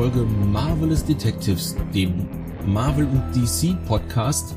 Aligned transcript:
Folge 0.00 0.26
Marvelous 0.50 1.04
Detectives, 1.04 1.76
dem 1.92 2.26
Marvel 2.64 3.04
und 3.04 3.22
DC 3.34 3.76
Podcast 3.86 4.56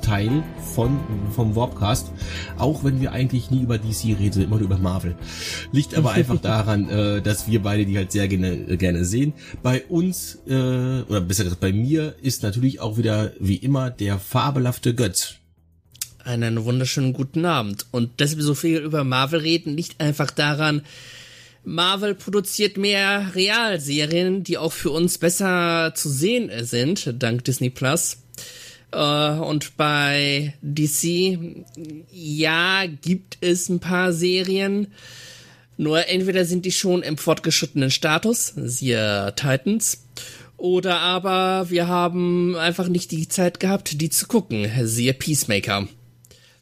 Teil 0.00 0.44
von 0.76 0.96
vom 1.34 1.56
Warpcast, 1.56 2.12
auch 2.56 2.84
wenn 2.84 3.00
wir 3.00 3.10
eigentlich 3.10 3.50
nie 3.50 3.62
über 3.62 3.78
DC 3.78 4.16
reden, 4.16 4.44
immer 4.44 4.58
nur 4.58 4.66
über 4.66 4.78
Marvel. 4.78 5.16
Liegt 5.72 5.96
aber 5.96 6.12
einfach 6.12 6.38
daran, 6.40 6.88
äh, 6.88 7.20
dass 7.20 7.48
wir 7.48 7.62
beide 7.62 7.84
die 7.84 7.96
halt 7.96 8.12
sehr 8.12 8.28
gerne, 8.28 8.52
äh, 8.52 8.76
gerne 8.76 9.04
sehen. 9.04 9.32
Bei 9.60 9.82
uns, 9.86 10.38
äh, 10.46 10.52
oder 10.52 11.20
besser 11.20 11.42
gesagt 11.42 11.60
bei 11.60 11.72
mir, 11.72 12.14
ist 12.22 12.44
natürlich 12.44 12.78
auch 12.78 12.96
wieder 12.96 13.32
wie 13.40 13.56
immer 13.56 13.90
der 13.90 14.20
fabelhafte 14.20 14.94
Götz. 14.94 15.34
Einen 16.22 16.64
wunderschönen 16.64 17.12
guten 17.12 17.44
Abend. 17.44 17.86
Und 17.90 18.20
dass 18.20 18.36
wir 18.36 18.44
so 18.44 18.54
viel 18.54 18.78
über 18.78 19.02
Marvel 19.02 19.40
reden, 19.40 19.76
liegt 19.76 20.00
einfach 20.00 20.30
daran, 20.30 20.82
Marvel 21.64 22.14
produziert 22.14 22.76
mehr 22.76 23.34
Realserien, 23.34 24.42
die 24.44 24.58
auch 24.58 24.72
für 24.72 24.90
uns 24.90 25.18
besser 25.18 25.92
zu 25.94 26.08
sehen 26.08 26.50
sind, 26.64 27.14
dank 27.22 27.44
Disney 27.44 27.70
Plus. 27.70 28.18
Uh, 28.92 29.40
und 29.44 29.76
bei 29.76 30.54
DC, 30.62 31.38
ja, 32.10 32.86
gibt 32.86 33.38
es 33.40 33.68
ein 33.68 33.78
paar 33.78 34.12
Serien. 34.12 34.88
Nur 35.76 36.08
entweder 36.08 36.44
sind 36.44 36.64
die 36.64 36.72
schon 36.72 37.02
im 37.02 37.16
fortgeschrittenen 37.16 37.92
Status, 37.92 38.52
siehe 38.56 39.32
Titans, 39.36 40.04
oder 40.56 40.98
aber 40.98 41.70
wir 41.70 41.86
haben 41.86 42.56
einfach 42.56 42.88
nicht 42.88 43.12
die 43.12 43.28
Zeit 43.28 43.60
gehabt, 43.60 44.00
die 44.00 44.10
zu 44.10 44.26
gucken, 44.26 44.68
siehe 44.82 45.14
Peacemaker. 45.14 45.88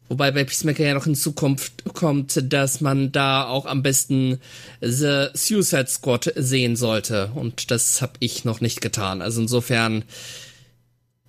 Wobei 0.09 0.31
bei 0.31 0.45
Peacemaker 0.45 0.84
ja 0.84 0.95
noch 0.95 1.06
in 1.06 1.14
Zukunft 1.14 1.84
kommt, 1.92 2.53
dass 2.53 2.81
man 2.81 3.12
da 3.12 3.47
auch 3.47 3.67
am 3.67 3.83
besten 3.83 4.39
The 4.81 5.27
Suicide 5.34 5.87
Squad 5.87 6.33
sehen 6.34 6.77
sollte. 6.77 7.31
Und 7.34 7.70
das 7.70 8.00
habe 8.00 8.15
ich 8.20 8.45
noch 8.45 8.61
nicht 8.61 8.81
getan. 8.81 9.20
Also 9.20 9.42
insofern, 9.42 10.05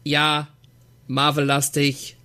ja, 0.04 0.48
Marvel-lastig. 1.08 2.16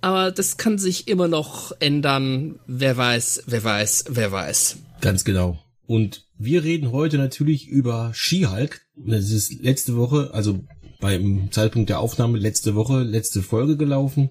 Aber 0.00 0.30
das 0.30 0.56
kann 0.56 0.78
sich 0.78 1.08
immer 1.08 1.28
noch 1.28 1.72
ändern. 1.80 2.58
Wer 2.66 2.96
weiß, 2.96 3.42
wer 3.46 3.62
weiß, 3.62 4.04
wer 4.08 4.32
weiß. 4.32 4.78
Ganz 5.02 5.24
genau. 5.24 5.58
Und 5.86 6.24
wir 6.38 6.64
reden 6.64 6.92
heute 6.92 7.18
natürlich 7.18 7.68
über 7.68 8.12
She-Hulk. 8.14 8.80
Das 8.96 9.30
ist 9.30 9.60
letzte 9.60 9.96
Woche, 9.96 10.30
also 10.32 10.64
beim 11.00 11.50
Zeitpunkt 11.50 11.90
der 11.90 11.98
Aufnahme 11.98 12.38
letzte 12.38 12.74
Woche, 12.74 13.02
letzte 13.02 13.42
Folge 13.42 13.76
gelaufen. 13.76 14.30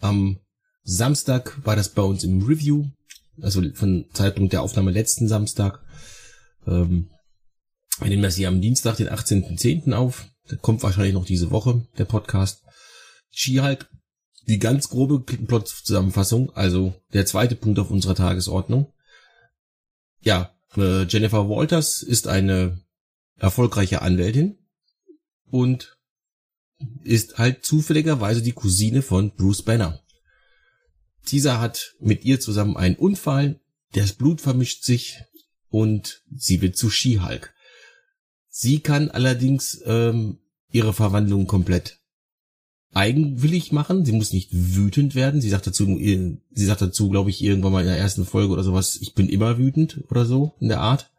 Am 0.00 0.38
Samstag 0.84 1.64
war 1.64 1.76
das 1.76 1.90
bei 1.90 2.02
uns 2.02 2.24
im 2.24 2.42
Review, 2.42 2.86
also 3.40 3.62
von 3.74 4.06
Zeitpunkt 4.12 4.52
der 4.52 4.62
Aufnahme 4.62 4.90
letzten 4.90 5.28
Samstag. 5.28 5.80
Ähm, 6.66 7.10
wir 7.98 8.08
nehmen 8.08 8.22
das 8.22 8.36
hier 8.36 8.48
am 8.48 8.60
Dienstag, 8.60 8.96
den 8.96 9.08
18.10. 9.08 9.92
auf. 9.92 10.26
Da 10.48 10.56
kommt 10.56 10.82
wahrscheinlich 10.82 11.14
noch 11.14 11.24
diese 11.24 11.50
Woche 11.50 11.86
der 11.98 12.04
Podcast. 12.04 12.62
She-Hulk, 13.30 13.88
die 14.48 14.58
ganz 14.58 14.88
grobe 14.88 15.20
Plot-Zusammenfassung, 15.20 16.50
also 16.54 16.94
der 17.12 17.26
zweite 17.26 17.54
Punkt 17.54 17.78
auf 17.78 17.90
unserer 17.90 18.14
Tagesordnung. 18.14 18.92
Ja, 20.20 20.52
äh, 20.76 21.04
Jennifer 21.04 21.48
Walters 21.48 22.02
ist 22.02 22.26
eine 22.26 22.80
erfolgreiche 23.38 24.02
Anwältin 24.02 24.58
und 25.50 25.96
ist 27.04 27.38
halt 27.38 27.64
zufälligerweise 27.64 28.42
die 28.42 28.52
Cousine 28.52 29.02
von 29.02 29.30
Bruce 29.30 29.62
Banner. 29.62 30.01
Dieser 31.30 31.60
hat 31.60 31.94
mit 32.00 32.24
ihr 32.24 32.40
zusammen 32.40 32.76
einen 32.76 32.96
Unfall, 32.96 33.60
das 33.92 34.12
Blut 34.12 34.40
vermischt 34.40 34.84
sich 34.84 35.18
und 35.68 36.22
sie 36.34 36.60
wird 36.60 36.76
zu 36.76 36.90
She-Hulk. 36.90 37.54
Sie 38.48 38.80
kann 38.80 39.10
allerdings 39.10 39.80
ähm, 39.86 40.38
ihre 40.70 40.92
Verwandlung 40.92 41.46
komplett 41.46 41.98
eigenwillig 42.92 43.72
machen. 43.72 44.04
Sie 44.04 44.12
muss 44.12 44.32
nicht 44.32 44.50
wütend 44.52 45.14
werden. 45.14 45.40
Sie 45.40 45.48
sagt 45.48 45.66
dazu, 45.66 45.86
sie 45.86 46.40
sagt 46.54 46.82
dazu, 46.82 47.08
glaube 47.08 47.30
ich, 47.30 47.42
irgendwann 47.42 47.72
mal 47.72 47.80
in 47.80 47.88
der 47.88 47.98
ersten 47.98 48.26
Folge 48.26 48.52
oder 48.52 48.62
sowas, 48.62 48.98
ich 49.00 49.14
bin 49.14 49.28
immer 49.28 49.58
wütend 49.58 50.04
oder 50.10 50.26
so 50.26 50.54
in 50.60 50.68
der 50.68 50.80
Art. 50.80 51.10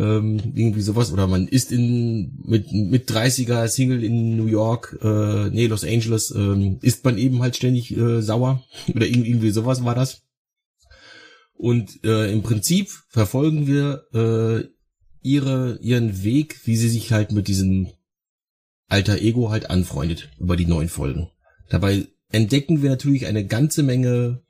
Ähm, 0.00 0.54
irgendwie 0.54 0.80
sowas. 0.80 1.12
Oder 1.12 1.26
man 1.26 1.46
ist 1.46 1.70
in 1.70 2.40
mit, 2.42 2.72
mit 2.72 3.10
30er 3.10 3.68
Single 3.68 4.02
in 4.02 4.34
New 4.34 4.46
York, 4.46 4.98
äh, 5.02 5.50
nee, 5.50 5.66
Los 5.66 5.84
Angeles, 5.84 6.30
ähm, 6.30 6.78
ist 6.80 7.04
man 7.04 7.18
eben 7.18 7.42
halt 7.42 7.54
ständig 7.54 7.94
äh, 7.94 8.22
sauer. 8.22 8.64
Oder 8.94 9.06
irgendwie 9.06 9.50
sowas 9.50 9.84
war 9.84 9.94
das. 9.94 10.22
Und 11.52 12.02
äh, 12.02 12.32
im 12.32 12.42
Prinzip 12.42 12.88
verfolgen 13.08 13.66
wir 13.66 14.04
äh, 14.14 14.66
ihre, 15.20 15.78
ihren 15.82 16.24
Weg, 16.24 16.60
wie 16.64 16.76
sie 16.76 16.88
sich 16.88 17.12
halt 17.12 17.32
mit 17.32 17.46
diesem 17.46 17.88
alter 18.88 19.18
Ego 19.18 19.50
halt 19.50 19.68
anfreundet 19.68 20.30
über 20.38 20.56
die 20.56 20.64
neuen 20.64 20.88
Folgen. 20.88 21.28
Dabei 21.68 22.08
entdecken 22.30 22.80
wir 22.80 22.88
natürlich 22.88 23.26
eine 23.26 23.46
ganze 23.46 23.82
Menge, 23.82 24.42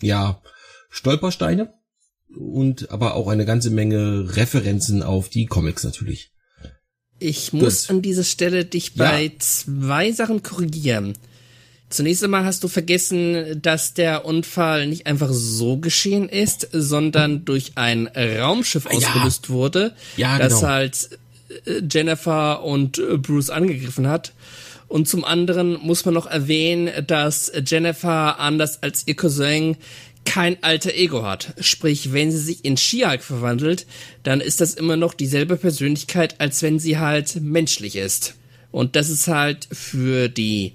ja, 0.00 0.40
Stolpersteine 0.90 1.73
und 2.36 2.90
aber 2.90 3.14
auch 3.14 3.28
eine 3.28 3.44
ganze 3.44 3.70
Menge 3.70 4.36
Referenzen 4.36 5.02
auf 5.02 5.28
die 5.28 5.46
Comics 5.46 5.84
natürlich. 5.84 6.30
Ich 7.18 7.52
muss 7.52 7.86
Gut. 7.86 7.96
an 7.96 8.02
dieser 8.02 8.24
Stelle 8.24 8.64
dich 8.64 8.94
bei 8.94 9.24
ja. 9.24 9.30
zwei 9.38 10.12
Sachen 10.12 10.42
korrigieren. 10.42 11.14
Zunächst 11.88 12.24
einmal 12.24 12.44
hast 12.44 12.64
du 12.64 12.68
vergessen, 12.68 13.62
dass 13.62 13.94
der 13.94 14.24
Unfall 14.24 14.88
nicht 14.88 15.06
einfach 15.06 15.30
so 15.32 15.76
geschehen 15.76 16.28
ist, 16.28 16.68
sondern 16.72 17.44
durch 17.44 17.72
ein 17.76 18.08
Raumschiff 18.08 18.86
ausgelöst 18.86 19.46
ja. 19.48 19.54
wurde, 19.54 19.94
ja, 20.16 20.38
das 20.38 20.56
genau. 20.56 20.68
halt 20.68 21.08
Jennifer 21.90 22.64
und 22.64 22.98
äh, 22.98 23.16
Bruce 23.16 23.50
angegriffen 23.50 24.08
hat. 24.08 24.32
Und 24.88 25.08
zum 25.08 25.24
anderen 25.24 25.78
muss 25.80 26.04
man 26.04 26.14
noch 26.14 26.26
erwähnen, 26.26 26.90
dass 27.06 27.50
Jennifer 27.66 28.38
anders 28.38 28.82
als 28.82 29.06
ihr 29.06 29.16
Cousin 29.16 29.76
kein 30.24 30.62
alter 30.62 30.94
Ego 30.94 31.22
hat. 31.22 31.54
Sprich, 31.60 32.12
wenn 32.12 32.30
sie 32.30 32.38
sich 32.38 32.64
in 32.64 32.76
She-Hulk 32.76 33.22
verwandelt, 33.22 33.86
dann 34.22 34.40
ist 34.40 34.60
das 34.60 34.74
immer 34.74 34.96
noch 34.96 35.14
dieselbe 35.14 35.56
Persönlichkeit, 35.56 36.40
als 36.40 36.62
wenn 36.62 36.78
sie 36.78 36.98
halt 36.98 37.40
menschlich 37.40 37.96
ist. 37.96 38.34
Und 38.70 38.96
das 38.96 39.08
ist 39.08 39.28
halt 39.28 39.68
für 39.70 40.28
die 40.28 40.72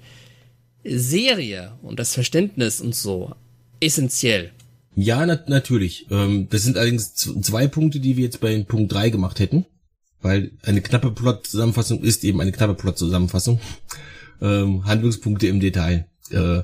Serie 0.84 1.72
und 1.82 1.98
das 1.98 2.14
Verständnis 2.14 2.80
und 2.80 2.94
so 2.94 3.34
essentiell. 3.80 4.52
Ja, 4.96 5.24
na 5.26 5.38
natürlich. 5.46 6.06
Ähm, 6.10 6.48
das 6.50 6.62
sind 6.62 6.78
allerdings 6.78 7.14
zwei 7.14 7.68
Punkte, 7.68 8.00
die 8.00 8.16
wir 8.16 8.24
jetzt 8.24 8.40
bei 8.40 8.62
Punkt 8.64 8.92
3 8.92 9.10
gemacht 9.10 9.38
hätten 9.38 9.66
weil 10.22 10.50
eine 10.62 10.82
knappe 10.82 11.10
Plot-Zusammenfassung 11.10 12.02
ist 12.02 12.24
eben 12.24 12.40
eine 12.40 12.52
knappe 12.52 12.74
Plot-Zusammenfassung. 12.74 13.60
Ähm, 14.40 14.84
Handlungspunkte 14.84 15.46
im 15.46 15.60
Detail. 15.60 16.06
Äh, 16.32 16.62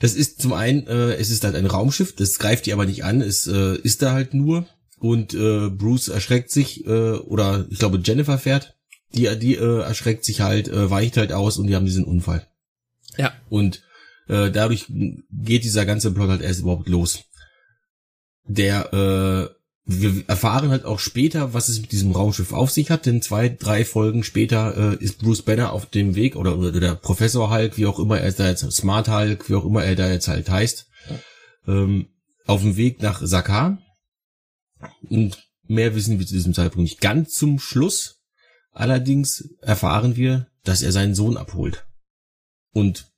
das 0.00 0.14
ist 0.14 0.40
zum 0.40 0.52
einen, 0.52 0.86
äh, 0.86 1.14
es 1.14 1.30
ist 1.30 1.44
halt 1.44 1.54
ein 1.54 1.66
Raumschiff, 1.66 2.14
das 2.14 2.38
greift 2.38 2.66
die 2.66 2.72
aber 2.72 2.86
nicht 2.86 3.04
an, 3.04 3.20
es 3.20 3.46
äh, 3.46 3.76
ist 3.76 4.02
da 4.02 4.12
halt 4.12 4.34
nur 4.34 4.66
und 4.98 5.34
äh, 5.34 5.68
Bruce 5.68 6.08
erschreckt 6.08 6.50
sich, 6.50 6.86
äh, 6.86 7.12
oder 7.12 7.66
ich 7.70 7.78
glaube 7.78 8.00
Jennifer 8.02 8.38
fährt, 8.38 8.76
die, 9.14 9.28
die 9.38 9.56
äh, 9.56 9.80
erschreckt 9.80 10.24
sich 10.24 10.40
halt, 10.40 10.68
äh, 10.68 10.90
weicht 10.90 11.16
halt 11.16 11.32
aus 11.32 11.58
und 11.58 11.66
die 11.66 11.74
haben 11.74 11.86
diesen 11.86 12.04
Unfall. 12.04 12.46
Ja. 13.18 13.32
Und 13.48 13.82
äh, 14.28 14.50
dadurch 14.50 14.86
geht 14.88 15.64
dieser 15.64 15.84
ganze 15.86 16.12
Plot 16.12 16.30
halt 16.30 16.42
erst 16.42 16.60
überhaupt 16.60 16.88
los. 16.88 17.24
Der 18.44 18.92
äh, 18.92 19.61
wir 19.84 20.24
erfahren 20.28 20.70
halt 20.70 20.84
auch 20.84 21.00
später, 21.00 21.54
was 21.54 21.68
es 21.68 21.80
mit 21.80 21.90
diesem 21.92 22.12
Raumschiff 22.12 22.52
auf 22.52 22.70
sich 22.70 22.90
hat, 22.90 23.06
denn 23.06 23.20
zwei, 23.20 23.48
drei 23.48 23.84
Folgen 23.84 24.22
später 24.22 24.92
äh, 24.92 25.04
ist 25.04 25.18
Bruce 25.18 25.42
Banner 25.42 25.72
auf 25.72 25.86
dem 25.86 26.14
Weg 26.14 26.36
oder, 26.36 26.56
oder 26.56 26.72
der 26.72 26.94
Professor 26.94 27.50
Hulk, 27.50 27.76
wie 27.76 27.86
auch 27.86 27.98
immer 27.98 28.20
er 28.20 28.30
da 28.32 28.48
jetzt, 28.48 28.70
Smart 28.70 29.08
Hulk, 29.08 29.48
wie 29.48 29.54
auch 29.54 29.64
immer 29.64 29.82
er 29.84 29.96
da 29.96 30.10
jetzt 30.10 30.28
halt 30.28 30.48
heißt, 30.48 30.86
ähm, 31.66 32.06
auf 32.46 32.62
dem 32.62 32.76
Weg 32.76 33.02
nach 33.02 33.20
Sakaar. 33.24 33.78
Und 35.08 35.48
mehr 35.64 35.94
wissen 35.94 36.18
wir 36.18 36.26
zu 36.26 36.34
diesem 36.34 36.54
Zeitpunkt 36.54 36.82
nicht. 36.82 37.00
Ganz 37.00 37.34
zum 37.34 37.58
Schluss 37.58 38.20
allerdings 38.70 39.48
erfahren 39.60 40.16
wir, 40.16 40.46
dass 40.64 40.82
er 40.82 40.92
seinen 40.92 41.14
Sohn 41.14 41.36
abholt. 41.36 41.86
Und 42.72 43.10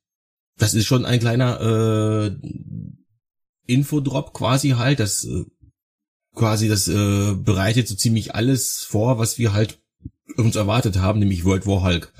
das 0.56 0.74
ist 0.74 0.86
schon 0.86 1.04
ein 1.04 1.20
kleiner 1.20 1.60
äh, 1.60 2.36
Infodrop 3.66 4.32
quasi 4.32 4.70
halt, 4.70 5.00
das 5.00 5.24
äh, 5.24 5.44
quasi 6.34 6.68
das 6.68 6.88
äh, 6.88 7.34
bereitet 7.34 7.88
so 7.88 7.94
ziemlich 7.94 8.34
alles 8.34 8.84
vor, 8.88 9.18
was 9.18 9.38
wir 9.38 9.52
halt 9.52 9.78
uns 10.36 10.56
erwartet 10.56 10.98
haben, 10.98 11.18
nämlich 11.18 11.44
World 11.44 11.66
War 11.66 11.82
Hulk. 11.82 12.12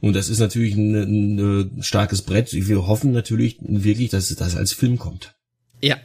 Und 0.00 0.14
das 0.14 0.28
ist 0.28 0.40
natürlich 0.40 0.74
ein, 0.74 0.94
ein, 0.94 1.38
ein 1.38 1.82
starkes 1.82 2.22
Brett. 2.22 2.52
Wir 2.52 2.86
hoffen 2.86 3.12
natürlich 3.12 3.56
wirklich, 3.60 4.10
dass 4.10 4.34
das 4.34 4.56
als 4.56 4.72
Film 4.72 4.98
kommt. 4.98 5.34
Ja. 5.80 5.96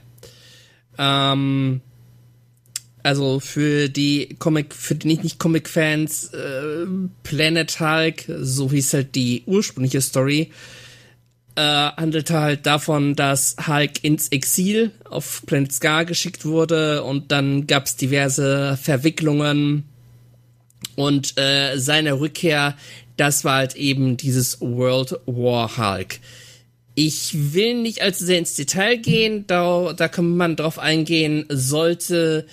Ähm, 0.97 1.81
also 3.03 3.39
für 3.39 3.89
die 3.89 4.35
Comic, 4.39 4.73
für 4.73 4.95
die 4.95 5.07
nicht, 5.07 5.23
nicht 5.23 5.39
Comic-Fans, 5.39 6.33
äh, 6.33 6.85
Planet 7.23 7.79
Hulk, 7.79 8.25
so 8.39 8.71
hieß 8.71 8.93
halt 8.93 9.15
die 9.15 9.43
ursprüngliche 9.45 10.01
Story, 10.01 10.51
äh, 11.55 11.61
handelte 11.61 12.39
halt 12.39 12.65
davon, 12.65 13.15
dass 13.15 13.55
Hulk 13.67 14.03
ins 14.03 14.29
Exil 14.29 14.91
auf 15.09 15.43
Planet 15.45 15.71
Scar 15.71 16.05
geschickt 16.05 16.45
wurde 16.45 17.03
und 17.03 17.31
dann 17.31 17.67
gab's 17.67 17.95
diverse 17.95 18.77
Verwicklungen 18.81 19.85
Und 20.95 21.37
äh, 21.37 21.77
seine 21.77 22.19
Rückkehr, 22.19 22.75
das 23.17 23.43
war 23.43 23.57
halt 23.57 23.75
eben 23.75 24.17
dieses 24.17 24.59
World 24.61 25.19
War 25.25 25.77
Hulk. 25.77 26.19
Ich 26.95 27.53
will 27.53 27.75
nicht 27.75 28.01
allzu 28.01 28.25
sehr 28.25 28.39
ins 28.39 28.55
Detail 28.55 28.97
gehen, 28.97 29.45
da, 29.47 29.93
da 29.93 30.07
kann 30.07 30.35
man 30.35 30.55
drauf 30.55 30.77
eingehen, 30.77 31.45
sollte 31.49 32.45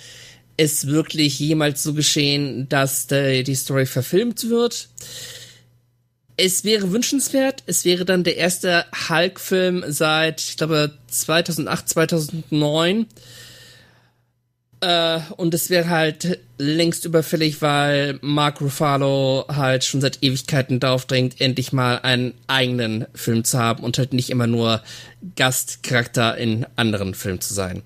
es 0.55 0.87
wirklich 0.87 1.39
jemals 1.39 1.83
so 1.83 1.93
geschehen, 1.93 2.67
dass 2.69 3.07
die, 3.07 3.43
die 3.43 3.55
Story 3.55 3.85
verfilmt 3.85 4.49
wird. 4.49 4.89
Es 6.41 6.63
wäre 6.63 6.93
wünschenswert, 6.93 7.63
es 7.65 7.83
wäre 7.83 8.05
dann 8.05 8.23
der 8.23 8.37
erste 8.37 8.85
Hulk-Film 9.09 9.83
seit, 9.89 10.39
ich 10.39 10.55
glaube, 10.55 10.93
2008, 11.07 11.89
2009. 11.89 13.07
Äh, 14.79 15.19
und 15.35 15.53
es 15.53 15.69
wäre 15.69 15.89
halt 15.89 16.39
längst 16.57 17.03
überfällig, 17.03 17.61
weil 17.61 18.19
Mark 18.21 18.61
Ruffalo 18.61 19.47
halt 19.49 19.83
schon 19.83 19.99
seit 19.99 20.23
Ewigkeiten 20.23 20.79
darauf 20.79 21.05
drängt, 21.05 21.41
endlich 21.41 21.73
mal 21.73 21.97
einen 22.03 22.33
eigenen 22.47 23.05
Film 23.13 23.43
zu 23.43 23.59
haben 23.59 23.83
und 23.83 23.97
halt 23.97 24.13
nicht 24.13 24.29
immer 24.29 24.47
nur 24.47 24.81
Gastcharakter 25.35 26.37
in 26.37 26.65
anderen 26.77 27.15
Filmen 27.15 27.41
zu 27.41 27.53
sein. 27.53 27.81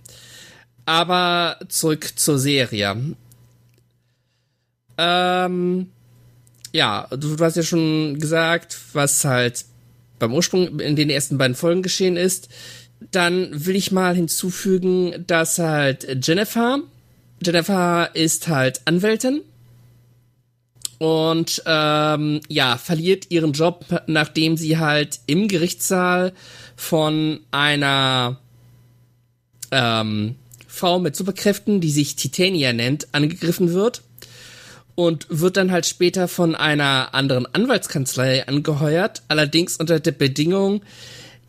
Aber 0.86 1.58
zurück 1.70 2.08
zur 2.18 2.38
Serie. 2.38 3.16
Ähm, 5.00 5.88
ja, 6.74 7.08
du, 7.12 7.38
hast 7.40 7.56
ja 7.56 7.64
schon 7.64 8.20
gesagt, 8.20 8.78
was 8.94 9.24
halt 9.24 9.66
beim 10.20 10.34
Ursprung 10.34 10.80
in 10.80 10.96
den 10.96 11.10
ersten 11.10 11.38
beiden 11.38 11.56
Folgen 11.56 11.84
geschehen 11.84 12.18
ist. 12.18 12.50
Dann 13.12 13.66
will 13.66 13.76
ich 13.76 13.92
mal 13.92 14.16
hinzufügen, 14.16 15.24
dass 15.28 15.60
halt 15.60 16.26
Jennifer, 16.26 16.80
Jennifer 17.44 18.10
ist 18.16 18.48
halt 18.48 18.82
Anwältin 18.86 19.42
und 20.98 21.62
ähm, 21.66 22.42
ja, 22.48 22.78
verliert 22.78 23.30
ihren 23.30 23.52
Job, 23.52 23.86
nachdem 24.08 24.58
sie 24.58 24.78
halt 24.78 25.20
im 25.28 25.48
Gerichtssaal 25.50 26.34
von 26.76 27.42
einer 27.52 28.40
ähm, 29.72 30.36
Frau 30.68 31.00
mit 31.00 31.16
Superkräften, 31.16 31.82
die 31.82 31.92
sich 31.92 32.16
Titania 32.16 32.74
nennt, 32.74 33.08
angegriffen 33.12 33.74
wird 33.74 34.02
und 34.96 35.26
wird 35.30 35.58
dann 35.58 35.72
halt 35.72 35.86
später 35.86 36.28
von 36.28 36.56
einer 36.56 37.14
anderen 37.14 37.48
Anwaltskanzlei 37.54 38.48
angeheuert, 38.48 39.24
allerdings 39.28 39.78
unter 39.78 40.00
der 40.00 40.12
Bedingung, 40.12 40.82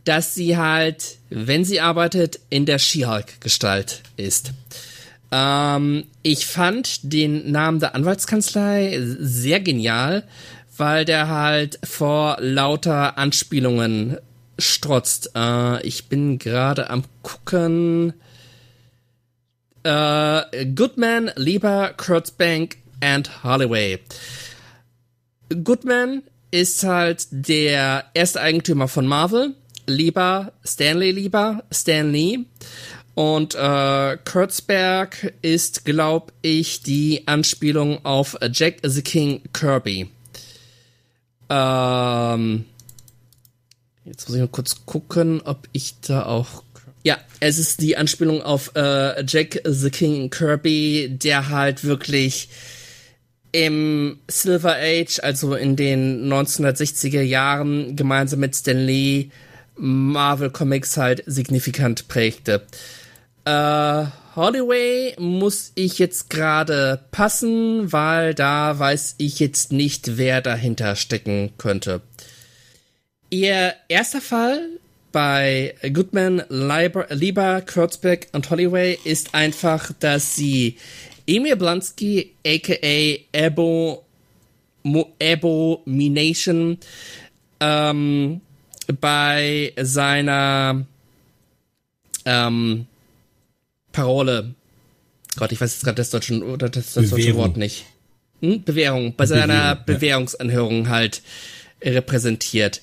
dass 0.04 0.34
sie 0.34 0.56
halt, 0.56 1.18
wenn 1.30 1.64
sie 1.64 1.80
arbeitet, 1.80 2.40
in 2.50 2.66
der 2.66 2.78
She-Hulk-Gestalt 2.78 4.02
ist. 4.16 4.52
Ähm, 5.30 6.04
ich 6.22 6.46
fand 6.46 7.12
den 7.12 7.50
Namen 7.50 7.80
der 7.80 7.94
Anwaltskanzlei 7.94 8.98
sehr 9.00 9.60
genial, 9.60 10.24
weil 10.76 11.04
der 11.04 11.28
halt 11.28 11.78
vor 11.84 12.36
lauter 12.40 13.18
Anspielungen 13.18 14.18
strotzt. 14.58 15.30
Äh, 15.34 15.84
ich 15.86 16.08
bin 16.08 16.38
gerade 16.38 16.90
am 16.90 17.04
gucken. 17.22 18.12
Äh, 19.82 20.66
Goodman, 20.74 21.30
Lieber, 21.36 21.92
Kurtzbank 21.96 22.76
and 23.04 23.44
Holloway. 23.44 23.98
Goodman 25.62 26.22
ist 26.50 26.84
halt 26.84 27.26
der 27.30 28.06
erste 28.14 28.40
Eigentümer 28.40 28.88
von 28.88 29.06
Marvel. 29.06 29.54
Lieber, 29.86 30.52
Stanley 30.64 31.10
Lieber, 31.10 31.64
Stanley. 31.70 32.46
Und 33.14 33.54
äh, 33.54 34.16
Kurtzberg 34.24 35.34
ist, 35.42 35.84
glaub 35.84 36.32
ich, 36.40 36.82
die 36.82 37.28
Anspielung 37.28 38.04
auf 38.04 38.36
Jack 38.50 38.78
the 38.82 39.02
King 39.02 39.42
Kirby. 39.52 40.08
Ähm, 41.50 42.64
jetzt 44.04 44.28
muss 44.28 44.36
ich 44.36 44.40
mal 44.40 44.48
kurz 44.48 44.86
gucken, 44.86 45.42
ob 45.44 45.68
ich 45.72 46.00
da 46.00 46.24
auch 46.24 46.64
ja, 47.04 47.18
es 47.38 47.58
ist 47.58 47.82
die 47.82 47.98
Anspielung 47.98 48.40
auf 48.40 48.74
äh, 48.74 49.22
Jack 49.26 49.60
the 49.64 49.90
King 49.90 50.30
Kirby, 50.30 51.10
der 51.10 51.50
halt 51.50 51.84
wirklich 51.84 52.48
im 53.54 54.18
Silver 54.26 54.74
Age, 54.74 55.20
also 55.22 55.54
in 55.54 55.76
den 55.76 56.26
1960er 56.26 57.22
Jahren, 57.22 57.94
gemeinsam 57.94 58.40
mit 58.40 58.56
Stan 58.56 58.76
Lee 58.76 59.30
Marvel 59.76 60.50
Comics 60.50 60.96
halt 60.96 61.22
signifikant 61.26 62.08
prägte. 62.08 62.62
Äh, 63.44 64.06
Holloway 64.34 65.14
muss 65.20 65.70
ich 65.76 66.00
jetzt 66.00 66.30
gerade 66.30 67.04
passen, 67.12 67.92
weil 67.92 68.34
da 68.34 68.76
weiß 68.76 69.14
ich 69.18 69.38
jetzt 69.38 69.70
nicht, 69.70 70.18
wer 70.18 70.40
dahinter 70.40 70.96
stecken 70.96 71.52
könnte. 71.56 72.00
Ihr 73.30 73.72
erster 73.86 74.20
Fall 74.20 74.68
bei 75.12 75.76
Goodman, 75.92 76.42
Lieber, 76.48 77.60
Kurtzbeck 77.60 78.30
und 78.32 78.50
Holloway 78.50 78.98
ist 79.04 79.32
einfach, 79.32 79.92
dass 80.00 80.34
sie 80.34 80.76
Emil 81.26 81.56
Blonsky, 81.56 82.34
aka 82.46 83.24
Ebo, 83.32 84.04
Ebo 85.18 85.82
Mination, 85.86 86.78
ähm, 87.60 88.40
bei 89.00 89.72
seiner 89.80 90.84
ähm, 92.24 92.86
Parole, 93.92 94.54
Gott, 95.36 95.52
ich 95.52 95.60
weiß 95.60 95.72
jetzt 95.72 95.84
gerade 95.84 95.96
das 95.96 96.10
deutsche 96.10 96.42
oder 96.42 96.68
das, 96.68 96.94
das 96.94 97.10
deutsche 97.10 97.34
Wort 97.36 97.56
nicht. 97.56 97.86
Hm? 98.40 98.62
Bewährung, 98.62 99.14
bei 99.16 99.26
seiner 99.26 99.76
Bewährung, 99.76 99.84
Bewährungsanhörung 99.86 100.88
halt 100.88 101.22
repräsentiert. 101.82 102.80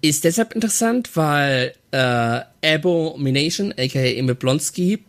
Ist 0.00 0.24
deshalb 0.24 0.54
interessant, 0.54 1.16
weil 1.16 1.72
äh, 1.90 2.40
Abomination, 2.62 3.72
aka 3.72 4.00
Emil 4.00 4.34
Blonsky, 4.34 5.02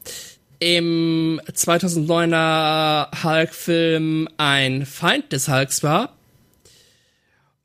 im 0.59 1.39
2009er 1.51 3.23
Hulk-Film 3.23 4.27
ein 4.37 4.85
Feind 4.85 5.31
des 5.31 5.47
Hulks 5.47 5.81
war. 5.83 6.15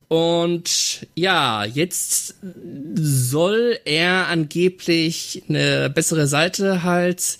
Und 0.08 1.06
ja, 1.14 1.64
jetzt 1.64 2.34
soll 2.94 3.78
er 3.84 4.26
angeblich 4.26 5.44
eine 5.48 5.88
bessere 5.88 6.26
Seite 6.26 6.82
halt 6.82 7.38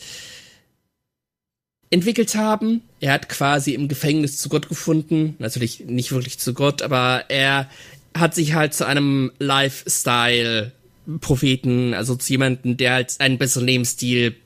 entwickelt 1.91 2.37
haben. 2.37 2.83
Er 3.01 3.13
hat 3.13 3.29
quasi 3.29 3.75
im 3.75 3.89
Gefängnis 3.89 4.39
zu 4.39 4.49
Gott 4.49 4.69
gefunden. 4.69 5.35
Natürlich 5.41 5.81
nicht 5.81 6.13
wirklich 6.13 6.39
zu 6.39 6.55
Gott, 6.55 6.83
aber 6.83 7.25
er 7.29 7.69
hat 8.17 8.37
sich 8.37 8.55
halt 8.55 8.75
zu 8.75 8.87
einem 8.87 9.33
Lifestyle-Propheten, 9.41 11.95
also 11.95 12.15
zu 12.15 12.33
jemanden, 12.33 12.77
der 12.77 12.93
halt 12.93 13.17
einen 13.19 13.39
besseren 13.39 13.67
Lebensstil 13.67 14.37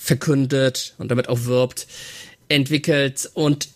verkündet 0.00 0.94
und 0.98 1.10
damit 1.10 1.28
auch 1.28 1.44
wirbt, 1.44 1.86
entwickelt. 2.48 3.30
Und 3.34 3.68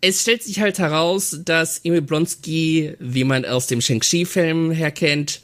es 0.00 0.20
stellt 0.20 0.42
sich 0.42 0.60
halt 0.60 0.78
heraus, 0.78 1.38
dass 1.44 1.78
Emil 1.78 2.02
Blonsky, 2.02 2.94
wie 2.98 3.24
man 3.24 3.44
aus 3.44 3.68
dem 3.68 3.80
Shang-Chi-Film 3.80 4.72
herkennt, 4.72 5.40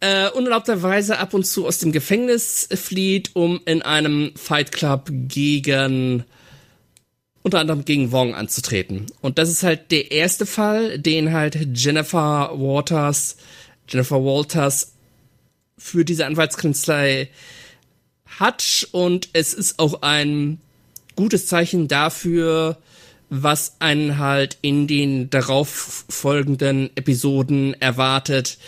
äh, 0.00 0.30
unerlaubterweise 0.30 1.18
ab 1.18 1.34
und 1.34 1.44
zu 1.44 1.66
aus 1.66 1.78
dem 1.78 1.92
Gefängnis 1.92 2.68
flieht, 2.72 3.30
um 3.34 3.60
in 3.66 3.82
einem 3.82 4.32
Fight 4.36 4.72
Club 4.72 5.10
gegen 5.10 6.24
unter 7.42 7.58
anderem 7.58 7.84
gegen 7.84 8.12
Wong 8.12 8.34
anzutreten. 8.36 9.06
Und 9.20 9.38
das 9.38 9.50
ist 9.50 9.64
halt 9.64 9.90
der 9.90 10.12
erste 10.12 10.46
Fall, 10.46 11.00
den 11.00 11.32
halt 11.32 11.58
Jennifer 11.76 12.52
Waters, 12.54 13.36
Jennifer 13.88 14.24
Walters 14.24 14.92
für 15.76 16.04
diese 16.04 16.26
Anwaltskanzlei 16.26 17.28
hat. 18.38 18.88
Und 18.92 19.28
es 19.32 19.54
ist 19.54 19.78
auch 19.78 20.02
ein 20.02 20.58
gutes 21.16 21.46
Zeichen 21.46 21.88
dafür, 21.88 22.78
was 23.30 23.76
einen 23.78 24.18
halt 24.18 24.58
in 24.60 24.86
den 24.86 25.30
darauf 25.30 26.04
folgenden 26.08 26.90
Episoden 26.96 27.74
erwartet. 27.80 28.58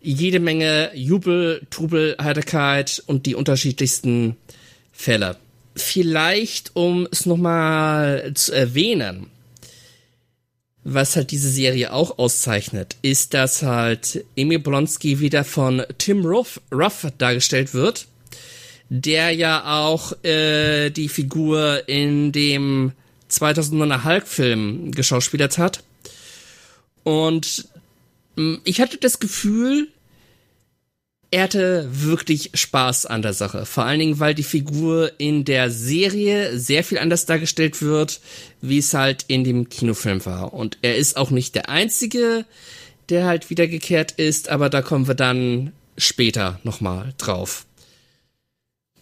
Jede 0.00 0.40
Menge 0.40 0.90
Jubel, 0.94 1.66
Trubel, 1.70 2.16
Heiterkeit 2.20 3.02
und 3.06 3.26
die 3.26 3.34
unterschiedlichsten 3.34 4.36
Fälle 4.92 5.36
vielleicht, 5.76 6.72
um 6.74 7.08
es 7.10 7.26
nochmal 7.26 8.32
zu 8.34 8.52
erwähnen, 8.52 9.26
was 10.82 11.16
halt 11.16 11.30
diese 11.30 11.50
Serie 11.50 11.92
auch 11.92 12.18
auszeichnet, 12.18 12.96
ist, 13.02 13.34
dass 13.34 13.62
halt 13.62 14.24
Emil 14.36 14.60
Blonsky 14.60 15.20
wieder 15.20 15.44
von 15.44 15.82
Tim 15.98 16.24
Ruff, 16.24 16.60
Ruff 16.72 17.06
dargestellt 17.18 17.74
wird, 17.74 18.06
der 18.90 19.30
ja 19.30 19.80
auch 19.80 20.12
äh, 20.24 20.90
die 20.90 21.08
Figur 21.08 21.88
in 21.88 22.32
dem 22.32 22.92
2009er 23.30 24.04
Hulk-Film 24.04 24.90
geschauspielert 24.90 25.58
hat. 25.58 25.84
Und 27.04 27.68
mm, 28.34 28.56
ich 28.64 28.80
hatte 28.80 28.98
das 28.98 29.20
Gefühl, 29.20 29.88
er 31.30 31.44
hatte 31.44 31.88
wirklich 31.88 32.50
Spaß 32.54 33.06
an 33.06 33.22
der 33.22 33.32
Sache. 33.32 33.64
Vor 33.64 33.84
allen 33.84 34.00
Dingen, 34.00 34.18
weil 34.18 34.34
die 34.34 34.42
Figur 34.42 35.12
in 35.18 35.44
der 35.44 35.70
Serie 35.70 36.58
sehr 36.58 36.82
viel 36.82 36.98
anders 36.98 37.24
dargestellt 37.24 37.82
wird, 37.82 38.20
wie 38.60 38.78
es 38.78 38.92
halt 38.92 39.24
in 39.28 39.44
dem 39.44 39.68
Kinofilm 39.68 40.26
war. 40.26 40.52
Und 40.52 40.78
er 40.82 40.96
ist 40.96 41.16
auch 41.16 41.30
nicht 41.30 41.54
der 41.54 41.68
Einzige, 41.68 42.44
der 43.08 43.26
halt 43.26 43.50
wiedergekehrt 43.50 44.10
ist, 44.10 44.48
aber 44.48 44.68
da 44.68 44.82
kommen 44.82 45.06
wir 45.06 45.14
dann 45.14 45.72
später 45.96 46.58
nochmal 46.64 47.14
drauf. 47.18 47.66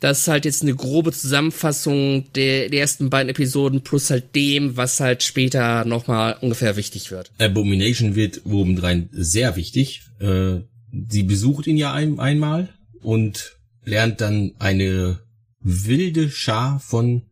Das 0.00 0.20
ist 0.20 0.28
halt 0.28 0.44
jetzt 0.44 0.62
eine 0.62 0.74
grobe 0.74 1.12
Zusammenfassung 1.12 2.32
der, 2.34 2.68
der, 2.68 2.80
ersten 2.80 3.10
beiden 3.10 3.30
Episoden 3.30 3.82
plus 3.82 4.10
halt 4.10 4.34
dem, 4.34 4.76
was 4.76 5.00
halt 5.00 5.22
später 5.22 5.84
nochmal 5.84 6.36
ungefähr 6.40 6.76
wichtig 6.76 7.10
wird. 7.10 7.32
Abomination 7.38 8.14
wird 8.14 8.46
obendrein 8.46 9.08
sehr 9.12 9.56
wichtig. 9.56 10.02
Äh, 10.20 10.60
sie 11.08 11.22
besucht 11.24 11.66
ihn 11.66 11.76
ja 11.76 11.92
ein, 11.92 12.20
einmal 12.20 12.68
und 13.02 13.56
lernt 13.84 14.20
dann 14.20 14.52
eine 14.58 15.18
wilde 15.60 16.30
Schar 16.30 16.78
von 16.80 17.22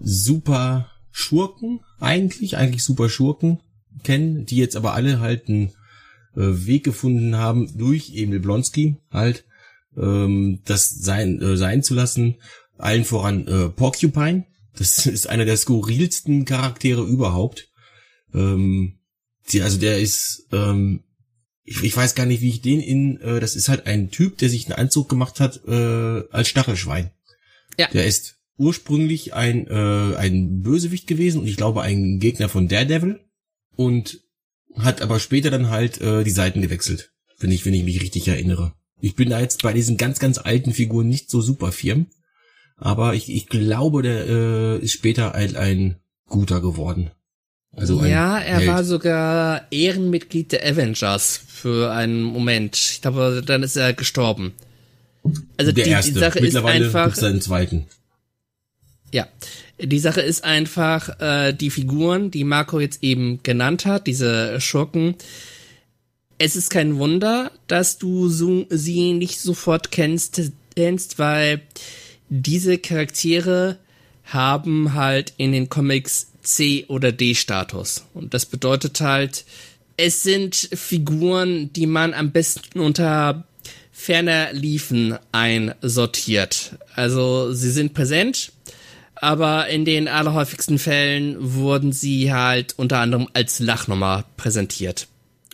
super 0.00 0.90
Schurken, 1.10 1.80
eigentlich, 1.98 2.56
eigentlich 2.56 2.84
super 2.84 3.08
Schurken 3.08 3.60
kennen, 4.02 4.46
die 4.46 4.56
jetzt 4.56 4.76
aber 4.76 4.94
alle 4.94 5.20
halt 5.20 5.48
einen 5.48 5.68
äh, 6.34 6.66
Weg 6.66 6.84
gefunden 6.84 7.36
haben, 7.36 7.76
durch 7.76 8.12
Emil 8.14 8.40
Blonsky 8.40 8.96
halt, 9.10 9.44
ähm, 10.00 10.60
das 10.64 10.88
sein, 10.88 11.40
äh, 11.40 11.56
sein 11.56 11.82
zu 11.82 11.94
lassen. 11.94 12.36
Allen 12.78 13.04
voran 13.04 13.46
äh, 13.46 13.68
Porcupine. 13.68 14.46
Das 14.76 15.06
ist 15.06 15.28
einer 15.28 15.44
der 15.44 15.56
skurrilsten 15.56 16.44
Charaktere 16.44 17.02
überhaupt. 17.02 17.68
Ähm, 18.34 18.98
die, 19.50 19.62
also 19.62 19.78
der 19.78 19.98
ist 19.98 20.46
ähm, 20.52 21.04
ich, 21.70 21.84
ich 21.84 21.96
weiß 21.96 22.16
gar 22.16 22.26
nicht, 22.26 22.40
wie 22.40 22.48
ich 22.48 22.62
den 22.62 22.80
in, 22.80 23.20
äh, 23.20 23.38
das 23.38 23.54
ist 23.54 23.68
halt 23.68 23.86
ein 23.86 24.10
Typ, 24.10 24.38
der 24.38 24.48
sich 24.48 24.66
einen 24.66 24.78
Anzug 24.78 25.08
gemacht 25.08 25.38
hat 25.38 25.60
äh, 25.68 26.22
als 26.30 26.48
Stachelschwein. 26.48 27.12
Ja. 27.78 27.88
Der 27.88 28.06
ist 28.06 28.38
ursprünglich 28.56 29.34
ein, 29.34 29.68
äh, 29.68 30.16
ein 30.16 30.62
Bösewicht 30.62 31.06
gewesen 31.06 31.40
und 31.40 31.46
ich 31.46 31.56
glaube 31.56 31.82
ein 31.82 32.18
Gegner 32.18 32.48
von 32.48 32.66
Daredevil 32.66 33.20
und 33.76 34.20
hat 34.76 35.00
aber 35.00 35.20
später 35.20 35.50
dann 35.50 35.70
halt 35.70 36.00
äh, 36.00 36.24
die 36.24 36.30
Seiten 36.30 36.60
gewechselt, 36.60 37.12
wenn 37.38 37.52
ich, 37.52 37.64
wenn 37.64 37.74
ich 37.74 37.84
mich 37.84 38.00
richtig 38.02 38.26
erinnere. 38.26 38.74
Ich 39.00 39.14
bin 39.14 39.30
da 39.30 39.40
jetzt 39.40 39.62
bei 39.62 39.72
diesen 39.72 39.96
ganz, 39.96 40.18
ganz 40.18 40.38
alten 40.38 40.72
Figuren 40.72 41.08
nicht 41.08 41.30
so 41.30 41.40
super 41.40 41.72
firm, 41.72 42.06
aber 42.76 43.14
ich, 43.14 43.30
ich 43.32 43.48
glaube, 43.48 44.02
der 44.02 44.26
äh, 44.26 44.78
ist 44.78 44.92
später 44.92 45.34
ein, 45.34 45.56
ein 45.56 45.96
guter 46.26 46.60
geworden. 46.60 47.10
Also 47.76 48.04
ja, 48.04 48.38
er 48.38 48.58
Held. 48.58 48.68
war 48.68 48.84
sogar 48.84 49.66
Ehrenmitglied 49.70 50.52
der 50.52 50.66
Avengers 50.66 51.40
für 51.46 51.92
einen 51.92 52.22
Moment. 52.22 52.76
Ich 52.76 53.00
glaube, 53.00 53.42
dann 53.46 53.62
ist 53.62 53.76
er 53.76 53.92
gestorben. 53.92 54.52
Also 55.56 55.70
der 55.72 55.84
die, 55.84 55.90
erste. 55.90 56.12
die 56.12 56.18
Sache 56.18 56.40
Mittlerweile 56.40 56.86
ist 56.86 56.94
einfach. 56.94 57.14
Seinen 57.14 57.40
zweiten. 57.40 57.86
Ja, 59.12 59.28
die 59.80 59.98
Sache 59.98 60.20
ist 60.20 60.44
einfach, 60.44 61.20
äh, 61.20 61.52
die 61.52 61.70
Figuren, 61.70 62.30
die 62.30 62.44
Marco 62.44 62.80
jetzt 62.80 63.02
eben 63.02 63.40
genannt 63.42 63.86
hat, 63.86 64.06
diese 64.06 64.60
Schurken. 64.60 65.14
Es 66.42 66.56
ist 66.56 66.70
kein 66.70 66.96
Wunder, 66.96 67.52
dass 67.66 67.98
du 67.98 68.30
so, 68.30 68.64
sie 68.70 69.12
nicht 69.12 69.40
sofort 69.40 69.90
kennst, 69.90 70.40
kennst, 70.74 71.18
weil 71.18 71.60
diese 72.30 72.78
Charaktere 72.78 73.76
haben 74.24 74.94
halt 74.94 75.34
in 75.36 75.52
den 75.52 75.68
Comics 75.68 76.28
C- 76.42 76.86
oder 76.88 77.12
D-Status. 77.12 78.06
Und 78.14 78.32
das 78.32 78.46
bedeutet 78.46 79.02
halt, 79.02 79.44
es 79.98 80.22
sind 80.22 80.54
Figuren, 80.72 81.74
die 81.74 81.84
man 81.84 82.14
am 82.14 82.30
besten 82.30 82.80
unter 82.80 83.44
ferner 83.92 84.54
Liefen 84.54 85.18
einsortiert. 85.32 86.78
Also 86.94 87.52
sie 87.52 87.70
sind 87.70 87.92
präsent, 87.92 88.52
aber 89.14 89.68
in 89.68 89.84
den 89.84 90.08
allerhäufigsten 90.08 90.78
Fällen 90.78 91.36
wurden 91.38 91.92
sie 91.92 92.32
halt 92.32 92.72
unter 92.78 93.00
anderem 93.00 93.28
als 93.34 93.58
Lachnummer 93.58 94.24
präsentiert. 94.38 95.06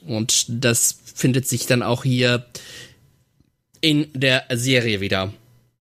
Und 0.07 0.47
das 0.49 0.99
findet 1.15 1.47
sich 1.49 1.67
dann 1.67 1.83
auch 1.83 2.05
hier 2.05 2.47
in 3.81 4.09
der 4.15 4.45
Serie 4.55 5.01
wieder. 5.01 5.33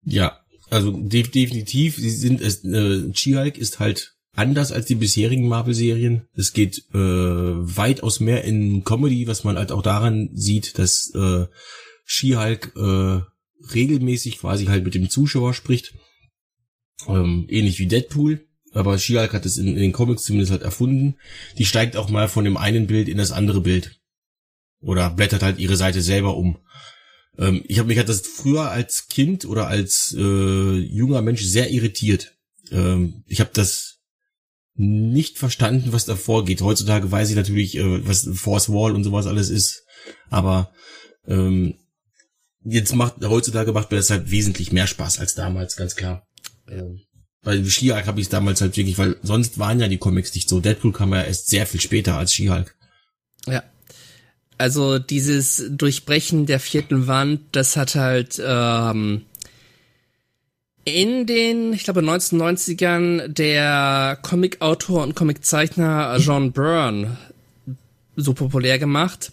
Ja, 0.03 0.39
also 0.69 0.91
de 0.91 1.23
definitiv, 1.23 1.97
sie 1.97 2.09
sind 2.09 2.41
es, 2.41 2.63
äh, 2.63 3.13
She-Hulk 3.13 3.57
ist 3.57 3.79
halt 3.79 4.15
anders 4.35 4.71
als 4.71 4.87
die 4.87 4.95
bisherigen 4.95 5.47
Marvel-Serien. 5.47 6.27
Es 6.33 6.53
geht 6.53 6.79
äh, 6.93 6.97
weitaus 6.97 8.19
mehr 8.19 8.43
in 8.43 8.83
Comedy, 8.83 9.27
was 9.27 9.43
man 9.43 9.57
halt 9.57 9.71
auch 9.71 9.83
daran 9.83 10.29
sieht, 10.33 10.79
dass 10.79 11.13
äh, 11.13 11.45
She-Hulk 12.05 12.73
äh, 12.75 13.21
regelmäßig 13.73 14.39
quasi 14.39 14.65
halt 14.65 14.83
mit 14.83 14.95
dem 14.95 15.09
Zuschauer 15.09 15.53
spricht. 15.53 15.93
Ähm, 17.07 17.45
ähnlich 17.49 17.79
wie 17.79 17.87
Deadpool. 17.87 18.45
Aber 18.71 18.97
She-Hulk 18.97 19.33
hat 19.33 19.45
es 19.45 19.57
in, 19.57 19.67
in, 19.67 19.75
den 19.75 19.91
Comics 19.91 20.23
zumindest 20.23 20.51
halt 20.51 20.63
erfunden. 20.63 21.15
Die 21.57 21.65
steigt 21.65 21.95
auch 21.95 22.09
mal 22.09 22.27
von 22.27 22.43
dem 22.43 22.57
einen 22.57 22.87
Bild 22.87 23.07
in 23.07 23.17
das 23.17 23.31
andere 23.31 23.61
Bild. 23.61 23.99
Oder 24.83 25.09
blättert 25.09 25.41
halt 25.41 25.59
ihre 25.59 25.77
Seite 25.77 26.01
selber 26.01 26.35
um. 26.37 26.59
Ähm, 27.37 27.63
ich 27.67 27.79
habe 27.79 27.87
mich 27.87 27.97
halt 27.97 28.09
das 28.09 28.21
früher 28.21 28.69
als 28.69 29.07
Kind 29.07 29.45
oder 29.45 29.67
als 29.67 30.15
äh, 30.17 30.77
junger 30.77 31.21
Mensch 31.21 31.43
sehr 31.43 31.71
irritiert. 31.71 32.35
Ähm, 32.71 33.23
ich 33.27 33.39
habe 33.39 33.51
das 33.53 33.99
nicht 34.75 35.37
verstanden, 35.37 35.93
was 35.93 36.05
da 36.05 36.15
vorgeht. 36.15 36.61
Heutzutage 36.61 37.11
weiß 37.11 37.29
ich 37.29 37.35
natürlich, 37.35 37.77
äh, 37.77 38.07
was 38.07 38.29
Force 38.33 38.69
Wall 38.69 38.95
und 38.95 39.03
sowas 39.03 39.27
alles 39.27 39.49
ist, 39.49 39.83
aber 40.29 40.71
ähm, 41.27 41.75
jetzt 42.63 42.95
macht 42.95 43.23
heutzutage 43.23 43.71
macht 43.71 43.91
mir 43.91 43.97
das 43.97 44.09
halt 44.09 44.31
wesentlich 44.31 44.71
mehr 44.71 44.87
Spaß 44.87 45.19
als 45.19 45.35
damals, 45.35 45.75
ganz 45.75 45.95
klar. 45.95 46.27
Ähm, 46.67 47.01
bei 47.43 47.63
She-Hulk 47.63 48.07
habe 48.07 48.21
ich 48.21 48.29
damals 48.29 48.61
halt 48.61 48.75
wirklich, 48.77 48.97
weil 48.97 49.17
sonst 49.21 49.59
waren 49.59 49.79
ja 49.79 49.87
die 49.87 49.97
Comics 49.97 50.33
nicht 50.33 50.49
so. 50.49 50.59
Deadpool 50.59 50.93
kam 50.93 51.13
ja 51.13 51.23
erst 51.23 51.49
sehr 51.49 51.67
viel 51.67 51.81
später 51.81 52.17
als 52.17 52.33
She-Hulk. 52.33 52.75
Also 54.57 54.99
dieses 54.99 55.63
Durchbrechen 55.69 56.45
der 56.45 56.59
vierten 56.59 57.07
Wand, 57.07 57.41
das 57.51 57.75
hat 57.75 57.95
halt 57.95 58.41
ähm, 58.45 59.23
in 60.85 61.25
den, 61.25 61.73
ich 61.73 61.83
glaube, 61.83 62.01
1990ern 62.01 63.29
der 63.29 64.17
Comicautor 64.21 65.03
und 65.03 65.15
Comiczeichner 65.15 66.17
John 66.19 66.51
Byrne 66.51 67.17
so 68.15 68.33
populär 68.33 68.79
gemacht. 68.79 69.31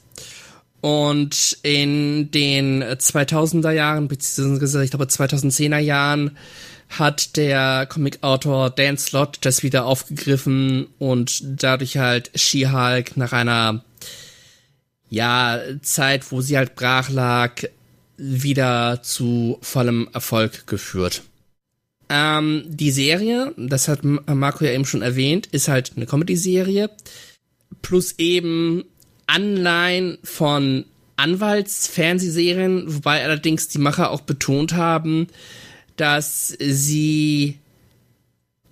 Und 0.81 1.59
in 1.62 2.31
den 2.31 2.83
2000er 2.83 3.73
Jahren, 3.73 4.09
beziehungsweise 4.09 4.83
ich 4.83 4.91
glaube 4.91 5.05
2010er 5.05 5.79
Jahren, 5.79 6.37
hat 6.89 7.37
der 7.37 7.87
Comicautor 7.87 8.71
Dan 8.71 8.97
Slott 8.97 9.39
das 9.43 9.62
wieder 9.62 9.85
aufgegriffen 9.85 10.87
und 10.99 11.62
dadurch 11.62 11.99
halt 11.99 12.31
She-Hulk 12.35 13.17
nach 13.17 13.33
einer 13.33 13.85
ja, 15.11 15.61
Zeit, 15.83 16.31
wo 16.33 16.40
sie 16.40 16.57
halt 16.57 16.76
brach 16.76 17.11
lag, 17.11 17.62
wieder 18.17 19.02
zu 19.02 19.59
vollem 19.61 20.09
Erfolg 20.12 20.67
geführt. 20.67 21.23
Ähm, 22.09 22.64
die 22.67 22.90
Serie, 22.90 23.52
das 23.57 23.88
hat 23.88 24.00
Marco 24.05 24.64
ja 24.64 24.73
eben 24.73 24.85
schon 24.85 25.02
erwähnt, 25.02 25.47
ist 25.47 25.69
halt 25.69 25.93
eine 25.97 26.07
Comedy-Serie. 26.07 26.90
Plus 27.83 28.14
eben 28.19 28.85
Anleihen 29.26 30.19
von 30.25 30.85
Anwaltsfernsehserien, 31.17 32.85
wobei 32.95 33.23
allerdings 33.23 33.69
die 33.69 33.79
Macher 33.79 34.11
auch 34.11 34.23
betont 34.23 34.73
haben, 34.73 35.29
dass 35.97 36.49
sie, 36.59 37.59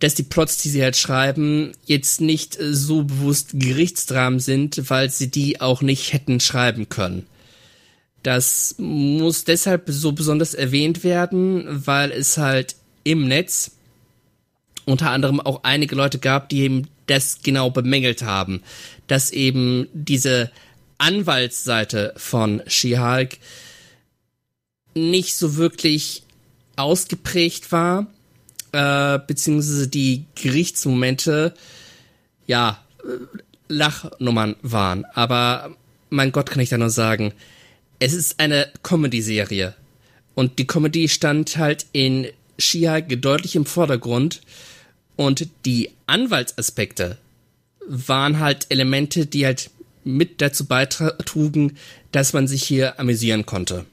dass 0.01 0.15
die 0.15 0.23
Plots, 0.23 0.59
die 0.59 0.69
sie 0.69 0.83
halt 0.83 0.97
schreiben, 0.97 1.73
jetzt 1.85 2.21
nicht 2.21 2.57
so 2.61 3.03
bewusst 3.03 3.51
Gerichtsdramen 3.55 4.41
sind, 4.41 4.91
weil 4.91 5.11
sie 5.11 5.29
die 5.31 5.61
auch 5.61 5.83
nicht 5.83 6.13
hätten 6.13 6.41
schreiben 6.41 6.89
können. 6.89 7.27
Das 8.23 8.75
muss 8.79 9.45
deshalb 9.45 9.85
so 9.89 10.13
besonders 10.13 10.55
erwähnt 10.55 11.05
werden, 11.05 11.65
weil 11.87 12.11
es 12.13 12.37
halt 12.37 12.77
im 13.05 13.27
Netz 13.27 13.73
unter 14.85 15.11
anderem 15.11 15.41
auch 15.41 15.65
einige 15.65 15.95
Leute 15.95 16.19
gab, 16.19 16.49
die 16.49 16.61
eben 16.61 16.89
das 17.07 17.41
genau 17.43 17.71
bemängelt 17.71 18.23
haben, 18.23 18.63
dass 19.07 19.31
eben 19.31 19.89
diese 19.93 20.51
Anwaltsseite 20.99 22.15
von 22.17 22.63
She-Hulk 22.67 23.39
nicht 24.95 25.37
so 25.37 25.57
wirklich 25.57 26.23
ausgeprägt 26.77 27.71
war, 27.73 28.07
äh, 28.73 29.19
beziehungsweise 29.27 29.89
die 29.89 30.25
Gerichtsmomente, 30.35 31.55
ja, 32.47 32.83
Lachnummern 33.69 34.57
waren. 34.63 35.05
Aber 35.15 35.77
mein 36.11 36.33
Gott, 36.33 36.51
kann 36.51 36.63
ich 36.63 36.71
da 36.71 36.79
nur 36.79 36.91
sagen, 36.91 37.33
es 37.99 38.13
ist 38.13 38.41
eine 38.41 38.69
Comedy-Serie. 38.83 39.75
Und 40.35 40.59
die 40.59 40.67
Comedy 40.67 41.09
stand 41.09 41.57
halt 41.57 41.87
in 41.93 42.29
Shia 42.59 43.01
deutlich 43.01 43.57
im 43.57 43.67
Vordergrund 43.67 44.41
und 45.17 45.49
die 45.65 45.91
Anwaltsaspekte 46.07 47.19
waren 47.89 48.39
halt 48.39 48.67
Elemente, 48.69 49.27
die 49.27 49.47
halt 49.47 49.71
mit 50.05 50.41
dazu 50.41 50.67
beitrugen, 50.67 51.77
dass 52.13 52.33
man 52.33 52.47
sich 52.47 52.63
hier 52.63 52.99
amüsieren 53.01 53.47
konnte. 53.47 53.85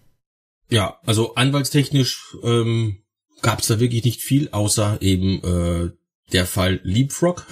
Ja, 0.70 1.00
also 1.06 1.36
anwaltstechnisch 1.36 2.36
ähm, 2.44 2.98
gab 3.46 3.60
es 3.60 3.68
da 3.68 3.80
wirklich 3.80 4.04
nicht 4.04 4.22
viel, 4.22 4.50
außer 4.50 4.98
eben 5.04 5.44
äh, 5.44 5.92
der 6.34 6.48
Fall 6.48 6.80
Leapfrog, 6.82 7.46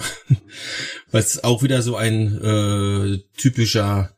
was 1.12 1.44
auch 1.44 1.62
wieder 1.62 1.82
so 1.82 1.94
ein 1.94 2.36
äh, 2.42 3.18
typischer, 3.36 4.16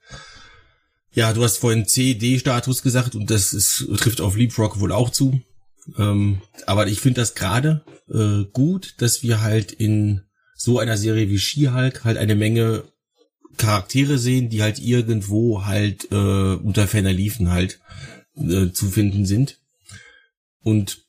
ja, 1.12 1.34
du 1.34 1.44
hast 1.44 1.58
vorhin 1.58 1.86
C-D-Status 1.86 2.80
gesagt 2.80 3.14
und 3.14 3.30
das 3.30 3.52
ist, 3.52 3.86
trifft 3.98 4.22
auf 4.22 4.38
Leapfrog 4.38 4.80
wohl 4.80 4.90
auch 4.90 5.10
zu. 5.10 5.42
Ähm, 5.98 6.40
aber 6.64 6.86
ich 6.86 7.00
finde 7.00 7.20
das 7.20 7.34
gerade 7.34 7.84
äh, 8.10 8.44
gut, 8.54 8.94
dass 9.02 9.22
wir 9.22 9.42
halt 9.42 9.70
in 9.70 10.22
so 10.54 10.78
einer 10.78 10.96
Serie 10.96 11.28
wie 11.28 11.38
She-Hulk 11.38 12.04
halt 12.04 12.16
eine 12.16 12.36
Menge 12.36 12.84
Charaktere 13.58 14.16
sehen, 14.16 14.48
die 14.48 14.62
halt 14.62 14.78
irgendwo 14.78 15.66
halt 15.66 16.10
äh, 16.10 16.54
unter 16.54 16.88
ferner 16.88 17.12
Liefen 17.12 17.50
halt 17.50 17.80
äh, 18.34 18.70
zu 18.70 18.90
finden 18.90 19.26
sind. 19.26 19.60
Und 20.62 21.05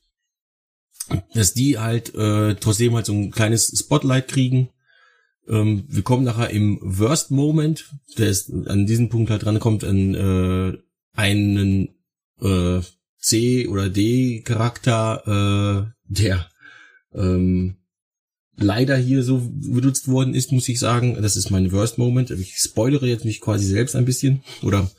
dass 1.34 1.54
die 1.54 1.78
halt 1.78 2.14
äh, 2.14 2.54
trotzdem 2.56 2.94
halt 2.94 3.06
so 3.06 3.12
ein 3.12 3.30
kleines 3.30 3.72
Spotlight 3.78 4.28
kriegen. 4.28 4.70
Ähm, 5.48 5.84
wir 5.88 6.02
kommen 6.02 6.24
nachher 6.24 6.50
im 6.50 6.78
Worst 6.82 7.30
Moment, 7.30 7.92
der 8.18 8.28
ist 8.28 8.50
an 8.50 8.86
diesem 8.86 9.08
Punkt 9.08 9.30
halt 9.30 9.44
dran 9.44 9.60
kommt, 9.60 9.84
an 9.84 10.14
äh, 10.14 10.78
einen 11.14 11.88
äh, 12.40 12.80
C 13.18 13.66
oder 13.66 13.88
D 13.88 14.42
Charakter, 14.42 15.88
äh, 15.88 16.14
der 16.14 16.48
ähm, 17.14 17.76
leider 18.56 18.96
hier 18.96 19.22
so 19.22 19.40
benutzt 19.54 20.08
worden 20.08 20.34
ist, 20.34 20.52
muss 20.52 20.68
ich 20.68 20.78
sagen. 20.78 21.20
Das 21.20 21.36
ist 21.36 21.50
mein 21.50 21.72
Worst 21.72 21.98
Moment. 21.98 22.30
Ich 22.30 22.56
spoilere 22.56 23.06
jetzt 23.06 23.24
mich 23.24 23.40
quasi 23.40 23.64
selbst 23.66 23.96
ein 23.96 24.04
bisschen. 24.04 24.42
Oder 24.62 24.90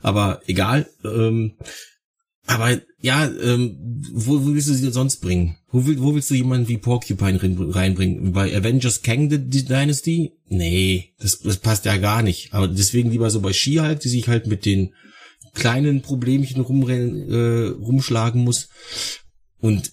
aber 0.00 0.42
egal. 0.46 0.88
Ähm, 1.04 1.56
aber 2.48 2.80
ja, 2.98 3.30
ähm, 3.42 3.76
wo, 4.10 4.40
wo 4.42 4.54
willst 4.54 4.68
du 4.68 4.74
sie 4.74 4.82
denn 4.82 4.92
sonst 4.92 5.18
bringen? 5.18 5.58
Wo, 5.70 5.86
will, 5.86 6.00
wo 6.00 6.14
willst 6.14 6.30
du 6.30 6.34
jemanden 6.34 6.66
wie 6.66 6.78
Porcupine 6.78 7.38
reinbringen? 7.42 8.32
Bei 8.32 8.56
Avengers 8.56 9.02
Kang 9.02 9.28
Dynasty? 9.28 10.32
Nee, 10.48 11.12
das, 11.20 11.40
das 11.40 11.58
passt 11.58 11.84
ja 11.84 11.98
gar 11.98 12.22
nicht. 12.22 12.54
Aber 12.54 12.66
deswegen 12.66 13.10
lieber 13.10 13.28
so 13.28 13.42
bei 13.42 13.52
She-Hulk, 13.52 14.00
die 14.00 14.08
sich 14.08 14.28
halt 14.28 14.46
mit 14.46 14.64
den 14.64 14.94
kleinen 15.52 16.00
Problemchen 16.00 16.62
rumrennen, 16.62 17.30
äh, 17.30 17.68
rumschlagen 17.68 18.42
muss. 18.42 18.70
Und 19.58 19.92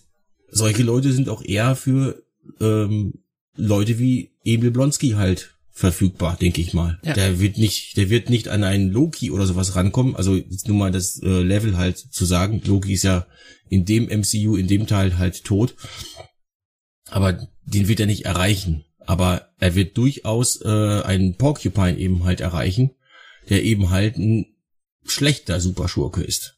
solche 0.49 0.83
Leute 0.83 1.11
sind 1.11 1.27
auch 1.27 1.43
eher 1.43 1.75
für 1.75 2.23
ähm, 2.61 3.15
Leute 3.57 3.99
wie 3.99 4.31
Emil 4.45 4.71
Blonsky 4.71 5.11
halt 5.11 5.54
verfügbar, 5.75 6.37
denke 6.37 6.61
ich 6.61 6.73
mal. 6.73 6.97
Ja. 7.03 7.13
Der 7.13 7.41
wird 7.41 7.57
nicht, 7.57 7.97
der 7.97 8.09
wird 8.09 8.29
nicht 8.29 8.47
an 8.47 8.63
einen 8.63 8.91
Loki 8.91 9.29
oder 9.29 9.45
sowas 9.45 9.75
rankommen. 9.75 10.15
Also 10.15 10.35
jetzt 10.35 10.69
nur 10.69 10.77
mal 10.77 10.91
das 10.91 11.21
äh, 11.21 11.41
Level 11.41 11.77
halt 11.77 11.97
zu 11.97 12.23
sagen. 12.23 12.61
Loki 12.65 12.93
ist 12.93 13.03
ja 13.03 13.27
in 13.67 13.83
dem 13.83 14.05
MCU, 14.05 14.55
in 14.55 14.67
dem 14.67 14.87
Teil 14.87 15.17
halt 15.17 15.43
tot. 15.43 15.75
Aber 17.09 17.45
den 17.65 17.89
wird 17.89 17.99
er 17.99 18.05
nicht 18.05 18.23
erreichen. 18.23 18.85
Aber 18.99 19.49
er 19.59 19.75
wird 19.75 19.97
durchaus 19.97 20.61
äh, 20.61 21.01
einen 21.03 21.35
Porcupine 21.35 21.97
eben 21.97 22.23
halt 22.23 22.39
erreichen, 22.39 22.91
der 23.49 23.63
eben 23.63 23.89
halt 23.89 24.15
ein 24.15 24.45
schlechter 25.03 25.59
Superschurke 25.59 26.23
ist. 26.23 26.57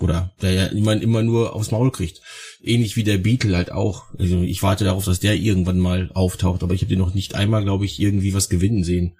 Oder 0.00 0.32
der 0.40 0.52
ja 0.52 0.66
immer, 0.66 1.00
immer 1.00 1.22
nur 1.22 1.54
aufs 1.54 1.70
Maul 1.70 1.90
kriegt. 1.90 2.20
Ähnlich 2.62 2.96
wie 2.96 3.04
der 3.04 3.18
Beetle 3.18 3.56
halt 3.56 3.72
auch. 3.72 4.04
Also 4.18 4.42
ich 4.42 4.62
warte 4.62 4.84
darauf, 4.84 5.04
dass 5.04 5.20
der 5.20 5.36
irgendwann 5.36 5.78
mal 5.78 6.10
auftaucht, 6.14 6.62
aber 6.62 6.74
ich 6.74 6.82
habe 6.82 6.90
den 6.90 7.00
noch 7.00 7.14
nicht 7.14 7.34
einmal, 7.34 7.64
glaube 7.64 7.84
ich, 7.84 8.00
irgendwie 8.00 8.34
was 8.34 8.48
gewinnen 8.48 8.84
sehen. 8.84 9.16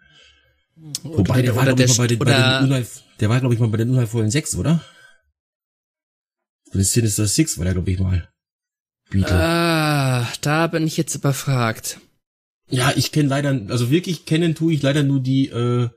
Oder 1.03 1.19
Wobei, 1.19 1.43
der, 1.43 1.57
war, 1.57 1.65
glaube 1.65 1.83
ich, 1.83 1.99
mal 1.99 2.05
bei 2.05 2.07
den, 2.07 2.19
bei 2.19 2.79
den 2.79 2.87
der 3.19 3.29
war, 3.29 3.41
glaube 3.41 3.55
ich, 3.55 3.61
mal 3.61 3.69
bei 3.69 3.79
den 3.79 3.91
unheilvollen 3.91 4.31
Sechs, 4.31 4.55
oder? 4.55 4.85
Bei 6.71 6.79
den 6.79 6.85
Sinister 6.85 7.27
Six 7.27 7.59
war 7.59 7.65
der, 7.65 7.75
glaube 7.75 7.91
ich, 7.91 7.99
mal. 7.99 8.29
Beetle. 9.11 9.35
Ah, 9.35 10.29
da 10.43 10.67
bin 10.67 10.87
ich 10.87 10.97
jetzt 10.97 11.15
überfragt. 11.15 11.99
Ja, 12.69 12.93
ich 12.95 13.13
kenne 13.13 13.29
leider, 13.29 13.59
also 13.69 13.91
wirklich 13.91 14.27
kennen 14.27 14.55
tue 14.55 14.75
ich 14.75 14.83
leider 14.83 15.03
nur 15.03 15.21
die 15.21 15.49
äh, 15.49 15.89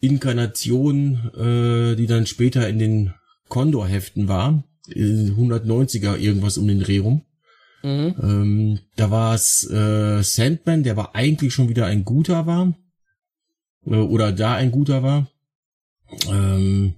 Inkarnation, 0.00 1.30
äh, 1.34 1.96
die 1.96 2.06
dann 2.06 2.26
später 2.26 2.68
in 2.68 2.78
den 2.78 3.14
Condor-Heften 3.48 4.28
war. 4.28 4.64
190er 4.88 6.16
irgendwas 6.16 6.58
um 6.58 6.68
den 6.68 6.80
Dreh 6.80 6.98
rum. 6.98 7.22
Mhm. 7.82 8.14
Ähm, 8.22 8.78
da 8.96 9.10
war 9.10 9.34
es 9.34 9.68
äh, 9.70 10.22
Sandman, 10.22 10.82
der 10.82 10.96
war 10.96 11.14
eigentlich 11.14 11.52
schon 11.52 11.68
wieder 11.68 11.86
ein 11.86 12.04
guter 12.04 12.46
war. 12.46 12.74
Äh, 13.84 13.96
oder 13.96 14.32
da 14.32 14.54
ein 14.54 14.70
guter 14.70 15.02
war. 15.02 15.28
Ähm, 16.28 16.94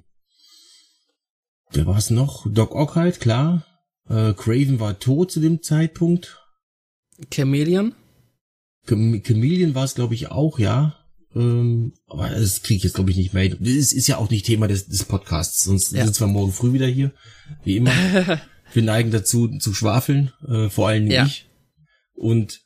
der 1.75 1.87
war 1.87 1.99
es 1.99 2.11
noch. 2.11 2.47
Doc 2.51 2.75
Ock 2.75 2.97
halt, 2.97 3.21
klar. 3.21 3.65
Äh, 4.09 4.33
Craven 4.35 4.81
war 4.81 4.99
tot 4.99 5.31
zu 5.31 5.41
dem 5.41 5.63
Zeitpunkt. 5.63 6.43
Chameleon? 7.33 7.95
Chameleon 8.87 9.75
war 9.75 9.85
es, 9.85 9.95
glaube 9.95 10.15
ich, 10.15 10.31
auch, 10.31 10.59
ja. 10.59 10.97
Ähm, 11.35 11.93
aber 12.07 12.31
das 12.31 12.63
kriege 12.63 12.79
ich 12.79 12.85
jetzt, 12.85 12.95
glaube 12.95 13.11
ich, 13.11 13.17
nicht 13.17 13.35
mehr. 13.35 13.49
Das 13.49 13.69
ist, 13.69 13.93
ist 13.93 14.07
ja 14.07 14.17
auch 14.17 14.31
nicht 14.31 14.47
Thema 14.47 14.69
des, 14.69 14.87
des 14.89 15.05
Podcasts. 15.05 15.65
Sonst 15.65 15.93
ja. 15.93 16.05
sind 16.05 16.19
wir 16.19 16.27
morgen 16.27 16.53
früh 16.53 16.73
wieder 16.73 16.87
hier. 16.87 17.13
Wie 17.65 17.77
immer. 17.77 17.93
wir 18.73 18.83
neigen 18.83 19.11
dazu 19.11 19.49
zu 19.59 19.75
schwafeln, 19.75 20.33
äh, 20.47 20.69
vor 20.69 20.89
allem 20.89 21.07
ja. 21.09 21.27
ich. 21.27 21.49
Und 22.15 22.61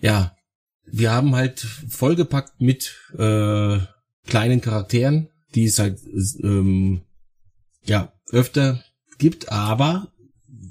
ja, 0.00 0.36
wir 0.84 1.12
haben 1.12 1.34
halt 1.34 1.60
vollgepackt 1.60 2.60
mit 2.60 2.94
äh, 3.16 3.78
kleinen 4.26 4.60
Charakteren, 4.60 5.28
die 5.54 5.64
es 5.64 5.78
halt 5.78 6.00
ähm, 6.42 7.02
ja 7.84 8.12
öfter 8.30 8.82
gibt, 9.18 9.50
aber 9.50 10.12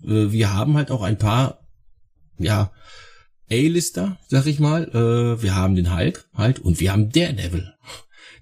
äh, 0.04 0.32
wir 0.32 0.54
haben 0.54 0.76
halt 0.76 0.92
auch 0.92 1.04
ein 1.04 1.18
paar 1.18 1.66
ja 2.38 2.72
A-Lister, 3.52 4.18
sag 4.28 4.46
ich 4.48 4.60
mal. 4.60 4.88
Äh, 4.90 5.42
wir 5.42 5.56
haben 5.56 5.76
den 5.76 5.96
Hulk 5.96 6.28
halt 6.34 6.60
und 6.60 6.80
wir 6.80 6.92
haben 6.92 7.12
Daredevil. 7.12 7.74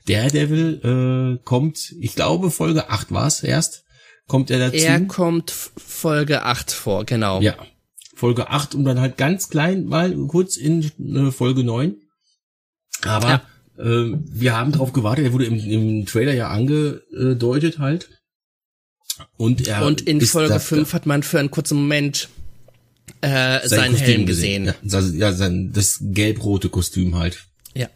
Daredevil 0.08 1.38
äh, 1.39 1.43
kommt, 1.43 1.93
ich 2.00 2.15
glaube, 2.15 2.52
Folge 2.52 2.89
8 2.89 3.12
war's 3.12 3.43
erst. 3.43 3.84
Kommt 4.28 4.52
er 4.52 4.60
dazu? 4.60 4.78
Er 4.78 5.02
kommt 5.02 5.52
Folge 5.52 6.43
8 6.43 6.72
vor, 6.72 7.06
genau. 7.06 7.41
Ja. 7.41 7.56
Folge 8.15 8.50
8 8.50 8.76
und 8.76 8.86
dann 8.86 9.00
halt 9.00 9.17
ganz 9.17 9.50
klein 9.50 9.86
mal 9.86 10.15
kurz 10.28 10.58
in 10.58 10.91
äh, 11.00 11.32
Folge 11.32 11.63
9. 11.63 11.95
Aber 13.04 13.41
ja. 13.78 13.84
äh, 13.84 14.17
wir 14.30 14.56
haben 14.56 14.72
drauf 14.72 14.93
gewartet, 14.93 15.26
er 15.26 15.34
wurde 15.34 15.45
im, 15.45 15.58
im 15.58 16.06
Trailer 16.06 16.34
ja 16.34 16.50
angedeutet 16.50 17.80
halt. 17.80 18.10
Und 19.38 19.67
er 19.67 19.86
Und 19.86 20.02
in 20.02 20.22
Folge 20.22 20.60
5 20.60 20.93
hat 20.93 21.06
man 21.06 21.24
für 21.24 21.39
einen 21.39 21.52
kurzen 21.52 21.78
Moment 21.78 22.30
äh, 23.21 23.67
sein, 23.67 23.93
sein 23.93 23.95
Helm 23.95 24.25
gesehen. 24.25 24.65
gesehen. 24.65 25.12
Ja, 25.17 25.27
ja, 25.27 25.34
sein, 25.34 25.71
das 25.73 25.99
gelb-rote 26.01 26.69
Kostüm 26.69 27.17
halt. 27.17 27.45
Ja. 27.75 27.89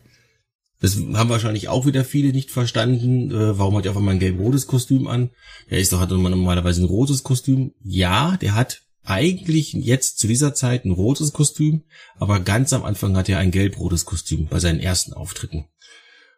Das 0.80 0.96
haben 0.96 1.30
wahrscheinlich 1.30 1.70
auch 1.70 1.86
wieder 1.86 2.04
viele 2.04 2.32
nicht 2.34 2.52
verstanden. 2.52 3.32
Äh, 3.32 3.58
warum 3.58 3.78
hat 3.78 3.86
er 3.86 3.92
auf 3.92 3.98
einmal 3.98 4.16
ein 4.16 4.20
gelb-rotes 4.20 4.68
Kostüm 4.68 5.08
an? 5.08 5.30
Er 5.70 5.80
ist 5.80 5.94
doch 5.94 6.00
hat 6.00 6.10
normalerweise 6.10 6.82
ein 6.82 6.88
rotes 6.88 7.24
Kostüm. 7.24 7.74
Ja, 7.84 8.38
der 8.38 8.56
hat 8.56 8.82
eigentlich 9.04 9.74
jetzt 9.74 10.18
zu 10.20 10.28
dieser 10.28 10.54
Zeit 10.54 10.86
ein 10.86 10.92
rotes 10.92 11.34
Kostüm, 11.34 11.84
aber 12.16 12.40
ganz 12.40 12.74
am 12.74 12.84
Anfang 12.84 13.18
hat 13.18 13.30
er 13.30 13.40
ein 13.40 13.52
gelb-rotes 13.52 14.06
Kostüm 14.06 14.48
bei 14.48 14.60
seinen 14.60 14.80
ersten 14.80 15.14
Auftritten. 15.14 15.66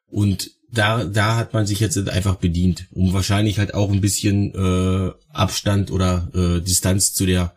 Und 0.08 0.52
da, 0.72 1.04
da 1.04 1.36
hat 1.36 1.54
man 1.54 1.66
sich 1.66 1.80
jetzt 1.80 1.98
einfach 2.10 2.36
bedient, 2.36 2.88
um 2.92 3.14
wahrscheinlich 3.14 3.60
halt 3.60 3.74
auch 3.74 3.92
ein 3.92 4.02
bisschen 4.02 4.54
äh, 4.54 5.12
Abstand 5.30 5.92
oder 5.92 6.30
äh, 6.34 6.62
Distanz 6.62 7.14
zu 7.14 7.26
der 7.26 7.56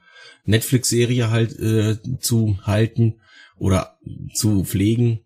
Netflix-Serie 0.49 1.31
halt 1.31 1.59
äh, 1.59 1.99
zu 2.21 2.59
halten 2.63 3.21
oder 3.59 3.99
zu 4.35 4.65
pflegen, 4.65 5.21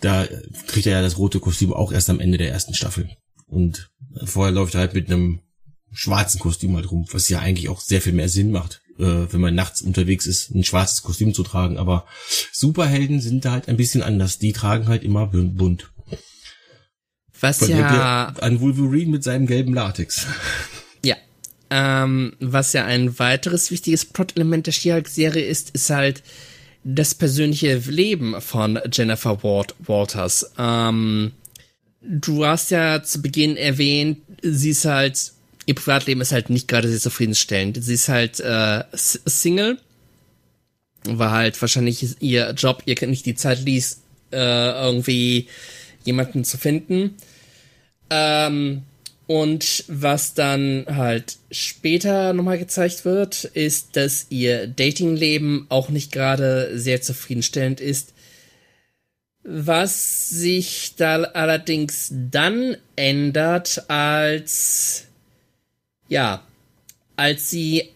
da 0.00 0.26
kriegt 0.66 0.86
er 0.86 0.92
ja 0.92 1.02
das 1.02 1.18
rote 1.18 1.40
Kostüm 1.40 1.72
auch 1.72 1.92
erst 1.92 2.10
am 2.10 2.20
Ende 2.20 2.38
der 2.38 2.50
ersten 2.50 2.74
Staffel. 2.74 3.08
Und 3.46 3.90
vorher 4.24 4.52
läuft 4.52 4.74
er 4.74 4.80
halt 4.80 4.94
mit 4.94 5.10
einem 5.10 5.40
schwarzen 5.90 6.38
Kostüm 6.38 6.76
halt 6.76 6.90
rum, 6.90 7.06
was 7.10 7.28
ja 7.28 7.40
eigentlich 7.40 7.68
auch 7.68 7.80
sehr 7.80 8.02
viel 8.02 8.12
mehr 8.12 8.28
Sinn 8.28 8.50
macht, 8.52 8.82
äh, 8.98 9.26
wenn 9.30 9.40
man 9.40 9.54
nachts 9.54 9.80
unterwegs 9.80 10.26
ist, 10.26 10.50
ein 10.50 10.64
schwarzes 10.64 11.02
Kostüm 11.02 11.34
zu 11.34 11.42
tragen. 11.42 11.78
Aber 11.78 12.06
Superhelden 12.52 13.20
sind 13.20 13.44
da 13.44 13.52
halt 13.52 13.68
ein 13.68 13.76
bisschen 13.76 14.02
anders. 14.02 14.38
Die 14.38 14.52
tragen 14.52 14.88
halt 14.88 15.02
immer 15.02 15.26
bunt. 15.26 15.90
Was 17.40 17.58
Von 17.58 17.70
ja... 17.70 18.34
An 18.40 18.60
Wolverine 18.60 19.10
mit 19.10 19.24
seinem 19.24 19.46
gelben 19.46 19.74
Latex. 19.74 20.26
Ähm, 21.70 22.34
was 22.40 22.72
ja 22.72 22.84
ein 22.84 23.18
weiteres 23.18 23.70
wichtiges 23.70 24.04
Plot-Element 24.04 24.66
der 24.66 24.72
She-Hulk-Serie 24.72 25.44
ist, 25.44 25.70
ist 25.70 25.90
halt 25.90 26.22
das 26.84 27.14
persönliche 27.14 27.76
Leben 27.76 28.40
von 28.40 28.78
Jennifer 28.90 29.42
Ward 29.42 29.74
Walters. 29.80 30.52
Ähm, 30.58 31.32
du 32.00 32.46
hast 32.46 32.70
ja 32.70 33.02
zu 33.02 33.20
Beginn 33.20 33.56
erwähnt, 33.56 34.18
sie 34.42 34.70
ist 34.70 34.84
halt, 34.86 35.32
ihr 35.66 35.74
Privatleben 35.74 36.20
ist 36.20 36.32
halt 36.32 36.48
nicht 36.48 36.68
gerade 36.68 36.88
sehr 36.88 37.00
zufriedenstellend. 37.00 37.82
Sie 37.82 37.94
ist 37.94 38.08
halt 38.08 38.40
äh, 38.40 38.84
Single, 38.94 39.78
war 41.04 41.32
halt 41.32 41.60
wahrscheinlich 41.60 42.22
ihr 42.22 42.50
Job, 42.52 42.82
ihr 42.86 42.96
nicht 43.06 43.26
die 43.26 43.34
Zeit 43.34 43.62
ließ, 43.64 44.00
äh, 44.32 44.70
irgendwie 44.84 45.48
jemanden 46.04 46.44
zu 46.44 46.56
finden. 46.56 47.16
Ähm, 48.08 48.82
Und 49.28 49.84
was 49.88 50.32
dann 50.32 50.86
halt 50.88 51.36
später 51.50 52.32
nochmal 52.32 52.58
gezeigt 52.58 53.04
wird, 53.04 53.44
ist, 53.44 53.94
dass 53.94 54.26
ihr 54.30 54.66
Datingleben 54.66 55.66
auch 55.68 55.90
nicht 55.90 56.12
gerade 56.12 56.78
sehr 56.78 57.02
zufriedenstellend 57.02 57.78
ist. 57.78 58.14
Was 59.42 60.30
sich 60.30 60.94
da 60.96 61.24
allerdings 61.24 62.10
dann 62.10 62.78
ändert, 62.96 63.84
als, 63.90 65.04
ja, 66.08 66.42
als 67.16 67.50
sie 67.50 67.90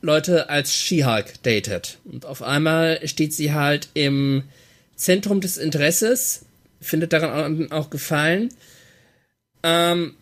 Leute 0.00 0.50
als 0.50 0.74
She-Hulk 0.74 1.40
datet. 1.44 1.98
Und 2.04 2.26
auf 2.26 2.42
einmal 2.42 3.06
steht 3.06 3.32
sie 3.32 3.52
halt 3.52 3.90
im 3.94 4.42
Zentrum 4.96 5.40
des 5.40 5.56
Interesses, 5.56 6.46
findet 6.80 7.12
daran 7.12 7.70
auch 7.70 7.90
Gefallen. 7.90 8.48
Ähm, 9.62 10.14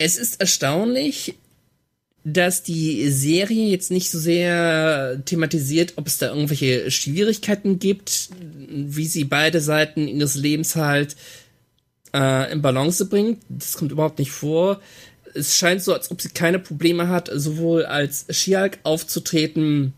es 0.00 0.16
ist 0.16 0.40
erstaunlich, 0.40 1.34
dass 2.24 2.62
die 2.62 3.10
Serie 3.10 3.68
jetzt 3.68 3.90
nicht 3.90 4.10
so 4.10 4.18
sehr 4.18 5.20
thematisiert, 5.26 5.94
ob 5.96 6.06
es 6.06 6.16
da 6.16 6.28
irgendwelche 6.28 6.90
Schwierigkeiten 6.90 7.78
gibt, 7.78 8.30
wie 8.70 9.06
sie 9.06 9.24
beide 9.24 9.60
Seiten 9.60 10.08
ihres 10.08 10.36
Lebens 10.36 10.74
halt 10.74 11.16
äh, 12.14 12.50
in 12.50 12.62
Balance 12.62 13.04
bringt. 13.04 13.42
Das 13.50 13.74
kommt 13.74 13.92
überhaupt 13.92 14.18
nicht 14.18 14.32
vor. 14.32 14.80
Es 15.34 15.56
scheint 15.56 15.82
so, 15.82 15.92
als 15.92 16.10
ob 16.10 16.22
sie 16.22 16.30
keine 16.30 16.58
Probleme 16.58 17.08
hat, 17.08 17.30
sowohl 17.32 17.84
als 17.84 18.24
Shialk 18.30 18.78
aufzutreten, 18.84 19.92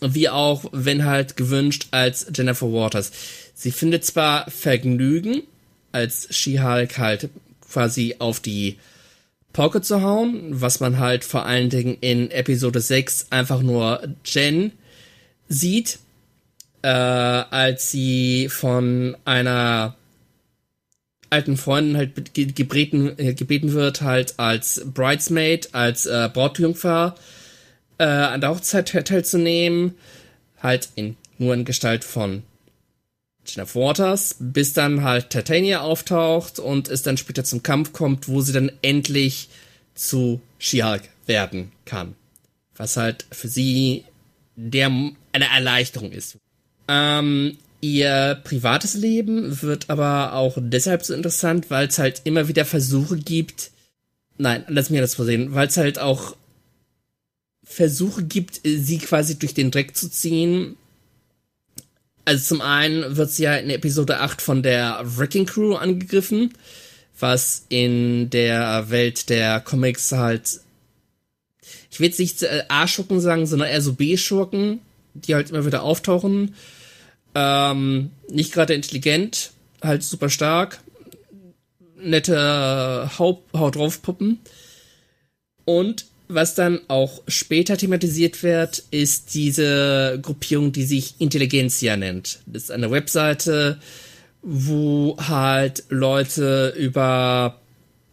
wie 0.00 0.28
auch, 0.28 0.64
wenn 0.72 1.04
halt 1.04 1.36
gewünscht, 1.36 1.86
als 1.92 2.26
Jennifer 2.34 2.72
Waters. 2.72 3.12
Sie 3.54 3.70
findet 3.70 4.04
zwar 4.04 4.50
Vergnügen, 4.50 5.42
als 5.92 6.26
She-Hulk 6.30 6.98
halt 6.98 7.30
quasi 7.60 8.16
auf 8.18 8.40
die 8.40 8.78
Pocket 9.56 9.82
zu 9.86 10.02
hauen, 10.02 10.60
was 10.60 10.80
man 10.80 10.98
halt 10.98 11.24
vor 11.24 11.46
allen 11.46 11.70
Dingen 11.70 11.96
in 12.02 12.30
Episode 12.30 12.78
6 12.78 13.28
einfach 13.30 13.62
nur 13.62 14.06
Jen 14.22 14.72
sieht, 15.48 15.98
äh, 16.82 16.88
als 16.88 17.90
sie 17.90 18.50
von 18.50 19.16
einer 19.24 19.96
alten 21.30 21.56
Freundin 21.56 21.96
halt 21.96 22.34
gebeten, 22.34 23.18
äh, 23.18 23.32
gebeten 23.32 23.72
wird, 23.72 24.02
halt 24.02 24.34
als 24.36 24.82
Bridesmaid, 24.92 25.74
als 25.74 26.04
äh, 26.04 26.28
Brautjungfer 26.30 27.14
äh, 27.96 28.04
an 28.04 28.42
der 28.42 28.50
Hochzeit 28.50 28.88
teilzunehmen, 28.88 29.94
halt 30.62 30.90
in, 30.96 31.16
nur 31.38 31.54
in 31.54 31.64
Gestalt 31.64 32.04
von 32.04 32.42
Jeff 33.54 33.74
Waters, 33.74 34.36
bis 34.38 34.72
dann 34.72 35.02
halt 35.02 35.30
Titania 35.30 35.80
auftaucht 35.80 36.58
und 36.58 36.88
es 36.88 37.02
dann 37.02 37.16
später 37.16 37.44
zum 37.44 37.62
Kampf 37.62 37.92
kommt, 37.92 38.28
wo 38.28 38.40
sie 38.40 38.52
dann 38.52 38.70
endlich 38.82 39.48
zu 39.94 40.40
She-Hulk 40.58 41.02
werden 41.26 41.72
kann. 41.84 42.14
Was 42.76 42.96
halt 42.96 43.26
für 43.30 43.48
sie 43.48 44.04
der 44.56 44.86
eine 44.86 45.50
Erleichterung 45.54 46.12
ist. 46.12 46.38
Ähm, 46.88 47.58
ihr 47.80 48.40
privates 48.44 48.94
Leben 48.94 49.62
wird 49.62 49.90
aber 49.90 50.34
auch 50.34 50.56
deshalb 50.58 51.04
so 51.04 51.14
interessant, 51.14 51.70
weil 51.70 51.88
es 51.88 51.98
halt 51.98 52.22
immer 52.24 52.48
wieder 52.48 52.64
Versuche 52.64 53.16
gibt. 53.16 53.70
Nein, 54.38 54.64
lass 54.68 54.90
mich 54.90 55.00
das 55.00 55.14
versehen, 55.14 55.54
weil 55.54 55.68
es 55.68 55.76
halt 55.76 55.98
auch 55.98 56.36
Versuche 57.64 58.22
gibt, 58.22 58.60
sie 58.64 58.98
quasi 58.98 59.38
durch 59.38 59.54
den 59.54 59.70
Dreck 59.70 59.96
zu 59.96 60.08
ziehen 60.08 60.76
also 62.26 62.44
zum 62.44 62.60
einen 62.60 63.16
wird 63.16 63.30
sie 63.30 63.44
ja 63.44 63.54
in 63.54 63.70
Episode 63.70 64.18
8 64.18 64.42
von 64.42 64.62
der 64.62 65.00
Wrecking 65.04 65.46
Crew 65.46 65.76
angegriffen, 65.76 66.52
was 67.18 67.64
in 67.68 68.30
der 68.30 68.90
Welt 68.90 69.30
der 69.30 69.60
Comics 69.60 70.10
halt, 70.10 70.60
ich 71.88 72.00
will 72.00 72.08
jetzt 72.08 72.18
nicht 72.18 72.42
äh, 72.42 72.64
A-Schurken 72.68 73.20
sagen, 73.20 73.46
sondern 73.46 73.68
eher 73.68 73.80
so 73.80 73.92
B-Schurken, 73.92 74.80
die 75.14 75.36
halt 75.36 75.50
immer 75.50 75.64
wieder 75.64 75.84
auftauchen. 75.84 76.56
Ähm, 77.36 78.10
nicht 78.28 78.52
gerade 78.52 78.74
intelligent, 78.74 79.52
halt 79.80 80.02
super 80.02 80.28
stark, 80.28 80.80
nette 81.96 83.08
Haut, 83.20 83.44
Haut 83.54 83.76
drauf 83.76 84.02
Puppen. 84.02 84.40
Und 85.64 86.06
was 86.28 86.54
dann 86.54 86.80
auch 86.88 87.22
später 87.28 87.76
thematisiert 87.76 88.42
wird, 88.42 88.84
ist 88.90 89.34
diese 89.34 90.18
Gruppierung, 90.20 90.72
die 90.72 90.84
sich 90.84 91.14
Intelligenzia 91.18 91.96
nennt. 91.96 92.40
Das 92.46 92.64
ist 92.64 92.70
eine 92.70 92.90
Webseite, 92.90 93.78
wo 94.42 95.16
halt 95.18 95.84
Leute 95.88 96.74
über, 96.76 97.60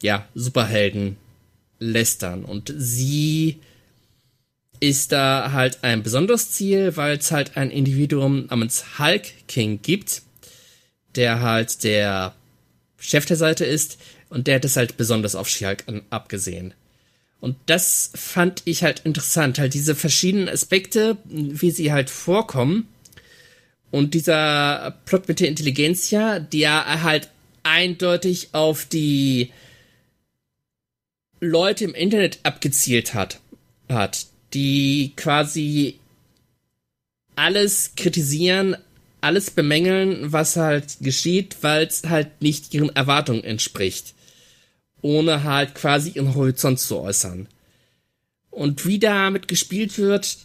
ja, 0.01 0.27
Superhelden 0.35 1.17
lästern. 1.79 2.45
Und 2.45 2.73
sie 2.75 3.59
ist 4.79 5.11
da 5.11 5.51
halt 5.51 5.83
ein 5.83 6.03
besonderes 6.03 6.51
Ziel, 6.51 6.97
weil 6.97 7.17
es 7.17 7.31
halt 7.31 7.55
ein 7.57 7.71
Individuum 7.71 8.47
namens 8.47 8.99
Hulk 8.99 9.47
King 9.47 9.79
gibt, 9.81 10.23
der 11.15 11.41
halt 11.41 11.83
der 11.83 12.35
Chef 12.99 13.25
der 13.25 13.37
Seite 13.37 13.65
ist 13.65 13.97
und 14.29 14.47
der 14.47 14.55
hat 14.55 14.65
es 14.65 14.75
halt 14.75 14.97
besonders 14.97 15.35
auf 15.35 15.47
She-Hulk 15.47 15.85
abgesehen. 16.09 16.73
Und 17.43 17.57
das 17.65 18.09
fand 18.15 18.61
ich 18.63 18.83
halt 18.83 19.01
interessant, 19.01 19.59
halt 19.59 19.73
diese 19.73 19.95
verschiedenen 19.95 20.47
Aspekte, 20.47 21.17
wie 21.25 21.71
sie 21.71 21.91
halt 21.91 22.09
vorkommen. 22.09 22.87
Und 23.91 24.13
dieser 24.13 24.97
Plot 25.03 25.27
mit 25.27 25.41
der 25.41 25.49
Intelligenzia, 25.49 26.39
der 26.39 27.03
halt 27.03 27.27
eindeutig 27.63 28.51
auf 28.53 28.85
die 28.85 29.51
Leute 31.41 31.83
im 31.83 31.93
Internet 31.93 32.39
abgezielt 32.43 33.13
hat, 33.13 33.41
hat, 33.89 34.27
die 34.53 35.11
quasi 35.17 35.99
alles 37.35 37.91
kritisieren, 37.97 38.77
alles 39.19 39.51
bemängeln, 39.51 40.31
was 40.31 40.55
halt 40.55 40.95
geschieht, 41.01 41.57
weil 41.59 41.87
es 41.87 42.03
halt 42.05 42.41
nicht 42.41 42.73
ihren 42.73 42.95
Erwartungen 42.95 43.43
entspricht 43.43 44.13
ohne 45.03 45.43
halt 45.43 45.75
quasi 45.75 46.11
ihren 46.11 46.33
Horizont 46.33 46.79
zu 46.79 46.99
äußern. 46.99 47.47
Und 48.49 48.87
wie 48.87 48.97
damit 48.97 49.47
gespielt 49.47 49.97
wird, 49.99 50.37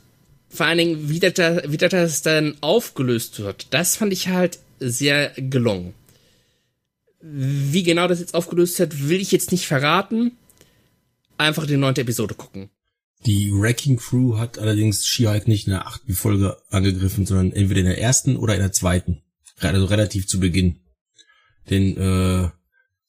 vor 0.50 0.66
allen 0.66 0.78
Dingen, 0.78 1.08
wie 1.08 1.20
das, 1.20 1.62
wie 1.66 1.76
das 1.76 2.22
dann 2.22 2.56
aufgelöst 2.60 3.38
wird, 3.38 3.68
das 3.70 3.96
fand 3.96 4.12
ich 4.12 4.28
halt 4.28 4.58
sehr 4.80 5.32
gelungen. 5.36 5.94
Wie 7.20 7.82
genau 7.82 8.06
das 8.06 8.20
jetzt 8.20 8.34
aufgelöst 8.34 8.78
wird, 8.78 9.08
will 9.08 9.20
ich 9.20 9.32
jetzt 9.32 9.52
nicht 9.52 9.66
verraten. 9.66 10.32
Einfach 11.36 11.66
die 11.66 11.76
neunte 11.76 12.00
Episode 12.00 12.34
gucken. 12.34 12.70
Die 13.26 13.50
Wrecking 13.52 13.96
Crew 13.96 14.38
hat 14.38 14.58
allerdings 14.58 15.06
She-Hulk 15.06 15.48
nicht 15.48 15.66
in 15.66 15.72
der 15.72 15.86
achten 15.86 16.14
Folge 16.14 16.56
angegriffen, 16.70 17.26
sondern 17.26 17.52
entweder 17.52 17.80
in 17.80 17.86
der 17.86 18.00
ersten 18.00 18.36
oder 18.36 18.54
in 18.54 18.60
der 18.60 18.72
zweiten. 18.72 19.22
Also 19.60 19.86
relativ 19.86 20.28
zu 20.28 20.38
Beginn. 20.38 20.80
Denn 21.68 21.96
äh, 21.96 22.48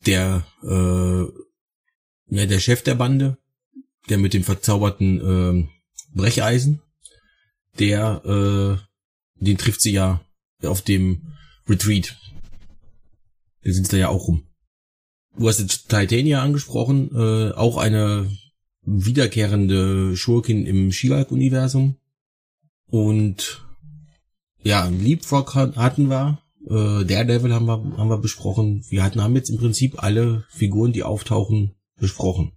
der, 0.05 0.45
äh, 0.63 1.25
ja, 2.29 2.45
der 2.45 2.59
Chef 2.59 2.83
der 2.83 2.95
Bande, 2.95 3.37
der 4.09 4.17
mit 4.17 4.33
dem 4.33 4.43
verzauberten 4.43 5.19
äh, 5.19 5.67
Brecheisen, 6.13 6.81
der, 7.77 8.21
äh, 8.25 9.43
den 9.43 9.57
trifft 9.57 9.81
sie 9.81 9.91
ja 9.91 10.21
auf 10.63 10.81
dem 10.81 11.33
Retreat. 11.67 12.17
Da 13.63 13.71
sind 13.71 13.91
da 13.91 13.97
ja 13.97 14.09
auch 14.09 14.27
rum. 14.27 14.43
Du 15.37 15.47
hast 15.47 15.59
jetzt 15.59 15.89
Titania 15.89 16.41
angesprochen, 16.41 17.11
äh, 17.15 17.51
auch 17.53 17.77
eine 17.77 18.29
wiederkehrende 18.81 20.17
Schurkin 20.17 20.65
im 20.65 20.91
She-Hulk-Universum. 20.91 21.97
Und 22.87 23.65
ja, 24.63 24.87
Leapfrog 24.87 25.55
hatten 25.55 26.09
wir, 26.09 26.41
äh, 26.65 27.05
Daredevil 27.05 27.53
haben 27.53 27.67
wir, 27.67 27.97
haben 27.97 28.09
wir 28.09 28.17
besprochen. 28.17 28.83
Wir 28.89 29.03
hatten, 29.03 29.21
haben 29.21 29.35
jetzt 29.35 29.49
im 29.49 29.57
Prinzip 29.57 30.01
alle 30.03 30.43
Figuren, 30.49 30.91
die 30.91 31.03
auftauchen, 31.03 31.75
besprochen. 31.99 32.53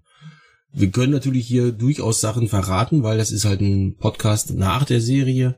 Wir 0.73 0.91
können 0.91 1.13
natürlich 1.13 1.47
hier 1.47 1.73
durchaus 1.73 2.21
Sachen 2.21 2.49
verraten, 2.49 3.03
weil 3.03 3.19
das 3.19 3.31
ist 3.31 3.45
halt 3.45 3.61
ein 3.61 3.97
Podcast 3.97 4.55
nach 4.55 4.85
der 4.85 5.01
Serie. 5.01 5.57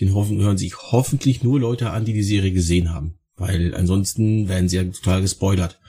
Den 0.00 0.14
hoffen, 0.14 0.40
hören 0.40 0.56
sich 0.56 0.76
hoffentlich 0.76 1.42
nur 1.42 1.60
Leute 1.60 1.90
an, 1.90 2.04
die 2.04 2.12
die 2.12 2.22
Serie 2.22 2.52
gesehen 2.52 2.94
haben. 2.94 3.18
Weil 3.36 3.74
ansonsten 3.74 4.48
werden 4.48 4.68
sie 4.68 4.76
ja 4.76 4.84
total 4.84 5.20
gespoilert. 5.20 5.80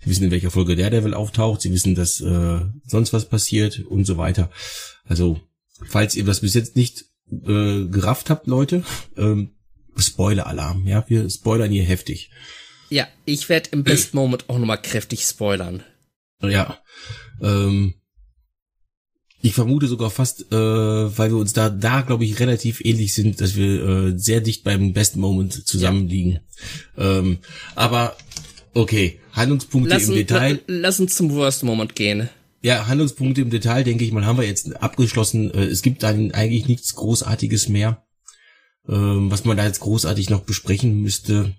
Sie 0.00 0.10
wissen, 0.10 0.24
in 0.24 0.30
welcher 0.30 0.50
Folge 0.50 0.76
Daredevil 0.76 1.14
auftaucht. 1.14 1.60
Sie 1.60 1.72
wissen, 1.72 1.94
dass 1.94 2.20
äh, 2.20 2.60
sonst 2.86 3.12
was 3.12 3.28
passiert 3.28 3.80
und 3.80 4.04
so 4.04 4.16
weiter. 4.16 4.50
Also, 5.04 5.40
falls 5.86 6.16
ihr 6.16 6.24
das 6.24 6.40
bis 6.40 6.54
jetzt 6.54 6.74
nicht 6.74 7.04
äh, 7.30 7.84
gerafft 7.84 8.30
habt, 8.30 8.46
Leute, 8.46 8.82
ähm, 9.16 9.50
Spoiler-Alarm, 9.96 10.86
ja, 10.86 11.04
wir 11.08 11.28
spoilern 11.28 11.70
hier 11.70 11.84
heftig. 11.84 12.30
Ja, 12.88 13.06
ich 13.24 13.48
werde 13.48 13.70
im 13.72 13.84
Best 13.84 14.14
Moment 14.14 14.48
auch 14.48 14.58
nochmal 14.58 14.80
kräftig 14.80 15.22
spoilern. 15.22 15.82
Ja, 16.42 16.78
ähm, 17.40 17.94
ich 19.40 19.54
vermute 19.54 19.88
sogar 19.88 20.10
fast, 20.10 20.52
äh, 20.52 20.54
weil 21.18 21.30
wir 21.30 21.36
uns 21.38 21.52
da, 21.52 21.68
da 21.68 22.02
glaube 22.02 22.24
ich 22.24 22.38
relativ 22.38 22.80
ähnlich 22.84 23.12
sind, 23.14 23.40
dass 23.40 23.56
wir 23.56 23.84
äh, 23.84 24.18
sehr 24.18 24.40
dicht 24.40 24.62
beim 24.64 24.92
Best 24.92 25.16
Moment 25.16 25.66
zusammenliegen. 25.66 26.40
Ja. 26.96 27.18
Ähm, 27.18 27.38
aber 27.74 28.16
Okay, 28.74 29.20
Handlungspunkte 29.32 29.90
Lass, 29.90 30.08
im 30.08 30.14
Detail. 30.14 30.60
lass 30.66 30.98
uns 30.98 31.14
zum 31.14 31.32
Worst 31.34 31.62
Moment 31.62 31.94
gehen. 31.94 32.30
Ja, 32.62 32.86
Handlungspunkte 32.86 33.42
im 33.42 33.50
Detail, 33.50 33.84
denke 33.84 34.04
ich 34.04 34.12
mal, 34.12 34.24
haben 34.24 34.38
wir 34.38 34.46
jetzt 34.46 34.80
abgeschlossen. 34.82 35.52
Äh, 35.52 35.64
Es 35.64 35.82
gibt 35.82 36.02
dann 36.02 36.30
eigentlich 36.32 36.68
nichts 36.68 36.94
Großartiges 36.94 37.68
mehr, 37.68 38.04
ähm, 38.88 39.30
was 39.30 39.44
man 39.44 39.56
da 39.56 39.66
jetzt 39.66 39.80
großartig 39.80 40.30
noch 40.30 40.40
besprechen 40.42 41.02
müsste. 41.02 41.54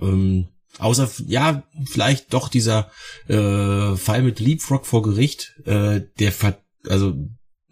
Ähm, 0.00 0.48
außer, 0.78 1.10
ja, 1.26 1.62
vielleicht 1.86 2.32
doch 2.32 2.48
dieser 2.48 2.90
äh, 3.28 3.96
Fall 3.96 4.22
mit 4.22 4.40
Leapfrog 4.40 4.86
vor 4.86 5.02
Gericht, 5.02 5.54
äh, 5.64 6.02
der, 6.18 6.32
ver 6.32 6.58
also 6.88 7.14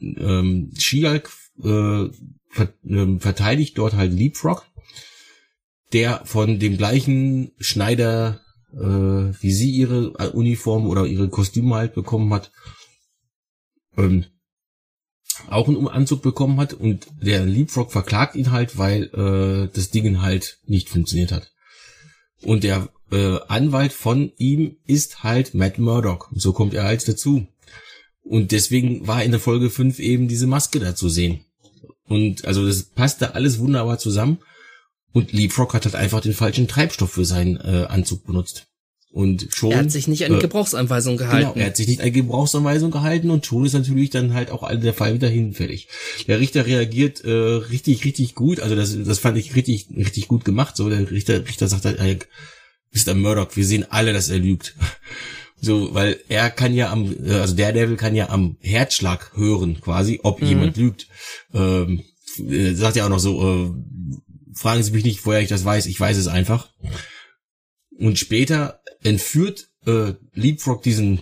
ähm, 0.01 0.73
She-Hulk 0.79 1.31
äh, 1.59 2.09
ver 2.49 2.75
ähm, 2.85 3.21
verteidigt 3.21 3.79
dort 3.79 3.95
halt 3.95 4.13
Leapfrog, 4.13 4.67
der 5.93 6.23
von 6.25 6.59
dem 6.59 6.77
gleichen 6.77 7.53
Schneider 7.59 8.41
äh, 8.73 8.79
wie 9.41 9.53
sie 9.53 9.71
ihre 9.71 10.15
äh, 10.19 10.29
Uniform 10.29 10.87
oder 10.87 11.07
ihre 11.07 11.29
Kostüme 11.29 11.75
halt 11.75 11.95
bekommen 11.95 12.33
hat, 12.33 12.53
ähm, 13.97 14.27
auch 15.49 15.69
einen 15.69 15.89
Anzug 15.89 16.23
bekommen 16.23 16.61
hat 16.61 16.75
und 16.75 17.07
der 17.23 17.47
Leapfrog 17.47 17.93
verklagt 17.93 18.37
ihn 18.37 18.51
halt, 18.51 18.79
weil 18.79 19.05
äh, 19.15 19.75
das 19.75 19.91
Ding 19.91 20.21
halt 20.21 20.59
nicht 20.67 20.89
funktioniert 20.89 21.33
hat. 21.33 21.51
Und 22.43 22.65
der 22.65 22.89
äh, 23.13 23.39
Anwalt 23.49 23.93
von 23.93 24.33
ihm 24.37 24.77
ist 24.87 25.23
halt 25.23 25.55
Matt 25.55 25.79
Murdock. 25.79 26.31
So 26.35 26.53
kommt 26.53 26.75
er 26.75 26.85
halt 26.85 27.07
dazu. 27.07 27.47
Und 28.23 28.53
deswegen 28.53 29.07
war 29.07 29.23
in 29.23 29.31
der 29.31 29.41
Folge 29.41 29.71
5 29.71 29.99
eben 29.99 30.29
diese 30.29 30.47
Maske 30.47 30.79
da 30.79 30.95
zu 30.95 31.09
sehen. 31.09 31.45
Und 32.05 32.45
also 32.45 32.67
das 32.67 32.85
passte 32.85 33.35
alles 33.35 33.59
wunderbar 33.59 33.99
zusammen. 33.99 34.39
Und 35.13 35.33
Leapfrog 35.33 35.75
hat 35.75 35.85
halt 35.85 35.97
einfach 35.97 36.21
den 36.21 36.35
falschen 36.35 36.69
Treibstoff 36.69 37.11
für 37.13 37.25
seinen 37.25 37.57
äh, 37.57 37.87
Anzug 37.89 38.25
benutzt. 38.25 38.70
Und 39.13 39.49
schon. 39.53 39.73
Er 39.73 39.79
hat 39.79 39.91
sich 39.91 40.07
nicht 40.07 40.25
an 40.25 40.31
die 40.33 40.39
äh, 40.39 40.43
Gebrauchsanweisung 40.43 41.17
gehalten. 41.17 41.49
Genau, 41.53 41.61
er 41.61 41.67
hat 41.67 41.77
sich 41.77 41.89
nicht 41.89 41.99
an 42.01 42.07
die 42.07 42.13
Gebrauchsanweisung 42.13 42.93
gehalten 42.93 43.31
und 43.31 43.45
schon 43.45 43.65
ist 43.65 43.73
natürlich 43.73 44.11
dann 44.11 44.35
halt 44.35 44.53
auch 44.53 44.69
der 44.73 44.95
Fall 44.95 45.15
wieder 45.15 45.29
hinfällig. 45.29 45.89
Der 46.29 46.39
Richter 46.39 46.65
reagiert 46.65 47.25
äh, 47.25 47.31
richtig, 47.31 48.05
richtig 48.05 48.37
gut. 48.37 48.61
Also 48.61 48.77
das, 48.77 48.97
das 49.05 49.19
fand 49.19 49.37
ich 49.37 49.57
richtig, 49.57 49.89
richtig 49.97 50.29
gut 50.29 50.45
gemacht. 50.45 50.77
So 50.77 50.89
der 50.89 51.11
Richter, 51.11 51.45
Richter 51.45 51.67
sagt 51.67 51.87
halt, 51.87 51.99
hey, 51.99 52.19
Mr. 52.93 53.15
Murdoch, 53.15 53.49
wir 53.57 53.65
sehen 53.67 53.85
alle, 53.91 54.13
dass 54.13 54.29
er 54.29 54.39
lügt. 54.39 54.75
So, 55.63 55.93
weil 55.93 56.19
er 56.31 56.49
kann 56.49 56.73
ja 56.73 56.91
am, 56.91 57.15
äh, 57.23 57.33
also 57.35 57.55
der 57.55 57.75
Devil 57.75 57.97
kann 57.97 58.15
ja 58.15 58.31
am 58.31 58.57
Herzschlag 58.61 59.33
hören, 59.37 59.79
quasi, 59.83 60.19
ob 60.23 60.41
Mhm. 60.41 60.47
jemand 60.49 60.77
lügt. 60.79 61.07
Ähm, 61.53 62.03
äh, 62.49 62.73
sagt 62.73 62.97
ja 62.97 63.05
auch 63.05 63.11
noch 63.11 63.19
so, 63.19 63.43
äh, 63.43 63.71
fragen 64.55 64.83
Sie 64.83 64.93
mich 64.93 65.05
nicht, 65.05 65.27
woher 65.27 65.43
ich 65.43 65.51
das 65.51 65.63
weiß, 65.63 65.85
ich 65.85 66.01
weiß 66.01 66.17
es 66.17 66.29
einfach. 66.29 66.71
Und 67.99 68.19
später 68.19 68.80
entführt 69.03 69.69
äh, 69.87 70.15
Leapfrog 70.35 70.83
diesen 70.83 71.21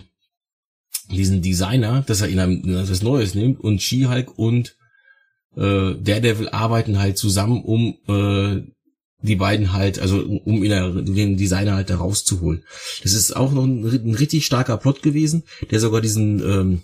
diesen 1.11 1.41
Designer, 1.41 2.03
dass 2.05 2.21
er 2.21 2.29
ihn 2.29 2.39
an 2.39 2.61
was 2.87 3.01
Neues 3.01 3.33
nimmt 3.33 3.59
und 3.59 3.81
She-Hulk 3.81 4.37
und 4.37 4.75
äh, 5.55 5.95
Daredevil 5.95 6.49
arbeiten 6.49 6.99
halt 6.99 7.17
zusammen, 7.17 7.63
um 7.63 7.97
äh, 8.07 8.61
die 9.21 9.35
beiden 9.35 9.73
halt, 9.73 9.99
also 9.99 10.19
um 10.19 10.63
ihn, 10.63 11.15
den 11.15 11.35
Designer 11.35 11.75
halt 11.75 11.89
da 11.89 11.97
rauszuholen. 11.97 12.63
Das 13.03 13.13
ist 13.13 13.35
auch 13.35 13.51
noch 13.51 13.65
ein, 13.65 13.83
ein 13.83 14.15
richtig 14.15 14.45
starker 14.45 14.77
Plot 14.77 15.01
gewesen, 15.01 15.43
der 15.71 15.79
sogar 15.79 16.01
diesen 16.01 16.39
ähm, 16.41 16.81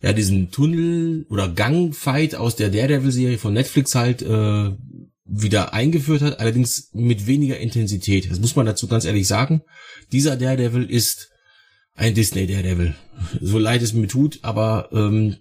ja 0.00 0.12
diesen 0.12 0.50
Tunnel 0.50 1.26
oder 1.28 1.48
Gangfight 1.48 2.34
aus 2.34 2.56
der 2.56 2.70
Daredevil-Serie 2.70 3.38
von 3.38 3.52
Netflix 3.52 3.94
halt 3.94 4.22
äh, 4.22 4.70
wieder 5.34 5.72
eingeführt 5.72 6.20
hat, 6.20 6.40
allerdings 6.40 6.90
mit 6.92 7.26
weniger 7.26 7.58
Intensität. 7.58 8.30
Das 8.30 8.38
muss 8.38 8.54
man 8.54 8.66
dazu 8.66 8.86
ganz 8.86 9.06
ehrlich 9.06 9.26
sagen. 9.26 9.62
Dieser 10.12 10.36
Daredevil 10.36 10.84
ist 10.84 11.30
ein 11.94 12.14
Disney 12.14 12.46
Daredevil. 12.46 12.94
So 13.40 13.58
leid 13.58 13.82
es 13.82 13.94
mir 13.94 14.08
tut, 14.08 14.40
aber 14.42 14.90
ähm, 14.92 15.36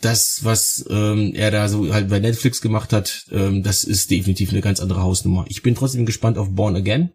das, 0.00 0.44
was 0.44 0.84
ähm, 0.88 1.32
er 1.34 1.50
da 1.50 1.68
so 1.68 1.92
halt 1.92 2.08
bei 2.08 2.20
Netflix 2.20 2.60
gemacht 2.60 2.92
hat, 2.92 3.26
ähm, 3.32 3.62
das 3.62 3.84
ist 3.84 4.10
definitiv 4.10 4.50
eine 4.50 4.60
ganz 4.60 4.80
andere 4.80 5.02
Hausnummer. 5.02 5.46
Ich 5.48 5.62
bin 5.62 5.74
trotzdem 5.74 6.06
gespannt 6.06 6.38
auf 6.38 6.54
Born 6.54 6.76
Again. 6.76 7.12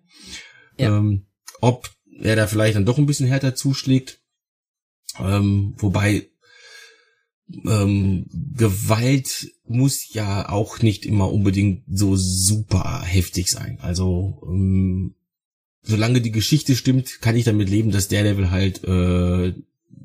Ja. 0.78 0.98
Ähm, 0.98 1.28
ob 1.62 1.90
er 2.20 2.36
da 2.36 2.48
vielleicht 2.48 2.76
dann 2.76 2.86
doch 2.86 2.98
ein 2.98 3.06
bisschen 3.06 3.28
härter 3.28 3.56
zuschlägt. 3.56 4.20
Ähm, 5.20 5.76
wobei 5.78 6.29
ähm, 7.66 8.26
Gewalt 8.56 9.52
muss 9.66 10.14
ja 10.14 10.50
auch 10.50 10.82
nicht 10.82 11.06
immer 11.06 11.32
unbedingt 11.32 11.84
so 11.90 12.16
super 12.16 13.02
heftig 13.02 13.50
sein. 13.50 13.80
Also 13.82 14.42
ähm, 14.48 15.16
solange 15.82 16.22
die 16.22 16.32
Geschichte 16.32 16.76
stimmt, 16.76 17.22
kann 17.22 17.36
ich 17.36 17.46
damit 17.46 17.70
leben, 17.70 17.92
dass 17.92 18.08
der 18.08 18.24
Level 18.24 18.52
halt 18.52 18.84
äh, 18.84 19.54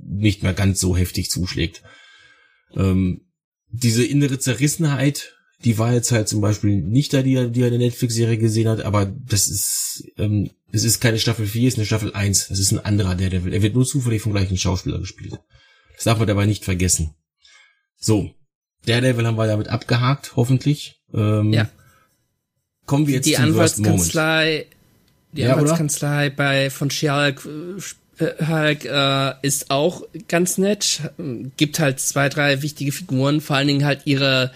nicht 0.07 0.43
mehr 0.43 0.55
ganz 0.55 0.81
so 0.81 0.97
heftig 0.97 1.31
zuschlägt. 1.31 1.83
Ähm, 2.75 3.23
diese 3.71 4.05
innere 4.05 4.39
Zerrissenheit, 4.39 5.35
die 5.65 5.79
war 5.79 5.93
jetzt 5.93 6.13
halt 6.13 6.29
zum 6.29 6.41
Beispiel 6.41 6.81
nicht 6.81 7.13
da, 7.13 7.23
die 7.23 7.35
er, 7.35 7.49
die 7.49 7.63
er 7.63 7.69
in 7.69 7.79
der 7.79 7.89
Netflix-Serie 7.89 8.39
gesehen 8.39 8.69
hat, 8.69 8.83
aber 8.83 9.07
das 9.07 9.49
ist, 9.49 10.05
ähm, 10.19 10.51
es 10.71 10.85
ist 10.85 11.01
keine 11.01 11.19
Staffel 11.19 11.47
4, 11.47 11.69
es 11.69 11.75
ist 11.75 11.79
eine 11.79 11.87
Staffel 11.87 12.13
1. 12.13 12.49
Das 12.49 12.59
ist 12.59 12.73
ein 12.73 12.85
anderer 12.85 13.15
Daredevil. 13.15 13.53
Er 13.53 13.63
wird 13.63 13.75
nur 13.75 13.87
zufällig 13.87 14.23
vom 14.23 14.33
gleichen 14.33 14.57
Schauspieler 14.57 14.99
gespielt. 14.99 15.39
Das 15.95 16.05
darf 16.05 16.19
man 16.19 16.27
dabei 16.27 16.47
nicht 16.47 16.65
vergessen. 16.65 17.15
So. 18.05 18.31
Daredevil 18.87 19.27
haben 19.27 19.37
wir 19.37 19.47
damit 19.47 19.69
abgehakt, 19.69 20.37
hoffentlich. 20.37 21.01
Ähm, 21.15 21.53
Ja. 21.53 21.69
Kommen 22.85 23.07
wir 23.07 23.15
jetzt 23.15 23.27
die 23.27 23.33
zum. 23.33 23.45
Anwaltskanzlei, 23.45 24.67
die 25.33 25.41
Ja, 25.41 25.55
oder? 25.55 25.63
Anwaltskanzlei 25.63 26.29
bei 26.29 26.69
von 26.69 26.91
She-Hulk 26.91 27.49
äh, 28.19 28.47
Hulk, 28.47 28.85
äh, 28.85 29.35
ist 29.41 29.71
auch 29.71 30.03
ganz 30.29 30.59
nett. 30.59 31.01
Gibt 31.57 31.79
halt 31.79 31.99
zwei, 31.99 32.29
drei 32.29 32.61
wichtige 32.61 32.93
Figuren, 32.93 33.41
vor 33.41 33.57
allen 33.57 33.69
Dingen 33.69 33.85
halt 33.87 34.03
ihre 34.05 34.53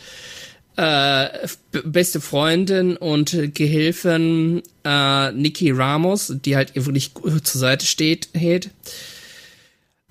äh, 0.76 1.48
beste 1.84 2.20
Freundin 2.20 2.96
und 2.98 3.37
Gehilfin 3.54 4.62
äh, 4.84 5.32
Nikki 5.32 5.70
Ramos, 5.70 6.34
die 6.44 6.54
halt 6.54 6.72
ihr 6.76 6.84
wirklich 6.87 7.12
zur 7.14 7.61
Seite 7.61 7.87
steht, 7.87 8.28
hält. 8.34 8.70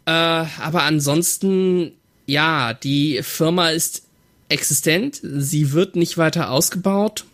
Äh, 0.06 0.12
aber 0.12 0.84
ansonsten, 0.84 1.94
ja, 2.28 2.74
die 2.76 3.22
Firma 3.24 3.70
ist 3.70 4.04
existent, 4.50 5.20
sie 5.24 5.72
wird 5.72 5.96
nicht 5.96 6.18
weiter 6.18 6.52
ausgebaut. 6.52 7.26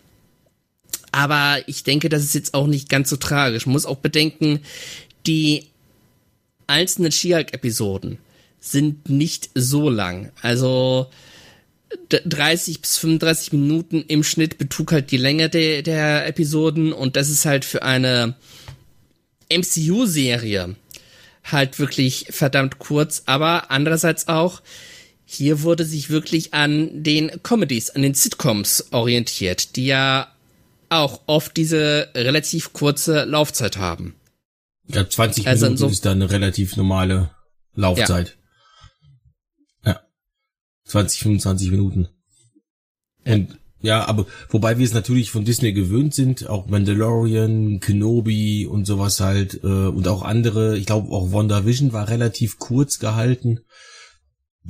Aber 1.12 1.58
ich 1.66 1.84
denke, 1.84 2.08
das 2.08 2.24
ist 2.24 2.34
jetzt 2.34 2.54
auch 2.54 2.66
nicht 2.66 2.88
ganz 2.88 3.10
so 3.10 3.16
tragisch. 3.16 3.66
Man 3.66 3.74
muss 3.74 3.86
auch 3.86 3.98
bedenken, 3.98 4.60
die 5.26 5.66
einzelnen 6.66 7.12
She-Hulk-Episoden 7.12 8.18
sind 8.58 9.08
nicht 9.10 9.50
so 9.54 9.90
lang. 9.90 10.32
Also 10.42 11.08
d- 12.10 12.20
30 12.24 12.80
bis 12.80 12.96
35 12.98 13.52
Minuten 13.52 14.02
im 14.08 14.24
Schnitt 14.24 14.58
betrug 14.58 14.90
halt 14.90 15.10
die 15.10 15.16
Länge 15.18 15.48
der, 15.50 15.82
der 15.82 16.26
Episoden 16.26 16.92
und 16.92 17.14
das 17.16 17.28
ist 17.28 17.44
halt 17.44 17.64
für 17.64 17.82
eine 17.82 18.34
MCU-Serie 19.50 20.74
halt 21.44 21.78
wirklich 21.78 22.26
verdammt 22.30 22.78
kurz, 22.78 23.22
aber 23.26 23.70
andererseits 23.70 24.28
auch, 24.28 24.62
hier 25.26 25.62
wurde 25.62 25.84
sich 25.84 26.10
wirklich 26.10 26.52
an 26.54 27.02
den 27.02 27.42
Comedies, 27.42 27.90
an 27.90 28.02
den 28.02 28.14
Sitcoms 28.14 28.88
orientiert, 28.92 29.76
die 29.76 29.86
ja 29.86 30.28
auch 30.90 31.22
oft 31.26 31.56
diese 31.56 32.08
relativ 32.14 32.72
kurze 32.72 33.24
Laufzeit 33.24 33.76
haben. 33.78 34.14
Ja, 34.86 35.08
20 35.08 35.46
Also 35.48 35.66
Minuten 35.66 35.78
so- 35.78 35.88
ist 35.88 36.04
da 36.04 36.12
eine 36.12 36.30
relativ 36.30 36.76
normale 36.76 37.30
Laufzeit. 37.74 38.36
Ja. 39.84 40.00
20, 40.84 41.20
25 41.20 41.70
Minuten. 41.70 42.08
Und 43.24 43.58
ja, 43.84 44.08
aber 44.08 44.26
wobei 44.48 44.78
wir 44.78 44.86
es 44.86 44.94
natürlich 44.94 45.30
von 45.30 45.44
Disney 45.44 45.74
gewöhnt 45.74 46.14
sind, 46.14 46.48
auch 46.48 46.68
Mandalorian, 46.68 47.80
Kenobi 47.80 48.66
und 48.66 48.86
sowas 48.86 49.20
halt, 49.20 49.62
äh, 49.62 49.66
und 49.66 50.08
auch 50.08 50.22
andere, 50.22 50.78
ich 50.78 50.86
glaube 50.86 51.12
auch 51.12 51.32
WandaVision 51.32 51.92
war 51.92 52.08
relativ 52.08 52.58
kurz 52.58 52.98
gehalten. 52.98 53.60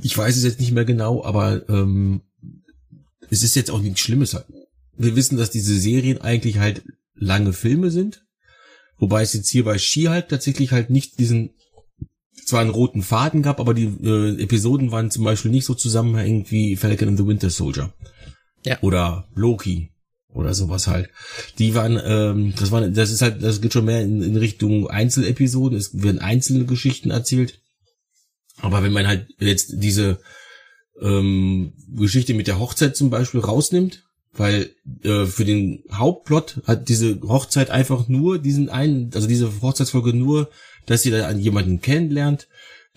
Ich 0.01 0.17
weiß 0.17 0.35
es 0.35 0.43
jetzt 0.43 0.59
nicht 0.59 0.73
mehr 0.73 0.83
genau, 0.83 1.23
aber 1.23 1.67
ähm, 1.69 2.23
es 3.29 3.41
ist 3.41 3.55
jetzt 3.55 3.71
auch 3.71 3.79
nichts 3.79 4.01
Schlimmes 4.01 4.33
halt. 4.33 4.47
Wir 4.97 5.15
wissen, 5.15 5.37
dass 5.37 5.49
diese 5.49 5.79
Serien 5.79 6.19
eigentlich 6.19 6.57
halt 6.59 6.83
lange 7.13 7.53
Filme 7.53 7.91
sind. 7.91 8.25
Wobei 8.97 9.21
es 9.21 9.31
jetzt 9.31 9.49
hier 9.49 9.63
bei 9.63 9.77
Ski 9.77 10.03
halt 10.03 10.27
tatsächlich 10.27 10.73
halt 10.73 10.89
nicht 10.89 11.19
diesen, 11.19 11.51
zwar 12.45 12.59
einen 12.59 12.69
roten 12.69 13.01
Faden 13.01 13.43
gab, 13.43 13.61
aber 13.61 13.73
die 13.73 13.85
äh, 13.85 14.43
Episoden 14.43 14.91
waren 14.91 15.09
zum 15.09 15.23
Beispiel 15.23 15.51
nicht 15.51 15.65
so 15.65 15.73
zusammenhängend 15.73 16.51
wie 16.51 16.75
Falcon 16.75 17.07
and 17.07 17.17
the 17.17 17.25
Winter 17.25 17.49
Soldier. 17.49 17.93
Ja. 18.65 18.77
Oder 18.81 19.27
Loki. 19.33 19.91
Oder 20.29 20.53
sowas 20.53 20.87
halt. 20.87 21.09
Die 21.59 21.75
waren, 21.75 21.97
ähm, 22.03 22.53
das 22.59 22.69
waren, 22.71 22.93
das 22.93 23.09
ist 23.09 23.21
halt, 23.21 23.41
das 23.41 23.61
geht 23.61 23.71
schon 23.71 23.85
mehr 23.85 24.01
in, 24.01 24.21
in 24.21 24.35
Richtung 24.35 24.89
Einzelepisoden, 24.89 25.77
es 25.77 26.03
werden 26.03 26.19
einzelne 26.19 26.65
Geschichten 26.65 27.09
erzählt. 27.09 27.61
Aber 28.57 28.83
wenn 28.83 28.91
man 28.91 29.07
halt 29.07 29.27
jetzt 29.39 29.75
diese 29.77 30.19
ähm, 31.01 31.73
Geschichte 31.95 32.33
mit 32.33 32.47
der 32.47 32.59
Hochzeit 32.59 32.97
zum 32.97 33.09
Beispiel 33.09 33.39
rausnimmt, 33.39 34.03
weil 34.33 34.71
äh, 35.03 35.25
für 35.25 35.45
den 35.45 35.83
Hauptplot 35.91 36.61
hat 36.65 36.89
diese 36.89 37.21
Hochzeit 37.21 37.69
einfach 37.69 38.09
nur 38.09 38.37
diesen 38.37 38.69
einen, 38.69 39.11
also 39.13 39.27
diese 39.27 39.61
Hochzeitsfolge 39.61 40.13
nur, 40.13 40.49
dass 40.85 41.01
sie 41.01 41.11
da 41.11 41.27
an 41.27 41.39
jemanden 41.39 41.79
kennenlernt, 41.79 42.47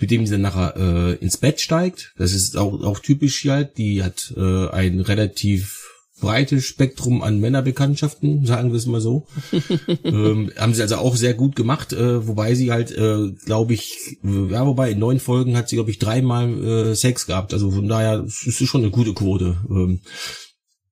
mit 0.00 0.10
dem 0.10 0.26
sie 0.26 0.32
dann 0.32 0.42
nachher 0.42 0.76
äh, 0.76 1.14
ins 1.16 1.36
Bett 1.36 1.60
steigt. 1.60 2.14
Das 2.16 2.32
ist 2.32 2.56
auch, 2.56 2.82
auch 2.82 3.00
typisch 3.00 3.40
hier 3.40 3.52
halt. 3.52 3.78
Die 3.78 4.02
hat 4.02 4.32
äh, 4.36 4.68
ein 4.68 5.00
relativ 5.00 5.88
breites 6.20 6.64
Spektrum 6.64 7.22
an 7.22 7.38
Männerbekanntschaften, 7.40 8.44
sagen 8.44 8.70
wir 8.70 8.76
es 8.76 8.86
mal 8.86 9.00
so. 9.00 9.26
ähm, 10.04 10.52
haben 10.56 10.74
sie 10.74 10.82
also 10.82 10.96
auch 10.96 11.16
sehr 11.16 11.34
gut 11.34 11.56
gemacht, 11.56 11.92
äh, 11.92 12.26
wobei 12.26 12.54
sie 12.54 12.72
halt, 12.72 12.90
äh, 12.90 13.32
glaube 13.44 13.74
ich, 13.74 14.18
ja, 14.22 14.66
wobei 14.66 14.90
in 14.90 14.98
neun 14.98 15.20
Folgen 15.20 15.56
hat 15.56 15.68
sie, 15.68 15.76
glaube 15.76 15.90
ich, 15.90 15.98
dreimal 15.98 16.64
äh, 16.64 16.94
Sex 16.94 17.26
gehabt. 17.26 17.52
Also 17.52 17.70
von 17.70 17.88
daher 17.88 18.24
ist 18.24 18.60
es 18.60 18.68
schon 18.68 18.82
eine 18.82 18.90
gute 18.90 19.14
Quote. 19.14 19.56
Ähm, 19.70 20.00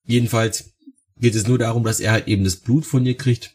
jedenfalls 0.04 0.72
geht 1.18 1.34
es 1.34 1.46
nur 1.46 1.58
darum, 1.58 1.84
dass 1.84 2.00
er 2.00 2.12
halt 2.12 2.28
eben 2.28 2.44
das 2.44 2.56
Blut 2.56 2.86
von 2.86 3.04
ihr 3.04 3.16
kriegt, 3.16 3.54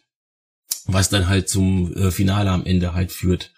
was 0.86 1.10
dann 1.10 1.30
halt 1.30 1.48
zum 1.48 1.94
äh, 1.96 2.12
Finale 2.12 2.50
am 2.52 2.66
Ende 2.66 2.94
halt 2.94 3.12
führt. 3.12 3.54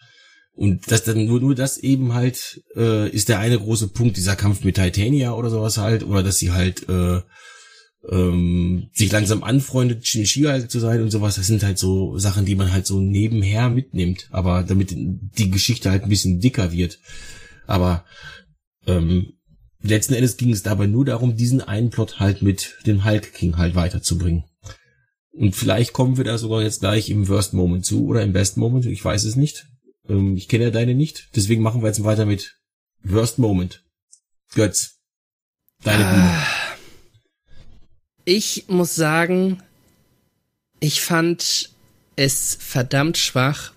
Und 0.55 0.91
das 0.91 1.03
dann 1.03 1.25
nur, 1.25 1.39
nur 1.39 1.55
das 1.55 1.77
eben 1.77 2.13
halt 2.13 2.61
äh, 2.75 3.09
ist 3.09 3.29
der 3.29 3.39
eine 3.39 3.57
große 3.57 3.87
Punkt, 3.87 4.17
dieser 4.17 4.35
Kampf 4.35 4.63
mit 4.63 4.75
Titania 4.75 5.33
oder 5.33 5.49
sowas 5.49 5.77
halt, 5.77 6.03
oder 6.03 6.21
dass 6.21 6.37
sie 6.37 6.51
halt 6.51 6.87
äh, 6.89 7.21
ähm, 8.09 8.89
sich 8.93 9.11
langsam 9.11 9.43
anfreundet, 9.43 10.05
Shinichia 10.05 10.67
zu 10.67 10.79
sein 10.79 11.01
und 11.01 11.09
sowas. 11.09 11.35
Das 11.35 11.47
sind 11.47 11.63
halt 11.63 11.79
so 11.79 12.17
Sachen, 12.17 12.45
die 12.45 12.55
man 12.55 12.71
halt 12.71 12.85
so 12.85 12.99
nebenher 12.99 13.69
mitnimmt, 13.69 14.27
aber 14.31 14.63
damit 14.63 14.91
die 14.91 15.49
Geschichte 15.49 15.89
halt 15.89 16.03
ein 16.03 16.09
bisschen 16.09 16.39
dicker 16.39 16.71
wird. 16.71 16.99
Aber 17.65 18.05
ähm, 18.85 19.33
letzten 19.81 20.13
Endes 20.13 20.37
ging 20.37 20.51
es 20.51 20.63
dabei 20.63 20.85
nur 20.85 21.05
darum, 21.05 21.35
diesen 21.35 21.61
einen 21.61 21.89
Plot 21.89 22.19
halt 22.19 22.41
mit 22.41 22.75
dem 22.85 23.05
Hulk 23.05 23.33
King 23.33 23.57
halt 23.57 23.73
weiterzubringen. 23.73 24.43
Und 25.31 25.55
vielleicht 25.55 25.93
kommen 25.93 26.17
wir 26.17 26.23
da 26.23 26.37
sogar 26.37 26.61
jetzt 26.61 26.81
gleich 26.81 27.09
im 27.09 27.27
Worst 27.27 27.53
Moment 27.53 27.85
zu 27.85 28.05
oder 28.05 28.21
im 28.21 28.33
Best 28.33 28.57
Moment, 28.57 28.85
ich 28.85 29.03
weiß 29.03 29.23
es 29.23 29.35
nicht. 29.35 29.65
Ähm, 30.09 30.37
ich 30.37 30.47
kenne 30.47 30.65
ja 30.65 30.69
deine 30.71 30.95
nicht, 30.95 31.29
deswegen 31.35 31.61
machen 31.61 31.81
wir 31.81 31.87
jetzt 31.87 32.03
weiter 32.03 32.25
mit 32.25 32.57
Worst 33.03 33.39
Moment. 33.39 33.83
Götz, 34.53 34.99
deine 35.83 36.03
Bühne. 36.03 36.45
Ich 38.25 38.65
muss 38.67 38.95
sagen, 38.95 39.61
ich 40.79 41.01
fand 41.01 41.71
es 42.15 42.57
verdammt 42.59 43.17
schwach, 43.17 43.73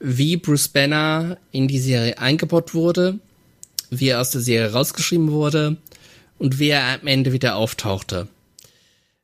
wie 0.00 0.36
Bruce 0.36 0.68
Banner 0.68 1.38
in 1.52 1.68
die 1.68 1.78
Serie 1.78 2.18
eingebaut 2.18 2.74
wurde, 2.74 3.20
wie 3.90 4.08
er 4.08 4.20
aus 4.20 4.30
der 4.30 4.40
Serie 4.40 4.72
rausgeschrieben 4.72 5.30
wurde 5.30 5.76
und 6.38 6.58
wie 6.58 6.70
er 6.70 7.00
am 7.00 7.06
Ende 7.06 7.32
wieder 7.32 7.56
auftauchte. 7.56 8.26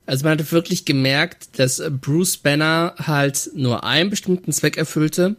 Also 0.06 0.24
man 0.24 0.38
hat 0.38 0.52
wirklich 0.52 0.84
gemerkt, 0.84 1.58
dass 1.58 1.82
Bruce 2.00 2.36
Banner 2.36 2.94
halt 2.98 3.50
nur 3.54 3.84
einen 3.84 4.08
bestimmten 4.08 4.52
Zweck 4.52 4.76
erfüllte. 4.76 5.36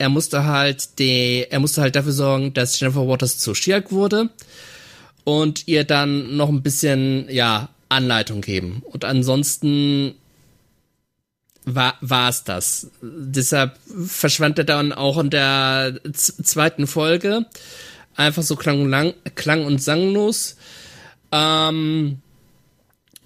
Er 0.00 0.08
musste 0.08 0.44
halt 0.44 0.98
die, 0.98 1.46
er 1.50 1.60
musste 1.60 1.82
halt 1.82 1.94
dafür 1.94 2.12
sorgen, 2.12 2.54
dass 2.54 2.80
Jennifer 2.80 3.06
Waters 3.06 3.38
zu 3.38 3.54
Shiak 3.54 3.92
wurde 3.92 4.30
und 5.24 5.68
ihr 5.68 5.84
dann 5.84 6.36
noch 6.36 6.48
ein 6.48 6.62
bisschen, 6.62 7.30
ja, 7.30 7.68
Anleitung 7.90 8.40
geben. 8.40 8.82
Und 8.86 9.04
ansonsten 9.04 10.14
war 11.64 11.94
war 12.00 12.30
es 12.30 12.44
das. 12.44 12.90
Deshalb 13.02 13.76
verschwand 14.06 14.58
er 14.58 14.64
dann 14.64 14.92
auch 14.92 15.18
in 15.18 15.28
der 15.28 16.00
zweiten 16.14 16.86
Folge 16.86 17.44
einfach 18.16 18.42
so 18.42 18.56
klang 18.56 18.82
und, 18.82 18.90
lang, 18.90 19.14
klang 19.34 19.66
und 19.66 19.82
sanglos. 19.82 20.56
Ähm, 21.32 22.22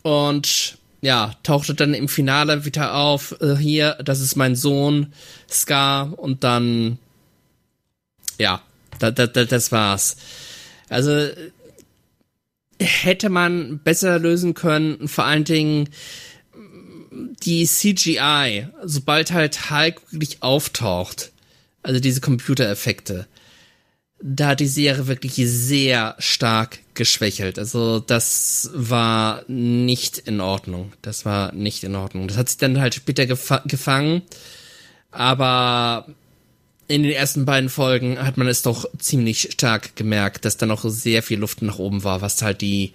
und 0.02 0.78
ja, 1.04 1.34
tauchte 1.42 1.74
dann 1.74 1.92
im 1.92 2.08
Finale 2.08 2.64
wieder 2.64 2.94
auf. 2.94 3.36
Äh, 3.40 3.56
hier, 3.56 3.98
das 4.04 4.20
ist 4.20 4.36
mein 4.36 4.56
Sohn, 4.56 5.12
Scar. 5.50 6.18
Und 6.18 6.44
dann, 6.44 6.98
ja, 8.38 8.62
da, 8.98 9.10
da, 9.10 9.26
da, 9.26 9.44
das 9.44 9.70
war's. 9.70 10.16
Also 10.88 11.28
hätte 12.80 13.28
man 13.28 13.80
besser 13.80 14.18
lösen 14.18 14.54
können. 14.54 15.06
Vor 15.06 15.24
allen 15.24 15.44
Dingen 15.44 15.90
die 17.42 17.66
CGI, 17.66 18.68
sobald 18.82 19.32
halt 19.32 19.70
Hulk 19.70 20.00
wirklich 20.10 20.42
auftaucht, 20.42 21.32
also 21.82 22.00
diese 22.00 22.20
Computereffekte, 22.20 23.26
da 24.26 24.48
hat 24.48 24.60
die 24.60 24.66
Serie 24.66 25.06
wirklich 25.06 25.34
sehr 25.34 26.16
stark 26.18 26.78
geschwächelt. 26.94 27.58
Also 27.58 28.00
das 28.00 28.70
war 28.72 29.44
nicht 29.48 30.16
in 30.16 30.40
Ordnung. 30.40 30.94
Das 31.02 31.26
war 31.26 31.52
nicht 31.52 31.84
in 31.84 31.94
Ordnung. 31.94 32.26
Das 32.28 32.38
hat 32.38 32.48
sich 32.48 32.56
dann 32.56 32.80
halt 32.80 32.94
später 32.94 33.26
gefa 33.26 33.62
gefangen. 33.66 34.22
Aber 35.10 36.06
in 36.88 37.02
den 37.02 37.12
ersten 37.12 37.44
beiden 37.44 37.68
Folgen 37.68 38.18
hat 38.18 38.38
man 38.38 38.48
es 38.48 38.62
doch 38.62 38.86
ziemlich 38.98 39.50
stark 39.52 39.94
gemerkt, 39.94 40.46
dass 40.46 40.56
da 40.56 40.64
noch 40.64 40.88
sehr 40.88 41.22
viel 41.22 41.38
Luft 41.38 41.60
nach 41.60 41.78
oben 41.78 42.02
war, 42.02 42.22
was 42.22 42.40
halt 42.40 42.62
die 42.62 42.94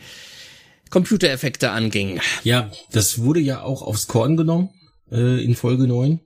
Computereffekte 0.90 1.70
anging. 1.70 2.20
Ja, 2.44 2.72
das 2.92 3.20
wurde 3.20 3.40
ja 3.40 3.62
auch 3.62 3.84
aufs 3.84 4.08
Korn 4.08 4.36
genommen 4.36 4.70
äh, 5.12 5.44
in 5.44 5.54
Folge 5.56 5.86
9. 5.86 6.22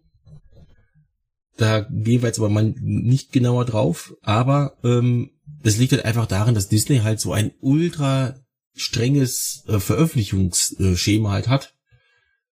Da 1.63 1.79
gehen 1.79 2.21
wir 2.21 2.27
jetzt 2.27 2.39
aber 2.39 2.49
mal 2.49 2.75
nicht 2.81 3.31
genauer 3.31 3.63
drauf, 3.63 4.17
aber 4.21 4.75
ähm, 4.83 5.29
das 5.61 5.77
liegt 5.77 5.93
halt 5.93 6.03
einfach 6.03 6.25
daran, 6.25 6.55
dass 6.55 6.67
Disney 6.67 6.97
halt 6.97 7.21
so 7.21 7.31
ein 7.31 7.53
ultra 7.61 8.35
strenges 8.75 9.63
äh, 9.69 9.79
Veröffentlichungsschema 9.79 11.31
halt 11.31 11.47
hat. 11.47 11.73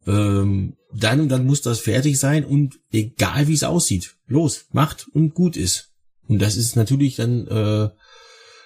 Ähm, 0.07 0.77
dann 0.91 1.19
und 1.19 1.29
dann 1.29 1.45
muss 1.45 1.61
das 1.61 1.81
fertig 1.81 2.17
sein 2.17 2.45
und 2.45 2.79
egal 2.91 3.47
wie 3.47 3.53
es 3.53 3.63
aussieht, 3.63 4.15
los, 4.25 4.65
macht 4.71 5.07
und 5.13 5.35
gut 5.35 5.55
ist. 5.55 5.91
Und 6.27 6.41
das 6.41 6.57
ist 6.57 6.75
natürlich 6.75 7.17
dann, 7.17 7.45
äh, 7.45 7.89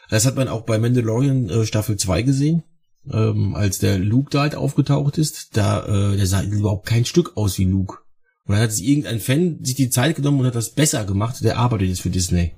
das 0.10 0.26
hat 0.26 0.38
man 0.38 0.48
auch 0.48 0.62
bei 0.62 0.80
Mandalorian 0.80 1.50
äh, 1.50 1.66
Staffel 1.66 1.98
2 1.98 2.22
gesehen, 2.22 2.64
ähm, 3.12 3.56
als 3.56 3.80
der 3.80 4.00
Luke 4.00 4.30
da 4.32 4.40
halt 4.40 4.56
aufgetaucht 4.56 5.18
ist, 5.18 5.58
da, 5.58 5.86
äh, 6.14 6.16
der 6.16 6.28
sah 6.28 6.44
überhaupt 6.44 6.88
kein 6.88 7.04
Stück 7.04 7.36
aus 7.36 7.58
wie 7.58 7.66
Luke. 7.66 7.98
Und 8.46 8.56
dann 8.56 8.64
hat 8.64 8.72
sich 8.72 8.88
irgendein 8.88 9.20
Fan 9.20 9.64
sich 9.64 9.76
die 9.76 9.90
Zeit 9.90 10.16
genommen 10.16 10.40
und 10.40 10.48
hat 10.48 10.56
das 10.56 10.74
besser 10.74 11.06
gemacht, 11.06 11.44
der 11.44 11.58
arbeitet 11.58 11.90
jetzt 11.90 12.02
für 12.02 12.10
Disney. 12.10 12.54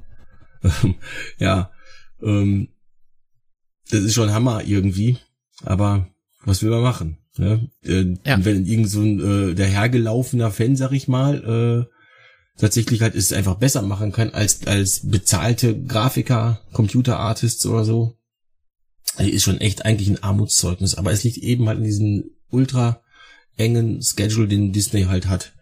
ja, 1.37 1.71
ähm, 2.21 2.69
das 3.89 4.01
ist 4.01 4.13
schon 4.13 4.31
Hammer 4.31 4.63
irgendwie, 4.63 5.17
aber 5.63 6.07
was 6.43 6.63
will 6.63 6.69
man 6.69 6.81
machen? 6.81 7.17
Ne? 7.37 7.69
Äh, 7.83 8.15
ja. 8.25 8.43
Wenn 8.43 8.65
irgend 8.65 8.89
so 8.89 9.01
ein 9.01 9.19
äh, 9.19 9.55
dahergelaufener 9.55 10.51
Fan, 10.51 10.75
sag 10.75 10.91
ich 10.91 11.07
mal, 11.07 11.87
äh, 11.87 12.59
tatsächlich 12.59 13.01
halt 13.01 13.15
es 13.15 13.33
einfach 13.33 13.55
besser 13.55 13.81
machen 13.81 14.11
kann 14.11 14.31
als 14.31 14.67
als 14.67 15.09
bezahlte 15.09 15.81
Grafiker, 15.83 16.61
Computerartists 16.73 17.65
oder 17.65 17.85
so, 17.85 18.17
also 19.15 19.31
ist 19.31 19.43
schon 19.43 19.59
echt 19.59 19.85
eigentlich 19.85 20.09
ein 20.09 20.23
Armutszeugnis. 20.23 20.95
Aber 20.95 21.11
es 21.11 21.23
liegt 21.23 21.37
eben 21.37 21.67
halt 21.67 21.79
in 21.79 21.85
diesem 21.85 22.31
ultra 22.49 23.01
engen 23.57 24.01
Schedule, 24.01 24.47
den 24.47 24.71
Disney 24.73 25.03
halt 25.03 25.27
hat. 25.27 25.53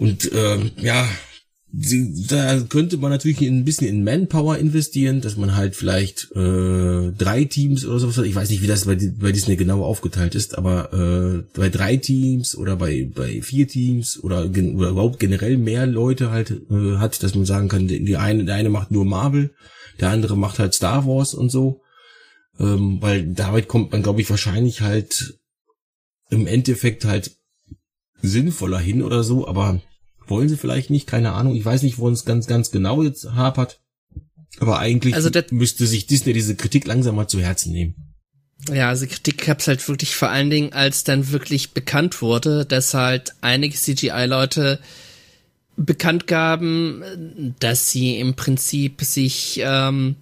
Und 0.00 0.32
äh, 0.32 0.58
ja, 0.78 1.06
da 1.72 2.60
könnte 2.62 2.96
man 2.96 3.10
natürlich 3.10 3.42
ein 3.42 3.66
bisschen 3.66 3.86
in 3.86 4.02
Manpower 4.02 4.56
investieren, 4.56 5.20
dass 5.20 5.36
man 5.36 5.54
halt 5.54 5.76
vielleicht 5.76 6.32
äh, 6.34 7.12
drei 7.12 7.44
Teams 7.44 7.84
oder 7.84 7.98
sowas 7.98 8.16
hat. 8.16 8.24
Ich 8.24 8.34
weiß 8.34 8.48
nicht, 8.48 8.62
wie 8.62 8.66
das 8.66 8.86
bei, 8.86 8.96
bei 8.96 9.30
Disney 9.30 9.56
genau 9.56 9.84
aufgeteilt 9.84 10.34
ist, 10.34 10.56
aber 10.56 10.92
äh, 10.94 11.44
bei 11.54 11.68
drei 11.68 11.98
Teams 11.98 12.56
oder 12.56 12.76
bei, 12.76 13.10
bei 13.14 13.42
vier 13.42 13.68
Teams 13.68 14.18
oder, 14.24 14.46
oder 14.46 14.88
überhaupt 14.88 15.20
generell 15.20 15.58
mehr 15.58 15.86
Leute 15.86 16.30
halt 16.30 16.50
äh, 16.70 16.96
hat, 16.96 17.22
dass 17.22 17.34
man 17.34 17.44
sagen 17.44 17.68
kann, 17.68 17.86
die 17.86 18.16
eine, 18.16 18.46
der 18.46 18.54
eine 18.54 18.70
macht 18.70 18.90
nur 18.90 19.04
Marvel, 19.04 19.50
der 20.00 20.08
andere 20.08 20.34
macht 20.34 20.58
halt 20.58 20.72
Star 20.72 21.06
Wars 21.06 21.34
und 21.34 21.50
so. 21.50 21.82
Ähm, 22.58 23.02
weil 23.02 23.26
damit 23.26 23.68
kommt 23.68 23.92
man, 23.92 24.02
glaube 24.02 24.22
ich, 24.22 24.30
wahrscheinlich 24.30 24.80
halt 24.80 25.38
im 26.30 26.46
Endeffekt 26.46 27.04
halt 27.04 27.32
sinnvoller 28.22 28.78
hin 28.78 29.02
oder 29.02 29.22
so, 29.22 29.46
aber 29.46 29.80
wollen 30.30 30.48
sie 30.48 30.56
vielleicht 30.56 30.90
nicht, 30.90 31.06
keine 31.06 31.32
Ahnung. 31.32 31.54
Ich 31.56 31.64
weiß 31.64 31.82
nicht, 31.82 31.98
wo 31.98 32.06
uns 32.06 32.24
ganz, 32.24 32.46
ganz 32.46 32.70
genau 32.70 33.02
jetzt 33.02 33.32
hapert. 33.34 33.80
Aber 34.58 34.78
eigentlich 34.78 35.14
also 35.14 35.30
müsste 35.50 35.86
sich 35.86 36.06
Disney 36.06 36.32
diese 36.32 36.56
Kritik 36.56 36.86
langsam 36.86 37.16
mal 37.16 37.28
zu 37.28 37.40
Herzen 37.40 37.72
nehmen. 37.72 37.94
Ja, 38.68 38.88
also 38.88 39.06
Kritik 39.06 39.46
gab's 39.46 39.68
halt 39.68 39.86
wirklich 39.88 40.14
vor 40.14 40.28
allen 40.28 40.50
Dingen, 40.50 40.72
als 40.72 41.04
dann 41.04 41.30
wirklich 41.30 41.70
bekannt 41.72 42.20
wurde, 42.20 42.66
dass 42.66 42.94
halt 42.94 43.34
einige 43.40 43.74
CGI-Leute 43.74 44.80
bekannt 45.76 46.26
gaben, 46.26 47.54
dass 47.58 47.90
sie 47.90 48.18
im 48.18 48.34
Prinzip 48.34 49.02
sich 49.02 49.60
ähm, 49.64 50.16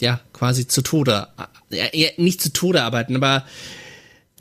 ja 0.00 0.20
quasi 0.32 0.68
zu 0.68 0.82
Tode, 0.82 1.28
ja, 1.70 2.08
nicht 2.16 2.40
zu 2.40 2.52
Tode 2.52 2.82
arbeiten, 2.82 3.16
aber 3.16 3.44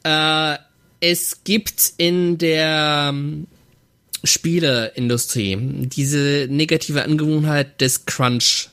äh, 0.03 0.57
es 0.99 1.43
gibt 1.43 1.93
in 1.97 2.37
der 2.37 3.13
Spieleindustrie, 4.25 5.57
diese 5.59 6.47
negative 6.49 7.03
Angewohnheit 7.03 7.79
des 7.81 8.05
Crunch. 8.05 8.69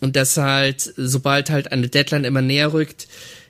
Und 0.00 0.16
dass 0.16 0.36
halt, 0.36 0.92
sobald 0.96 1.50
halt 1.50 1.72
eine 1.72 1.88
Deadline 1.88 2.24
immer 2.24 2.42
näher 2.42 2.72
rückt, 2.72 3.08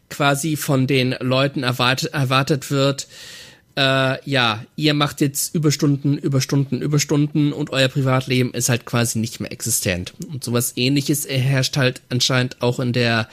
quasi 0.09 0.57
von 0.57 0.87
den 0.87 1.15
Leuten 1.21 1.63
erwartet, 1.63 2.15
erwartet 2.15 2.71
wird, 2.71 3.07
äh, 3.79 4.19
ja, 4.29 4.65
ihr 4.75 4.93
macht 4.93 5.21
jetzt 5.21 5.55
Überstunden, 5.55 6.19
Überstunden, 6.19 6.83
Überstunden 6.83 7.53
und 7.53 7.71
euer 7.71 7.89
Privatleben 7.89 8.53
ist 8.53 8.69
halt 8.69 8.85
quasi 8.87 9.21
nicht 9.21 9.39
mehr 9.39 9.53
existent. 9.53 10.15
Und 10.33 10.43
sowas 10.43 10.73
ähnliches 10.77 11.29
herrscht 11.29 11.77
halt 11.77 12.03
anscheinend 12.09 12.61
auch 12.61 12.81
in 12.81 12.93
der 12.93 13.29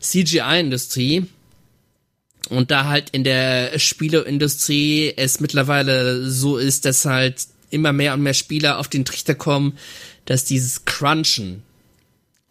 CGI-Industrie. 0.00 1.26
Und 2.48 2.70
da 2.70 2.86
halt 2.86 3.10
in 3.10 3.22
der 3.22 3.78
Spieleindustrie 3.78 5.12
es 5.16 5.40
mittlerweile 5.40 6.28
so 6.28 6.56
ist, 6.56 6.84
dass 6.84 7.04
halt 7.04 7.46
immer 7.70 7.92
mehr 7.92 8.14
und 8.14 8.22
mehr 8.22 8.34
Spieler 8.34 8.78
auf 8.78 8.88
den 8.88 9.04
Trichter 9.04 9.34
kommen, 9.34 9.78
dass 10.24 10.44
dieses 10.44 10.84
Crunchen 10.84 11.62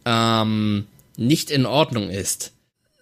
ähm, 0.05 0.85
nicht 1.17 1.51
in 1.51 1.65
Ordnung 1.65 2.09
ist 2.09 2.53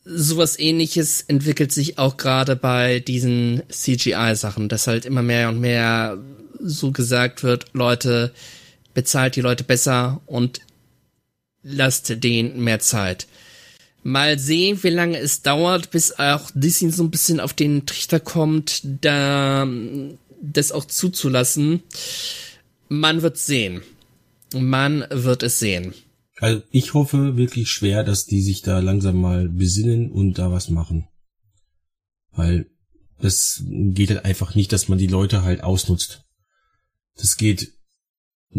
sowas 0.08 0.58
ähnliches 0.58 1.22
entwickelt 1.28 1.72
sich 1.72 1.98
auch 1.98 2.18
gerade 2.18 2.56
bei 2.56 3.00
diesen 3.00 3.64
CGI-Sachen, 3.70 4.70
dass 4.70 4.88
halt 4.88 5.06
immer 5.06 5.22
mehr 5.22 5.50
und 5.50 5.60
mehr 5.60 6.18
so 6.60 6.92
gesagt 6.92 7.44
wird, 7.44 7.66
Leute, 7.74 8.34
bezahlt 8.94 9.36
die 9.36 9.42
Leute 9.42 9.64
besser 9.64 10.22
und 10.26 10.62
lasst 11.62 12.24
denen 12.24 12.64
mehr 12.64 12.80
Zeit. 12.80 13.28
Mal 14.08 14.40
sehen, 14.40 14.82
wie 14.84 14.90
lange 14.90 15.18
es 15.18 15.42
dauert, 15.42 15.92
bis 15.92 16.14
auch 16.18 16.50
Disney 16.54 16.92
so 16.92 17.04
ein 17.04 17.12
bisschen 17.12 17.42
auf 17.42 17.52
den 17.52 17.86
Trichter 17.86 18.22
kommt, 18.22 18.82
da 19.02 19.68
das 20.42 20.72
auch 20.72 20.86
zuzulassen. 20.86 21.84
Man 22.88 23.22
wird 23.22 23.38
sehen. 23.38 23.82
Man 24.54 25.06
wird 25.10 25.44
es 25.44 25.60
sehen. 25.60 25.94
Also 26.38 26.64
ich 26.72 26.94
hoffe 26.94 27.36
wirklich 27.36 27.70
schwer, 27.70 28.06
dass 28.06 28.26
die 28.26 28.42
sich 28.42 28.62
da 28.62 28.80
langsam 28.80 29.20
mal 29.20 29.50
besinnen 29.50 30.10
und 30.10 30.40
da 30.40 30.54
was 30.54 30.70
machen. 30.70 31.10
Weil 32.32 32.70
das 33.20 33.62
geht 33.68 34.12
halt 34.12 34.24
einfach 34.24 34.56
nicht, 34.56 34.72
dass 34.72 34.88
man 34.88 35.00
die 35.00 35.08
Leute 35.08 35.42
halt 35.42 35.66
ausnutzt. 35.66 36.24
Das 37.18 37.36
geht 37.36 37.74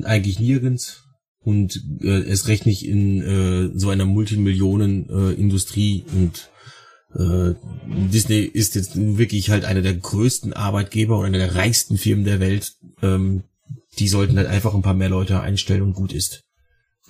eigentlich 0.03 0.40
nirgends 0.40 1.07
und 1.41 1.80
äh, 2.03 2.22
es 2.22 2.49
recht 2.49 2.66
nicht 2.66 2.86
in 2.86 3.22
äh, 3.22 3.70
so 3.78 3.91
einer 3.91 4.05
Multimillionen-Industrie 4.05 6.05
äh, 6.07 6.16
und 6.16 6.51
äh, 7.14 7.55
Disney 8.12 8.41
ist 8.41 8.74
jetzt 8.74 8.97
wirklich 8.97 9.51
halt 9.51 9.64
einer 9.64 9.82
der 9.82 9.95
größten 9.95 10.53
Arbeitgeber 10.53 11.18
und 11.18 11.26
einer 11.26 11.39
der 11.39 11.55
reichsten 11.55 11.97
Firmen 11.97 12.24
der 12.24 12.41
Welt. 12.41 12.74
Ähm, 13.03 13.45
die 13.99 14.09
sollten 14.09 14.36
halt 14.36 14.49
einfach 14.49 14.74
ein 14.74 14.82
paar 14.82 14.95
mehr 14.95 15.09
Leute 15.09 15.41
einstellen 15.41 15.82
und 15.82 15.95
gut 15.95 16.12
ist 16.12 16.45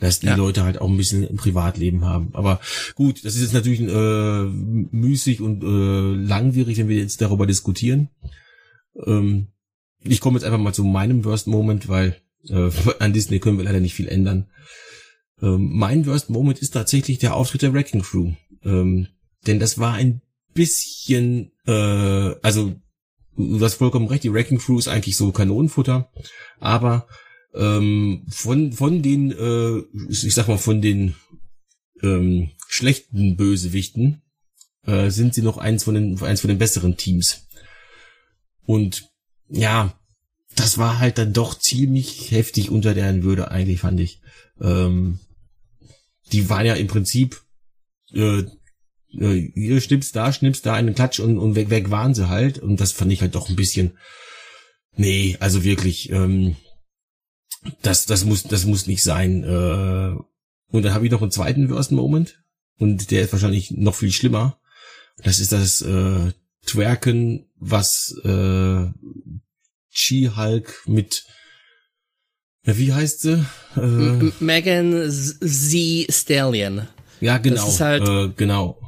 dass 0.01 0.21
die 0.21 0.27
ja. 0.27 0.37
Leute 0.37 0.65
halt 0.65 0.81
auch 0.81 0.89
ein 0.89 0.97
bisschen 0.97 1.29
ein 1.29 1.37
Privatleben 1.37 2.05
haben. 2.05 2.31
Aber 2.35 2.61
gut, 2.95 3.25
das 3.25 3.35
ist 3.35 3.43
jetzt 3.43 3.53
natürlich 3.53 3.81
äh, 3.81 4.45
müßig 4.45 5.41
und 5.41 5.63
äh, 5.63 6.25
langwierig, 6.25 6.79
wenn 6.79 6.89
wir 6.89 6.99
jetzt 6.99 7.21
darüber 7.21 7.47
diskutieren. 7.47 8.09
Ähm, 9.05 9.49
ich 10.01 10.21
komme 10.21 10.39
jetzt 10.39 10.45
einfach 10.45 10.59
mal 10.59 10.75
zu 10.75 10.85
meinem 10.85 11.25
Worst 11.25 11.49
Moment, 11.49 11.89
weil 11.89 12.17
äh, 12.49 12.71
an 12.99 13.13
Disney 13.13 13.39
können 13.41 13.59
wir 13.59 13.65
leider 13.65 13.81
nicht 13.81 13.95
viel 13.95 14.09
ändern. 14.09 14.51
Ähm, 15.41 15.71
mein 15.73 16.07
Worst 16.07 16.31
Moment 16.31 16.59
ist 16.59 16.71
tatsächlich 16.71 17.19
der 17.19 17.35
Auftritt 17.35 17.63
der 17.63 17.73
Wrecking 17.73 18.03
Crew. 18.03 18.33
Ähm, 18.65 19.09
denn 19.47 19.61
das 19.61 19.79
war 19.79 19.95
ein 19.95 20.21
bisschen, 20.55 21.53
äh, 21.67 22.35
also 22.43 22.75
du 23.37 23.61
hast 23.61 23.75
vollkommen 23.75 24.09
recht, 24.09 24.25
die 24.25 24.33
Wrecking 24.33 24.59
Crew 24.59 24.79
ist 24.79 24.89
eigentlich 24.89 25.17
so 25.17 25.31
Kanonenfutter, 25.31 26.11
aber 26.59 27.07
ähm, 27.55 28.27
von 28.29 28.73
von 28.73 29.03
den, 29.03 29.31
äh, 29.33 29.83
ich 30.11 30.35
sag 30.35 30.49
mal 30.49 30.59
von 30.59 30.83
den 30.83 31.15
ähm, 32.03 32.51
schlechten 32.69 33.37
Bösewichten 33.37 34.23
äh, 34.85 35.11
sind 35.11 35.35
sie 35.35 35.43
noch 35.43 35.59
eins 35.59 35.85
von 35.85 35.95
den 35.95 36.21
eins 36.23 36.41
von 36.41 36.49
den 36.49 36.59
besseren 36.59 36.97
Teams. 36.97 37.47
Und 38.65 39.09
ja, 39.49 39.99
das 40.59 40.79
war 40.79 40.99
halt 40.99 41.19
dann 41.19 41.33
doch 41.33 41.59
ziemlich 41.59 42.31
heftig 42.31 42.71
unter 42.71 42.95
deren 42.95 43.23
Würde 43.23 43.51
eigentlich 43.51 43.81
fand 43.81 44.01
ich. 44.01 44.21
Ähm, 44.61 45.21
die 46.33 46.49
waren 46.49 46.67
ja 46.67 46.75
im 46.75 46.89
Prinzip 46.89 47.43
äh, 48.13 48.45
äh, 49.13 49.51
hier 49.55 49.81
schnippst 49.81 50.15
da, 50.17 50.33
schnippst 50.33 50.67
da 50.67 50.75
einen 50.75 50.95
Klatsch 50.95 51.21
und, 51.21 51.39
und 51.39 51.55
weg, 51.55 51.71
weg 51.71 51.91
waren 51.91 52.15
sie 52.15 52.29
halt. 52.29 52.59
Und 52.59 52.81
das 52.81 52.93
fand 52.93 53.13
ich 53.13 53.21
halt 53.21 53.35
doch 53.35 53.49
ein 53.49 53.57
bisschen, 53.57 53.97
nee, 54.97 55.37
also 55.41 55.65
wirklich, 55.65 56.11
ähm, 56.11 56.57
das, 57.83 58.07
das 58.07 58.25
muss, 58.25 58.45
das 58.45 58.67
muss 58.67 58.87
nicht 58.87 59.03
sein. 59.03 59.45
Äh, 59.45 60.17
und 60.71 60.83
dann 60.85 60.95
habe 60.95 61.07
ich 61.07 61.13
noch 61.13 61.23
einen 61.23 61.31
zweiten 61.31 61.71
Worst 61.71 61.93
Moment 61.93 62.43
und 62.79 63.11
der 63.11 63.23
ist 63.23 63.33
wahrscheinlich 63.33 63.71
noch 63.71 63.95
viel 63.95 64.13
schlimmer. 64.13 64.61
Das 65.23 65.41
ist 65.41 65.53
das 65.53 65.83
äh, 65.83 66.33
Twerken, 66.67 67.47
was 67.57 68.15
äh, 68.25 68.87
She-Hulk 69.91 70.83
mit 70.87 71.25
wie 72.65 72.93
heißt 72.93 73.23
sie? 73.23 73.47
Äh, 73.77 74.31
Megan 74.41 75.11
Z 75.11 76.13
Stallion. 76.13 76.87
Ja, 77.21 77.39
genau. 77.39 77.57
Das 77.57 77.69
ist 77.69 77.81
halt 77.81 78.07
äh, 78.07 78.29
genau. 78.37 78.79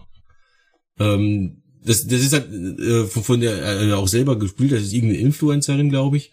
Ähm, 0.98 1.62
das, 1.82 2.06
das 2.06 2.20
ist 2.20 2.32
halt 2.34 2.52
äh, 2.52 3.06
von, 3.06 3.24
von 3.24 3.40
der 3.40 3.82
äh, 3.82 3.92
auch 3.92 4.08
selber 4.08 4.38
gespielt. 4.38 4.72
Das 4.72 4.82
ist 4.82 4.92
irgendeine 4.92 5.22
Influencerin, 5.22 5.88
glaube 5.88 6.18
ich. 6.18 6.32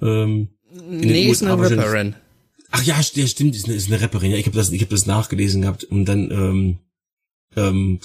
Ähm, 0.00 0.50
nee, 0.88 1.28
ist 1.28 1.42
eine 1.42 1.60
Rapperin. 1.60 2.14
Ach 2.70 2.82
ja, 2.84 3.00
der 3.16 3.26
stimmt, 3.26 3.56
ist 3.56 3.66
eine, 3.66 3.74
ist 3.74 3.90
eine 3.90 4.00
Rapperin. 4.00 4.30
Ja, 4.30 4.36
ich 4.36 4.46
habe 4.46 4.56
das, 4.56 4.70
ich 4.70 4.80
habe 4.80 4.90
das 4.90 5.06
nachgelesen 5.06 5.62
gehabt 5.62 5.84
und 5.84 6.04
dann 6.04 6.30
ähm, 6.30 6.78
ähm, 7.56 8.00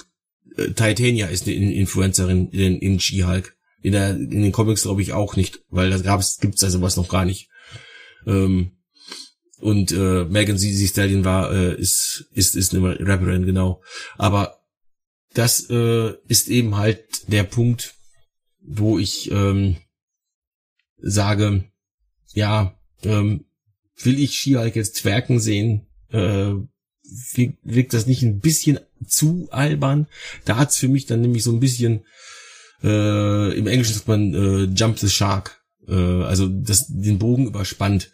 äh, 0.56 0.68
Titania 0.68 1.26
ist 1.26 1.46
eine 1.46 1.54
Influencerin 1.54 2.48
in, 2.50 2.78
in 2.78 2.98
She-Hulk. 2.98 3.56
In, 3.82 3.92
der, 3.92 4.10
in 4.10 4.42
den 4.42 4.52
Comics 4.52 4.82
glaube 4.82 5.02
ich 5.02 5.12
auch 5.12 5.36
nicht, 5.36 5.62
weil 5.68 5.90
da 5.90 5.98
gab's, 5.98 6.38
gibt's 6.38 6.62
also 6.62 6.80
was 6.82 6.96
noch 6.96 7.08
gar 7.08 7.24
nicht. 7.24 7.48
Ähm, 8.26 8.72
und 9.58 9.92
äh, 9.92 10.24
Megan 10.24 10.58
Z. 10.58 10.88
Stallion 10.88 11.24
war, 11.24 11.52
äh, 11.52 11.74
ist, 11.80 12.26
ist, 12.32 12.56
ist 12.56 12.74
eine 12.74 12.98
Rapperin, 13.00 13.46
genau. 13.46 13.80
Aber 14.16 14.60
das 15.34 15.68
äh, 15.70 16.14
ist 16.26 16.48
eben 16.48 16.76
halt 16.76 17.04
der 17.28 17.44
Punkt, 17.44 17.94
wo 18.60 18.98
ich 18.98 19.30
ähm, 19.30 19.76
sage, 20.98 21.64
ja, 22.34 22.78
ähm, 23.04 23.44
will 24.02 24.18
ich 24.18 24.34
She-Hulk 24.34 24.76
jetzt 24.76 24.96
Zwergen 24.96 25.40
sehen? 25.40 25.86
Äh, 26.10 26.54
wirkt 27.62 27.94
das 27.94 28.06
nicht 28.06 28.22
ein 28.22 28.40
bisschen 28.40 28.80
zu 29.06 29.48
albern? 29.50 30.06
Da 30.44 30.56
hat's 30.56 30.78
für 30.78 30.88
mich 30.88 31.06
dann 31.06 31.20
nämlich 31.20 31.44
so 31.44 31.52
ein 31.52 31.60
bisschen, 31.60 32.04
äh, 32.82 33.56
im 33.56 33.66
Englischen 33.66 33.94
sagt 33.94 34.08
man 34.08 34.34
äh, 34.34 34.64
Jump 34.74 34.98
the 34.98 35.08
Shark, 35.08 35.62
äh, 35.88 35.94
also 35.94 36.48
das 36.48 36.86
den 36.88 37.18
Bogen 37.18 37.46
überspannt. 37.46 38.10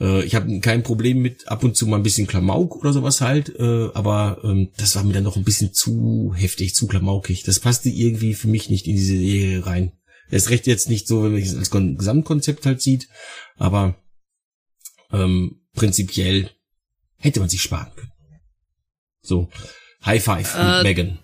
Äh, 0.00 0.24
ich 0.24 0.34
habe 0.34 0.60
kein 0.60 0.82
Problem 0.82 1.20
mit 1.20 1.48
ab 1.48 1.64
und 1.64 1.76
zu 1.76 1.86
mal 1.86 1.96
ein 1.96 2.02
bisschen 2.02 2.26
Klamauk 2.26 2.76
oder 2.76 2.92
sowas 2.92 3.20
halt, 3.20 3.54
äh, 3.58 3.88
aber 3.94 4.40
ähm, 4.44 4.70
das 4.76 4.96
war 4.96 5.04
mir 5.04 5.12
dann 5.12 5.24
noch 5.24 5.36
ein 5.36 5.44
bisschen 5.44 5.72
zu 5.72 6.34
heftig, 6.36 6.74
zu 6.74 6.86
klamaukig. 6.86 7.42
Das 7.42 7.60
passte 7.60 7.88
irgendwie 7.88 8.34
für 8.34 8.48
mich 8.48 8.70
nicht 8.70 8.86
in 8.86 8.96
diese 8.96 9.18
Serie 9.18 9.66
rein. 9.66 9.92
Erst 10.30 10.50
recht 10.50 10.66
jetzt 10.66 10.88
nicht 10.88 11.06
so, 11.06 11.24
wenn 11.24 11.32
man 11.32 11.42
es 11.42 11.54
als 11.54 11.70
Gesamtkonzept 11.70 12.64
halt 12.64 12.80
sieht, 12.80 13.08
aber 13.56 13.96
ähm, 15.12 15.60
prinzipiell 15.74 16.50
hätte 17.16 17.40
man 17.40 17.48
sich 17.48 17.60
sparen 17.60 17.92
können. 17.94 18.12
So, 19.20 19.48
High 20.04 20.22
Five 20.22 20.56
äh, 20.56 20.82
Megan. 20.82 21.18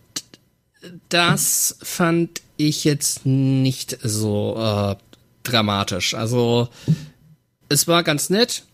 Das 1.08 1.76
fand 1.82 2.42
ich 2.56 2.84
jetzt 2.84 3.26
nicht 3.26 3.98
so 4.02 4.56
äh, 4.58 4.96
dramatisch. 5.42 6.14
Also 6.14 6.68
es 7.68 7.88
war 7.88 8.02
ganz 8.02 8.30
nett. 8.30 8.64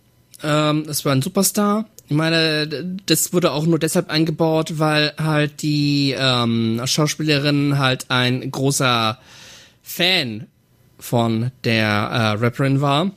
Ähm, 0.43 0.85
es 0.89 1.05
war 1.05 1.13
ein 1.13 1.23
Superstar. 1.23 1.87
Ich 2.07 2.15
meine, 2.15 2.99
das 3.07 3.33
wurde 3.33 3.53
auch 3.53 3.65
nur 3.65 3.79
deshalb 3.79 4.11
eingebaut, 4.11 4.79
weil 4.79 5.15
halt 5.19 5.63
die 5.63 6.15
ähm, 6.17 6.81
Schauspielerin 6.85 7.79
halt 7.79 8.11
ein 8.11 8.51
großer 8.51 9.19
Fan 9.83 10.47
von 10.99 11.51
der 11.65 11.87
äh, 11.87 12.45
Rapperin 12.45 12.81
war. 12.81 13.11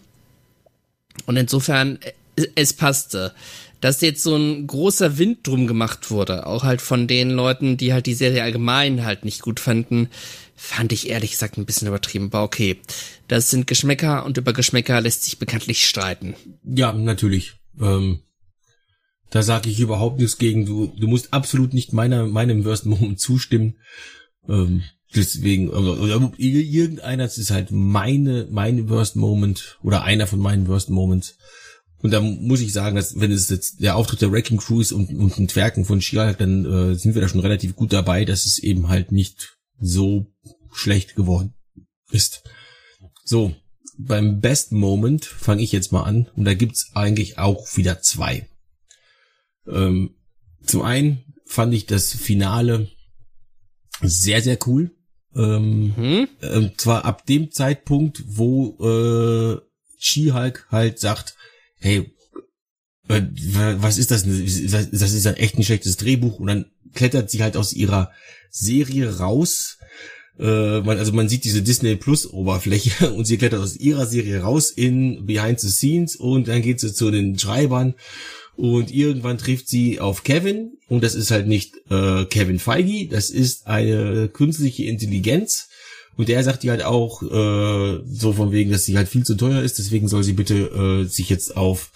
Und 1.25 1.37
insofern, 1.37 1.99
äh, 2.35 2.47
es 2.55 2.73
passte. 2.73 3.33
Dass 3.81 4.01
jetzt 4.01 4.23
so 4.23 4.35
ein 4.35 4.65
großer 4.65 5.17
Wind 5.17 5.45
drum 5.45 5.67
gemacht 5.67 6.09
wurde, 6.09 6.47
auch 6.47 6.63
halt 6.63 6.81
von 6.81 7.07
den 7.07 7.29
Leuten, 7.29 7.77
die 7.77 7.93
halt 7.93 8.05
die 8.05 8.15
Serie 8.15 8.43
allgemein 8.43 9.05
halt 9.05 9.23
nicht 9.23 9.41
gut 9.41 9.59
fanden, 9.59 10.09
fand 10.55 10.91
ich 10.91 11.09
ehrlich 11.09 11.31
gesagt 11.31 11.57
ein 11.57 11.65
bisschen 11.65 11.87
übertrieben. 11.87 12.27
Aber 12.27 12.43
okay, 12.43 12.79
das 13.27 13.51
sind 13.51 13.67
Geschmäcker 13.67 14.25
und 14.25 14.37
über 14.37 14.53
Geschmäcker 14.53 14.99
lässt 15.01 15.23
sich 15.23 15.37
bekanntlich 15.37 15.87
streiten. 15.87 16.35
Ja, 16.63 16.91
natürlich. 16.91 17.53
Ähm, 17.79 18.21
da 19.29 19.43
sage 19.43 19.69
ich 19.69 19.79
überhaupt 19.79 20.19
nichts 20.19 20.37
gegen. 20.37 20.65
Du, 20.65 20.87
du 20.87 21.07
musst 21.07 21.33
absolut 21.33 21.73
nicht 21.73 21.93
meiner, 21.93 22.25
meinem 22.25 22.65
Worst 22.65 22.85
Moment 22.85 23.19
zustimmen. 23.19 23.77
Ähm, 24.49 24.83
Deswegen, 25.15 25.69
oder, 25.69 26.01
oder 26.01 26.31
irgendeiner, 26.37 27.23
das 27.23 27.37
ist 27.37 27.51
halt 27.51 27.71
meine, 27.71 28.47
meine 28.51 28.89
Worst 28.89 29.15
Moment 29.15 29.77
oder 29.81 30.03
einer 30.03 30.27
von 30.27 30.39
meinen 30.39 30.67
Worst 30.67 30.89
Moments. 30.89 31.37
Und 31.99 32.11
da 32.11 32.21
muss 32.21 32.61
ich 32.61 32.73
sagen, 32.73 32.95
dass 32.95 33.19
wenn 33.19 33.31
es 33.31 33.49
jetzt 33.49 33.81
der 33.81 33.95
Auftritt 33.95 34.21
der 34.21 34.31
Wrecking 34.31 34.57
Crews 34.57 34.91
und, 34.91 35.09
und 35.09 35.37
ein 35.39 35.47
Twerken 35.47 35.83
von 35.83 36.01
Shia, 36.01 36.33
dann 36.33 36.65
äh, 36.65 36.95
sind 36.95 37.15
wir 37.15 37.21
da 37.21 37.27
schon 37.27 37.41
relativ 37.41 37.75
gut 37.75 37.91
dabei, 37.91 38.23
dass 38.23 38.45
es 38.45 38.59
eben 38.59 38.87
halt 38.87 39.11
nicht 39.11 39.57
so 39.79 40.27
schlecht 40.71 41.15
geworden 41.15 41.53
ist. 42.11 42.43
So, 43.23 43.55
beim 43.97 44.39
Best 44.39 44.71
Moment 44.71 45.25
fange 45.25 45.63
ich 45.63 45.71
jetzt 45.71 45.91
mal 45.91 46.03
an 46.03 46.29
und 46.35 46.45
da 46.45 46.53
gibt's 46.53 46.91
eigentlich 46.93 47.39
auch 47.39 47.75
wieder 47.75 48.01
zwei. 48.01 48.47
Ähm, 49.67 50.15
zum 50.63 50.83
einen 50.83 51.33
fand 51.45 51.73
ich 51.73 51.87
das 51.87 52.13
Finale 52.13 52.89
sehr, 54.01 54.41
sehr 54.41 54.59
cool. 54.67 54.91
Ähm, 55.35 55.93
mhm. 55.97 56.27
äh, 56.41 56.69
zwar 56.77 57.05
ab 57.05 57.25
dem 57.25 57.51
Zeitpunkt, 57.51 58.23
wo 58.25 58.77
äh, 58.79 59.61
She-Hulk 59.97 60.67
halt 60.71 60.99
sagt, 60.99 61.35
hey, 61.79 62.11
was 63.07 63.97
ist 63.97 64.11
das? 64.11 64.23
Das 64.23 65.13
ist 65.13 65.27
ein 65.27 65.35
echt 65.35 65.57
ein 65.57 65.63
schlechtes 65.63 65.97
Drehbuch 65.97 66.39
und 66.39 66.47
dann 66.47 66.65
klettert 66.93 67.29
sie 67.29 67.41
halt 67.43 67.55
aus 67.55 67.73
ihrer 67.73 68.11
Serie 68.49 69.17
raus. 69.17 69.77
Äh, 70.39 70.43
also 70.43 71.13
man 71.13 71.29
sieht 71.29 71.45
diese 71.45 71.61
Disney 71.61 71.95
Plus 71.95 72.27
Oberfläche 72.31 73.11
und 73.13 73.25
sie 73.25 73.37
klettert 73.37 73.61
aus 73.61 73.77
ihrer 73.77 74.05
Serie 74.05 74.41
raus 74.41 74.71
in 74.71 75.25
Behind 75.25 75.59
the 75.59 75.69
Scenes 75.69 76.15
und 76.15 76.47
dann 76.47 76.61
geht 76.61 76.79
sie 76.79 76.93
zu 76.93 77.11
den 77.11 77.37
Schreibern 77.39 77.95
und 78.55 78.91
irgendwann 78.91 79.37
trifft 79.37 79.69
sie 79.69 79.99
auf 79.99 80.23
Kevin 80.23 80.77
und 80.87 81.03
das 81.03 81.15
ist 81.15 81.31
halt 81.31 81.47
nicht 81.47 81.75
äh, 81.89 82.25
Kevin 82.25 82.59
Feige, 82.59 83.07
das 83.07 83.29
ist 83.29 83.67
eine 83.67 84.29
künstliche 84.29 84.85
Intelligenz 84.85 85.69
und 86.17 86.29
der 86.29 86.43
sagt 86.43 86.63
ihr 86.63 86.71
halt 86.71 86.83
auch 86.83 87.21
äh, 87.21 88.01
so 88.05 88.33
von 88.33 88.51
wegen, 88.51 88.71
dass 88.71 88.85
sie 88.85 88.97
halt 88.97 89.07
viel 89.07 89.23
zu 89.23 89.35
teuer 89.35 89.61
ist, 89.61 89.77
deswegen 89.77 90.07
soll 90.07 90.23
sie 90.23 90.33
bitte 90.33 90.55
äh, 90.55 91.05
sich 91.05 91.29
jetzt 91.29 91.55
auf 91.55 91.91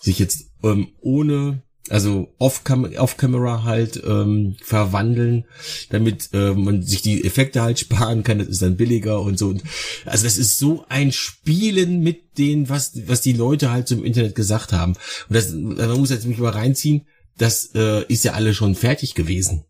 sich 0.00 0.18
jetzt 0.18 0.46
ähm, 0.62 0.88
ohne 1.00 1.62
also 1.90 2.34
off-camera 2.38 3.02
off 3.02 3.64
halt 3.64 4.02
ähm, 4.06 4.56
verwandeln, 4.62 5.44
damit 5.90 6.30
äh, 6.32 6.52
man 6.52 6.82
sich 6.82 7.02
die 7.02 7.24
Effekte 7.24 7.62
halt 7.62 7.78
sparen 7.78 8.22
kann. 8.22 8.38
Das 8.38 8.48
ist 8.48 8.62
dann 8.62 8.76
billiger 8.76 9.20
und 9.20 9.38
so. 9.38 9.48
Und 9.48 9.62
also 10.04 10.24
das 10.24 10.38
ist 10.38 10.58
so 10.58 10.84
ein 10.88 11.12
Spielen 11.12 12.00
mit 12.00 12.38
den, 12.38 12.68
was 12.68 12.92
was 13.06 13.20
die 13.20 13.32
Leute 13.32 13.70
halt 13.70 13.90
im 13.90 14.04
Internet 14.04 14.34
gesagt 14.34 14.72
haben. 14.72 14.94
Und 15.28 15.34
das, 15.34 15.52
man 15.52 15.98
muss 15.98 16.10
jetzt 16.10 16.26
mich 16.26 16.38
mal 16.38 16.52
reinziehen. 16.52 17.06
Das 17.36 17.70
äh, 17.74 18.04
ist 18.08 18.24
ja 18.24 18.32
alle 18.32 18.52
schon 18.52 18.74
fertig 18.74 19.14
gewesen. 19.14 19.64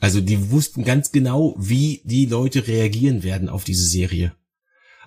Also 0.00 0.20
die 0.20 0.50
wussten 0.50 0.84
ganz 0.84 1.10
genau, 1.12 1.56
wie 1.58 2.02
die 2.04 2.26
Leute 2.26 2.66
reagieren 2.66 3.22
werden 3.22 3.48
auf 3.48 3.64
diese 3.64 3.86
Serie. 3.86 4.32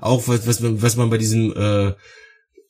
Auch 0.02 0.28
was, 0.28 0.48
was, 0.48 0.60
man, 0.62 0.82
was 0.82 0.96
man 0.96 1.10
bei 1.10 1.18
diesem, 1.18 1.54
äh, 1.56 1.94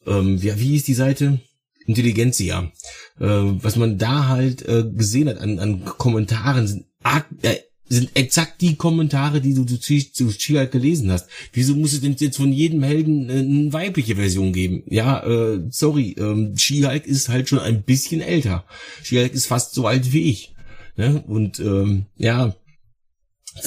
ähm, 0.06 0.42
wie, 0.42 0.60
wie 0.60 0.76
ist 0.76 0.88
die 0.88 0.94
Seite? 0.94 1.40
Intelligenzia. 1.86 2.72
Äh, 3.20 3.26
was 3.26 3.76
man 3.76 3.98
da 3.98 4.28
halt 4.28 4.68
äh, 4.68 4.84
gesehen 4.84 5.30
hat 5.30 5.40
an, 5.40 5.60
an 5.60 5.86
Kommentaren, 5.86 6.68
sind, 6.68 6.86
äh, 7.42 7.56
sind 7.88 8.12
exakt 8.16 8.62
die 8.62 8.76
Kommentare, 8.76 9.42
die 9.42 9.54
du 9.54 9.66
zu, 9.66 9.78
zu 9.78 10.32
She 10.32 10.58
halt 10.58 10.72
gelesen 10.72 11.12
hast. 11.12 11.28
Wieso 11.54 11.76
muss 11.76 11.94
es 11.94 12.02
denn 12.02 12.16
jetzt 12.18 12.38
von 12.38 12.52
jedem 12.52 12.84
Helden 12.84 13.30
äh, 13.30 13.40
eine 13.40 13.74
weibliche 13.74 14.16
Version 14.16 14.54
geben? 14.54 14.84
Ja, 14.88 15.24
äh, 15.26 15.62
sorry, 15.70 16.16
ähm, 16.20 16.56
She-Hulk 16.56 17.08
ist 17.08 17.30
halt 17.30 17.50
schon 17.50 17.60
ein 17.60 17.82
bisschen 17.84 18.22
älter. 18.22 18.66
She-Hulk 19.04 19.34
ist 19.34 19.48
fast 19.48 19.74
so 19.74 19.88
alt 19.88 20.14
wie 20.14 20.30
ich. 20.30 20.54
Ne? 21.00 21.24
Und 21.26 21.62
ähm, 21.62 22.08
ja, 22.18 22.54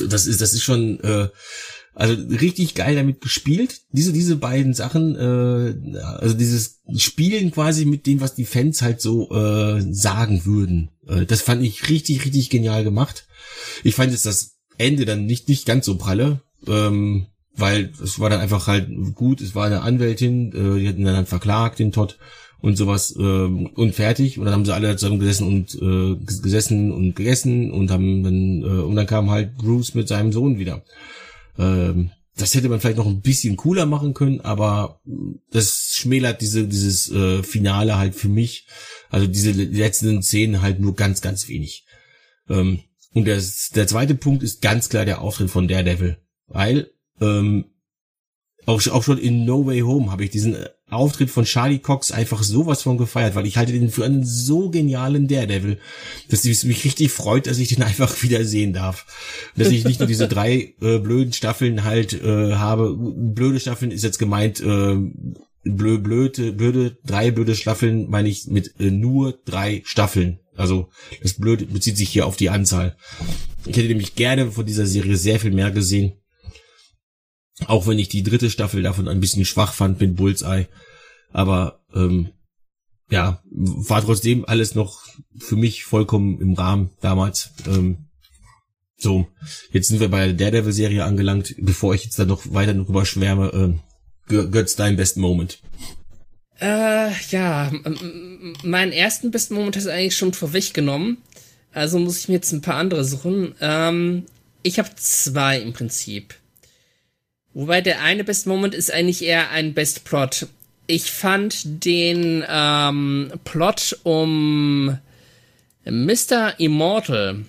das 0.07 0.27
ist, 0.27 0.43
das 0.43 0.53
ist 0.53 0.63
schon, 0.63 1.01
äh, 1.01 1.29
also 1.95 2.13
richtig 2.29 2.75
geil 2.75 2.95
damit 2.95 3.23
gespielt. 3.23 3.81
Diese, 3.91 4.13
diese 4.13 4.37
beiden 4.37 4.75
Sachen, 4.75 5.17
äh, 5.17 5.97
also 5.99 6.35
dieses 6.35 6.83
Spielen 6.99 7.51
quasi 7.51 7.87
mit 7.87 8.07
dem, 8.07 8.21
was 8.21 8.35
die 8.35 8.45
Fans 8.45 8.83
halt 8.83 9.01
so 9.01 9.31
äh, 9.31 9.81
sagen 9.95 10.45
würden. 10.45 10.91
Äh, 11.09 11.25
das 11.25 11.41
fand 11.41 11.63
ich 11.63 11.89
richtig, 11.89 12.27
richtig 12.27 12.51
genial 12.51 12.85
gemacht. 12.85 13.27
Ich 13.83 13.95
fand 13.95 14.13
jetzt 14.13 14.27
das 14.27 14.59
Ende 14.77 15.07
dann 15.07 15.25
nicht, 15.25 15.49
nicht 15.49 15.65
ganz 15.65 15.87
so 15.87 15.97
pralle. 15.97 16.43
Ähm, 16.67 17.29
weil 17.55 17.93
es 18.03 18.21
war 18.21 18.29
dann 18.29 18.41
einfach 18.41 18.67
halt 18.67 18.91
gut, 19.15 19.41
es 19.41 19.55
war 19.55 19.67
eine 19.67 19.81
Anwältin, 19.81 20.53
äh, 20.53 20.81
die 20.81 20.89
hatten 20.89 21.05
dann 21.05 21.27
verklagt, 21.27 21.79
den 21.79 21.93
Todd 21.93 22.19
und 22.63 22.77
sowas 22.77 23.15
ähm, 23.19 23.67
und 23.75 23.95
fertig 23.95 24.39
und 24.39 24.45
dann 24.45 24.55
haben 24.55 24.65
sie 24.65 24.73
alle 24.73 24.97
zusammen 24.97 25.19
gesessen 25.19 25.47
und 25.49 25.75
äh, 25.75 26.25
gesessen 26.25 26.93
und 26.93 27.15
gegessen 27.17 27.73
und 27.73 27.91
haben 27.91 28.23
dann 28.23 28.63
äh, 28.63 28.83
und 28.83 28.95
dann 28.95 29.07
kam 29.07 29.31
halt 29.31 29.57
Bruce 29.57 29.95
mit 29.95 30.09
seinem 30.09 30.33
Sohn 30.33 30.59
wieder. 30.59 30.85
Ähm, 31.59 32.13
das 32.37 32.55
hätte 32.55 32.69
man 32.69 32.81
vielleicht 32.81 32.97
noch 32.97 33.07
ein 33.07 33.21
bisschen 33.21 33.57
cooler 33.57 33.85
machen 33.85 34.15
können, 34.15 34.41
aber 34.41 35.01
das 35.51 35.97
schmälert 35.97 36.41
diese 36.41 36.67
dieses 36.67 37.11
äh, 37.11 37.43
Finale 37.43 37.99
halt 37.99 38.15
für 38.15 38.29
mich, 38.29 38.69
also 39.11 39.27
diese 39.27 39.51
letzten 39.51 40.23
Szenen 40.23 40.63
halt 40.63 40.79
nur 40.79 40.95
ganz 40.95 41.21
ganz 41.21 41.49
wenig. 41.49 41.85
Ähm, 42.49 42.79
und 43.13 43.27
der, 43.27 43.43
der 43.75 43.87
zweite 43.89 44.15
Punkt 44.15 44.45
ist 44.45 44.63
ganz 44.63 44.89
klar 44.89 45.05
der 45.05 45.21
Auftritt 45.21 45.51
von 45.51 45.67
Daredevil, 45.67 46.17
weil 46.47 46.93
ähm, 47.21 47.65
auch, 48.67 48.87
auch 48.87 49.03
schon 49.03 49.19
in 49.19 49.45
No 49.45 49.67
Way 49.67 49.81
Home 49.81 50.13
habe 50.13 50.25
ich 50.25 50.31
diesen 50.31 50.55
äh, 50.55 50.69
Auftritt 50.93 51.31
von 51.31 51.45
Charlie 51.45 51.79
Cox 51.79 52.13
einfach 52.13 52.43
sowas 52.43 52.83
von 52.83 52.99
gefeiert, 52.99 53.35
weil 53.35 53.47
ich 53.47 53.57
halte 53.57 53.73
den 53.73 53.91
für 53.91 54.05
einen 54.05 54.25
so 54.25 54.71
genialen 54.71 55.29
Daredevil, 55.29 55.79
dass 56.29 56.45
es 56.45 56.65
mich 56.65 56.85
richtig 56.85 57.11
freut, 57.11 57.47
dass 57.47 57.59
ich 57.59 57.69
den 57.69 57.83
einfach 57.83 58.23
wieder 58.23 58.45
sehen 58.45 58.73
darf. 58.73 59.07
Dass 59.57 59.69
ich 59.69 59.85
nicht 59.85 60.01
nur 60.01 60.07
diese 60.07 60.29
drei 60.29 60.75
äh, 60.81 60.99
blöden 60.99 61.33
Staffeln 61.33 61.85
halt 61.85 62.13
äh, 62.13 62.55
habe. 62.55 62.97
Blöde 62.97 63.61
Staffeln 63.61 63.91
ist 63.91 64.05
jetzt 64.05 64.19
gemeint, 64.19 64.61
äh, 64.61 64.97
blö, 65.65 65.99
blöde, 65.99 66.53
blöde, 66.53 66.97
drei 67.05 67.31
blöde 67.31 67.55
Staffeln 67.55 68.09
meine 68.11 68.29
ich 68.29 68.47
mit 68.47 68.75
äh, 68.81 68.91
nur 68.91 69.39
drei 69.45 69.83
Staffeln. 69.85 70.41
Also 70.55 70.89
das 71.23 71.35
Blöde 71.35 71.67
bezieht 71.67 71.97
sich 71.97 72.11
hier 72.11 72.27
auf 72.27 72.37
die 72.37 72.51
Anzahl. 72.51 72.97
Ich 73.65 73.77
hätte 73.77 73.89
nämlich 73.89 74.15
gerne 74.15 74.51
von 74.51 74.67
dieser 74.67 74.87
Serie 74.87 75.17
sehr 75.17 75.41
viel 75.41 75.53
mehr 75.53 75.71
gesehen. 75.71 76.13
Auch 77.67 77.87
wenn 77.87 77.99
ich 77.99 78.09
die 78.09 78.23
dritte 78.23 78.51
Staffel 78.51 78.83
davon 78.83 79.09
ein 79.09 79.21
bisschen 79.21 79.45
schwach 79.45 79.73
fand 79.73 80.01
mit 80.01 80.17
Bullseye. 80.17 80.67
Aber 81.33 81.81
ähm, 81.95 82.31
ja, 83.11 83.43
war 83.51 84.03
trotzdem 84.03 84.45
alles 84.47 84.75
noch 84.75 85.03
für 85.39 85.57
mich 85.57 85.85
vollkommen 85.85 86.41
im 86.41 86.55
Rahmen 86.55 86.91
damals. 87.01 87.51
Ähm, 87.67 88.07
so, 88.97 89.27
jetzt 89.73 89.89
sind 89.89 90.01
wir 90.01 90.09
bei 90.09 90.27
der 90.27 90.35
Daredevil-Serie 90.35 91.05
angelangt. 91.05 91.55
Bevor 91.59 91.95
ich 91.95 92.05
jetzt 92.05 92.19
da 92.19 92.25
noch 92.25 92.55
weiter 92.55 92.75
drüber 92.75 93.05
schwärme, 93.05 93.81
äh, 94.29 94.45
Götz, 94.47 94.77
dein 94.77 94.97
Best 94.97 95.17
Moment. 95.17 95.59
Äh, 96.61 97.11
ja, 97.31 97.73
meinen 98.63 98.93
ersten 98.93 99.33
besten 99.33 99.55
Moment 99.55 99.77
hast 99.77 99.87
du 99.87 99.93
eigentlich 99.93 100.17
schon 100.17 100.33
vorweggenommen. 100.33 101.19
Also 101.73 101.99
muss 101.99 102.21
ich 102.21 102.29
mir 102.29 102.35
jetzt 102.35 102.53
ein 102.53 102.61
paar 102.61 102.77
andere 102.77 103.05
suchen. 103.05 103.55
Ähm, 103.61 104.27
ich 104.63 104.79
habe 104.79 104.91
zwei 104.95 105.59
im 105.59 105.73
Prinzip. 105.73 106.35
Wobei 107.55 107.81
der 107.81 108.03
eine 108.03 108.25
Best 108.25 108.47
Moment 108.47 108.75
ist 108.75 108.93
eigentlich 108.93 109.23
eher 109.23 109.51
ein 109.51 109.75
Best 109.75 110.05
Plot. 110.05 110.47
Ich 110.87 111.11
fand 111.11 111.85
den 111.85 112.45
ähm, 112.49 113.33
Plot 113.45 113.99
um 114.03 114.99
Mr. 115.85 116.55
Immortal 116.59 117.45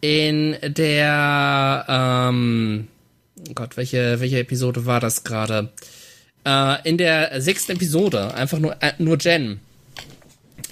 in 0.00 0.56
der 0.62 1.84
ähm, 1.88 2.88
Gott, 3.54 3.76
welche 3.76 4.20
welche 4.20 4.40
Episode 4.40 4.86
war 4.86 5.00
das 5.00 5.24
gerade? 5.24 5.70
Äh, 6.44 6.88
in 6.88 6.98
der 6.98 7.40
sechsten 7.40 7.72
Episode, 7.72 8.34
einfach 8.34 8.58
nur 8.58 8.76
äh, 8.80 8.92
nur 8.98 9.18
Jen, 9.18 9.60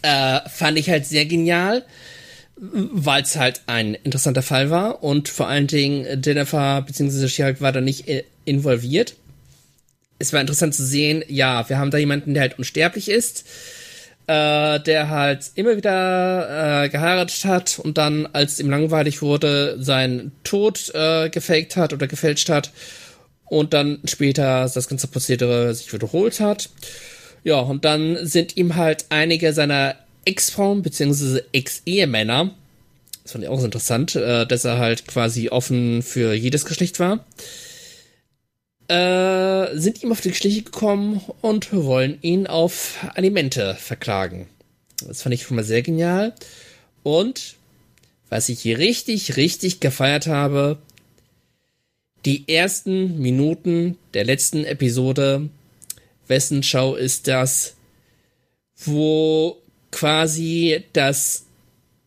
äh, 0.02 0.40
fand 0.48 0.78
ich 0.78 0.88
halt 0.88 1.06
sehr 1.06 1.26
genial 1.26 1.84
weil 2.56 3.22
es 3.22 3.36
halt 3.36 3.62
ein 3.66 3.94
interessanter 3.94 4.42
Fall 4.42 4.70
war 4.70 5.02
und 5.02 5.28
vor 5.28 5.48
allen 5.48 5.66
Dingen 5.66 6.22
Jennifer 6.24 6.82
bzw. 6.82 7.28
She-Hulk 7.28 7.60
war 7.60 7.72
da 7.72 7.80
nicht 7.80 8.08
äh, 8.08 8.24
involviert. 8.44 9.14
Es 10.18 10.32
war 10.32 10.40
interessant 10.40 10.74
zu 10.74 10.84
sehen, 10.84 11.24
ja, 11.28 11.68
wir 11.68 11.78
haben 11.78 11.90
da 11.90 11.98
jemanden, 11.98 12.34
der 12.34 12.42
halt 12.42 12.58
unsterblich 12.58 13.08
ist, 13.08 13.44
äh, 14.26 14.78
der 14.80 15.08
halt 15.10 15.50
immer 15.56 15.76
wieder 15.76 16.84
äh, 16.84 16.88
geheiratet 16.88 17.44
hat 17.44 17.78
und 17.80 17.98
dann, 17.98 18.26
als 18.32 18.60
ihm 18.60 18.70
langweilig 18.70 19.20
wurde, 19.20 19.76
seinen 19.80 20.32
Tod 20.44 20.94
äh, 20.94 21.28
gefaked 21.30 21.76
hat 21.76 21.92
oder 21.92 22.06
gefälscht 22.06 22.48
hat 22.48 22.70
und 23.46 23.74
dann 23.74 23.98
später 24.04 24.70
das 24.72 24.88
ganze 24.88 25.08
Prozedere 25.08 25.74
sich 25.74 25.92
wiederholt 25.92 26.40
hat. 26.40 26.70
Ja, 27.42 27.58
und 27.58 27.84
dann 27.84 28.24
sind 28.24 28.56
ihm 28.56 28.76
halt 28.76 29.06
einige 29.10 29.52
seiner 29.52 29.96
Ex-Frauen 30.24 30.82
bzw. 30.82 31.42
Ex-Ehemänner, 31.52 32.54
das 33.22 33.32
fand 33.32 33.44
ich 33.44 33.50
auch 33.50 33.62
interessant, 33.62 34.14
äh, 34.16 34.46
dass 34.46 34.64
er 34.64 34.78
halt 34.78 35.06
quasi 35.06 35.48
offen 35.48 36.02
für 36.02 36.34
jedes 36.34 36.64
Geschlecht 36.64 37.00
war, 37.00 37.24
äh, 38.88 39.76
sind 39.78 40.02
ihm 40.02 40.12
auf 40.12 40.20
die 40.20 40.34
Schliche 40.34 40.62
gekommen 40.62 41.22
und 41.40 41.72
wollen 41.72 42.18
ihn 42.22 42.46
auf 42.46 42.98
Alimente 43.14 43.74
verklagen. 43.74 44.46
Das 45.06 45.22
fand 45.22 45.34
ich 45.34 45.42
schon 45.42 45.56
mal 45.56 45.64
sehr 45.64 45.82
genial. 45.82 46.34
Und 47.02 47.56
was 48.28 48.48
ich 48.48 48.60
hier 48.60 48.78
richtig, 48.78 49.36
richtig 49.36 49.80
gefeiert 49.80 50.26
habe, 50.26 50.78
die 52.24 52.48
ersten 52.48 53.18
Minuten 53.20 53.98
der 54.14 54.24
letzten 54.24 54.64
Episode, 54.64 55.48
wessen 56.26 56.62
Schau 56.62 56.94
ist 56.94 57.28
das? 57.28 57.74
wo 58.76 59.62
quasi 59.94 60.84
das 60.92 61.46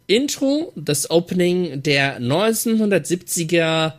Intro, 0.07 0.73
das 0.75 1.09
Opening 1.09 1.81
der 1.81 2.19
1970er 2.19 3.93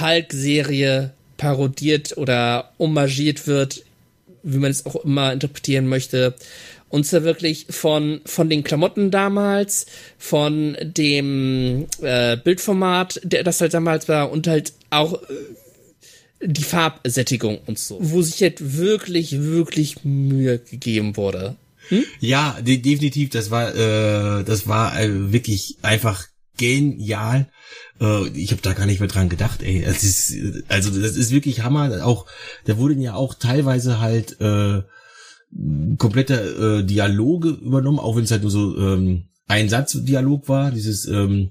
Hulk-Serie 0.00 1.12
parodiert 1.36 2.16
oder 2.16 2.72
homagiert 2.78 3.46
wird, 3.46 3.84
wie 4.42 4.58
man 4.58 4.70
es 4.70 4.84
auch 4.84 4.96
immer 4.96 5.32
interpretieren 5.32 5.86
möchte. 5.86 6.34
Und 6.88 7.06
zwar 7.06 7.24
wirklich 7.24 7.66
von, 7.70 8.20
von 8.24 8.48
den 8.48 8.62
Klamotten 8.62 9.10
damals, 9.10 9.86
von 10.18 10.76
dem 10.80 11.86
äh, 12.02 12.36
Bildformat, 12.36 13.20
der 13.24 13.42
das 13.42 13.60
halt 13.60 13.74
damals 13.74 14.08
war, 14.08 14.30
und 14.30 14.46
halt 14.46 14.72
auch 14.90 15.14
äh, 15.14 16.46
die 16.46 16.62
Farbsättigung 16.62 17.58
und 17.66 17.78
so. 17.78 17.98
Wo 18.00 18.22
sich 18.22 18.42
halt 18.42 18.76
wirklich, 18.76 19.40
wirklich 19.40 20.04
Mühe 20.04 20.58
gegeben 20.58 21.16
wurde. 21.16 21.56
Hm? 21.88 22.04
Ja, 22.20 22.58
de 22.60 22.78
definitiv. 22.78 23.30
Das 23.30 23.50
war, 23.50 23.74
äh, 23.74 24.44
das 24.44 24.66
war 24.66 24.98
äh, 24.98 25.32
wirklich 25.32 25.78
einfach 25.82 26.26
genial. 26.56 27.48
Äh, 28.00 28.28
ich 28.28 28.52
habe 28.52 28.62
da 28.62 28.72
gar 28.72 28.86
nicht 28.86 29.00
mehr 29.00 29.08
dran 29.08 29.28
gedacht. 29.28 29.62
Ey, 29.62 29.82
das 29.84 30.02
ist, 30.04 30.34
also 30.68 30.90
das 30.90 31.16
ist 31.16 31.30
wirklich 31.30 31.62
Hammer. 31.62 32.04
Auch 32.04 32.26
da 32.64 32.78
wurden 32.78 33.00
ja 33.00 33.14
auch 33.14 33.34
teilweise 33.34 34.00
halt 34.00 34.40
äh, 34.40 34.82
komplette 35.98 36.80
äh, 36.80 36.84
Dialoge 36.84 37.50
übernommen, 37.50 37.98
auch 37.98 38.16
wenn 38.16 38.24
es 38.24 38.30
halt 38.30 38.42
nur 38.42 38.50
so 38.50 38.76
ähm, 38.76 39.24
ein 39.46 39.68
Satz-Dialog 39.68 40.48
war. 40.48 40.70
Dieses 40.70 41.06
ähm, 41.06 41.50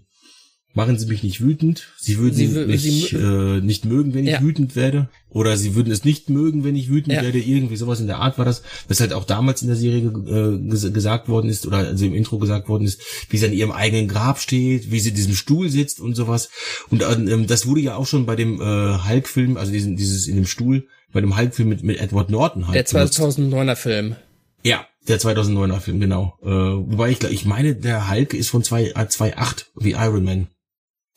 Machen 0.76 0.98
Sie 0.98 1.06
mich 1.06 1.22
nicht 1.22 1.40
wütend. 1.42 1.90
Sie 1.98 2.18
würden 2.18 2.34
Sie, 2.34 2.48
mich 2.48 2.82
Sie, 2.82 3.16
äh, 3.16 3.62
nicht 3.62 3.86
mögen, 3.86 4.16
wenn 4.16 4.26
ich 4.26 4.34
ja. 4.34 4.42
wütend 4.42 4.76
werde. 4.76 5.08
Oder 5.30 5.56
Sie 5.56 5.76
würden 5.76 5.92
es 5.92 6.04
nicht 6.04 6.32
mögen, 6.32 6.64
wenn 6.64 6.76
ich 6.76 6.90
wütend 6.90 7.14
ja. 7.14 7.22
werde. 7.22 7.38
Irgendwie 7.38 7.76
sowas 7.76 8.00
in 8.00 8.08
der 8.08 8.18
Art 8.18 8.40
war 8.40 8.46
das. 8.46 8.64
Was 8.88 9.00
halt 9.00 9.14
auch 9.14 9.26
damals 9.26 9.62
in 9.62 9.68
der 9.68 9.78
Serie 9.78 10.02
äh, 10.02 10.58
ges 10.68 10.92
gesagt 10.92 11.30
worden 11.30 11.48
ist 11.48 11.68
oder 11.68 11.78
also 11.78 12.06
im 12.06 12.16
Intro 12.16 12.40
gesagt 12.40 12.70
worden 12.70 12.86
ist, 12.86 13.02
wie 13.30 13.38
sie 13.38 13.46
an 13.46 13.54
ihrem 13.54 13.72
eigenen 13.72 14.08
Grab 14.08 14.40
steht, 14.40 14.90
wie 14.90 15.00
sie 15.00 15.10
in 15.10 15.16
diesem 15.16 15.36
Stuhl 15.36 15.70
sitzt 15.70 16.00
und 16.00 16.16
sowas. 16.16 16.50
Und 16.90 17.04
ähm, 17.04 17.46
das 17.46 17.68
wurde 17.68 17.82
ja 17.82 17.96
auch 17.96 18.08
schon 18.08 18.26
bei 18.26 18.36
dem 18.36 18.60
äh, 18.60 18.98
Hulk-Film, 19.08 19.58
also 19.58 19.72
diesen, 19.72 19.96
dieses 19.96 20.28
in 20.28 20.36
dem 20.38 20.48
Stuhl, 20.48 20.88
bei 21.12 21.22
dem 21.22 21.38
Hulk-Film 21.38 21.70
mit, 21.70 21.84
mit 21.84 22.00
Edward 22.00 22.32
Norton 22.32 22.68
halt. 22.68 22.76
Der 22.76 22.88
2009er 22.88 23.76
Film. 23.76 24.16
Ja, 24.64 24.88
der 25.08 25.20
2009er 25.20 25.80
Film, 25.80 26.00
genau. 26.00 26.40
Äh, 26.42 26.48
wobei 26.48 27.12
ich, 27.12 27.24
ich 27.26 27.46
meine, 27.46 27.76
der 27.76 28.10
Hulk 28.10 28.34
ist 28.34 28.50
von 28.50 28.64
2.8 28.64 29.28
äh, 29.28 29.64
wie 29.76 29.92
Iron 29.92 30.24
Man 30.24 30.48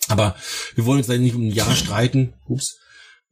aber 0.08 0.36
wir 0.74 0.84
wollen 0.86 0.98
uns 0.98 1.06
da 1.06 1.16
nicht 1.16 1.34
um 1.34 1.48
ein 1.48 1.52
Jahr 1.52 1.74
streiten. 1.74 2.34
Ups. 2.46 2.78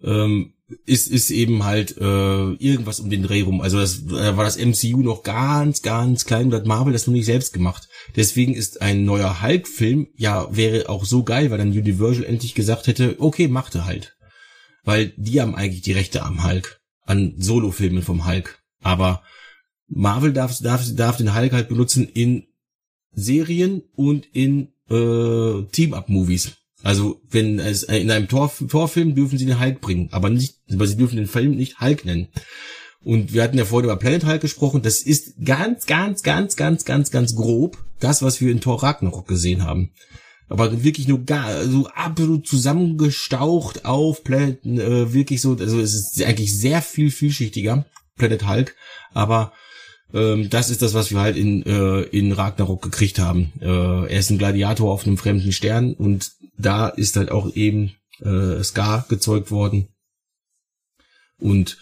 Ähm, 0.03 0.55
ist, 0.87 1.09
ist 1.09 1.31
eben 1.31 1.65
halt 1.65 1.97
äh, 1.99 2.53
irgendwas 2.55 3.01
um 3.01 3.11
den 3.11 3.23
Dreh 3.23 3.43
rum. 3.43 3.61
Also 3.61 3.79
das 3.79 4.03
äh, 4.07 4.37
war 4.37 4.45
das 4.45 4.59
MCU 4.59 5.03
noch 5.03 5.23
ganz, 5.23 5.83
ganz 5.83 6.25
klein 6.25 6.47
und 6.47 6.55
hat 6.55 6.67
Marvel 6.67 6.93
das 6.93 7.07
noch 7.07 7.15
nicht 7.15 7.27
selbst 7.27 7.53
gemacht. 7.53 7.89
Deswegen 8.17 8.55
ist 8.55 8.81
ein 8.81 9.05
neuer 9.05 9.43
Hulk-Film, 9.43 10.09
ja, 10.17 10.49
wäre 10.55 10.89
auch 10.89 11.05
so 11.05 11.23
geil, 11.23 11.51
weil 11.51 11.59
dann 11.59 11.69
Universal 11.69 12.25
endlich 12.25 12.55
gesagt 12.55 12.87
hätte, 12.87 13.17
okay, 13.19 13.49
machte 13.49 13.85
halt. 13.85 14.17
Weil 14.85 15.13
die 15.17 15.41
haben 15.41 15.55
eigentlich 15.55 15.83
die 15.83 15.93
Rechte 15.93 16.23
am 16.23 16.45
Hulk, 16.45 16.81
an 17.03 17.35
Solo-Filmen 17.39 18.03
vom 18.03 18.27
Hulk. 18.27 18.59
Aber 18.83 19.23
Marvel 19.87 20.33
darf, 20.33 20.59
darf, 20.61 20.85
darf 20.95 21.17
den 21.19 21.35
Hulk 21.35 21.53
halt 21.53 21.69
benutzen 21.69 22.09
in 22.09 22.47
Serien 23.13 23.83
und 23.95 24.27
in 24.27 24.74
äh, 24.91 25.63
Team-Up-Movies. 25.71 26.53
Also 26.83 27.21
wenn 27.31 27.59
es 27.59 27.85
in 27.85 28.11
einem 28.11 28.29
Tor, 28.29 28.53
Torfilm 28.69 29.15
dürfen 29.15 29.39
sie 29.39 29.47
den 29.47 29.61
Hulk 29.61 29.81
bringen, 29.81 30.09
aber 30.13 30.29
nicht, 30.29 30.57
aber 30.71 30.87
sie 30.87 30.97
dürfen 30.97 31.17
den 31.17 31.27
Film 31.27 31.57
nicht 31.57 31.81
Hulk 31.81 32.05
nennen. 32.05 32.29
Und 33.03 33.33
wir 33.33 33.43
hatten 33.43 33.59
ja 33.59 33.65
vorhin 33.65 33.85
über 33.85 33.99
Planet 33.99 34.27
Hulk 34.27 34.41
gesprochen. 34.41 34.83
Das 34.83 35.03
ist 35.03 35.35
ganz, 35.45 35.87
ganz, 35.87 36.23
ganz, 36.23 36.57
ganz, 36.57 36.85
ganz, 36.85 37.11
ganz 37.11 37.35
grob 37.35 37.79
das, 38.01 38.23
was 38.23 38.41
wir 38.41 38.51
in 38.51 38.61
Thor 38.61 38.83
Ragnarok 38.83 39.29
gesehen 39.29 39.65
haben. 39.65 39.93
Aber 40.49 40.85
wirklich 40.85 41.09
nur 41.09 41.25
gar, 41.25 41.65
so 41.65 41.87
absolut 41.89 42.47
zusammengestaucht 42.47 43.85
auf 43.85 44.25
Planet, 44.25 44.65
äh, 44.67 45.13
wirklich 45.13 45.41
so, 45.41 45.57
also 45.57 45.81
es 45.81 45.95
ist 45.95 46.23
eigentlich 46.23 46.59
sehr 46.59 46.83
viel 46.83 47.11
vielschichtiger, 47.11 47.87
Planet 48.17 48.47
Hulk. 48.47 48.77
Aber 49.13 49.53
ähm, 50.13 50.51
das 50.51 50.71
ist 50.71 50.83
das, 50.83 50.95
was 50.95 51.11
wir 51.11 51.21
halt 51.21 51.37
in, 51.37 51.65
äh, 51.65 52.03
in 52.03 52.33
Ragnarok 52.33 52.83
gekriegt 52.83 53.19
haben. 53.19 53.53
Äh, 53.61 53.67
er 53.67 54.19
ist 54.19 54.31
ein 54.31 54.39
Gladiator 54.39 54.93
auf 54.93 55.07
einem 55.07 55.19
fremden 55.19 55.53
Stern 55.53 55.95
und 55.95 56.33
da 56.57 56.89
ist 56.89 57.17
halt 57.17 57.31
auch 57.31 57.55
eben 57.55 57.93
äh, 58.21 58.63
Scar 58.63 59.07
gezeugt 59.09 59.51
worden. 59.51 59.89
Und 61.39 61.79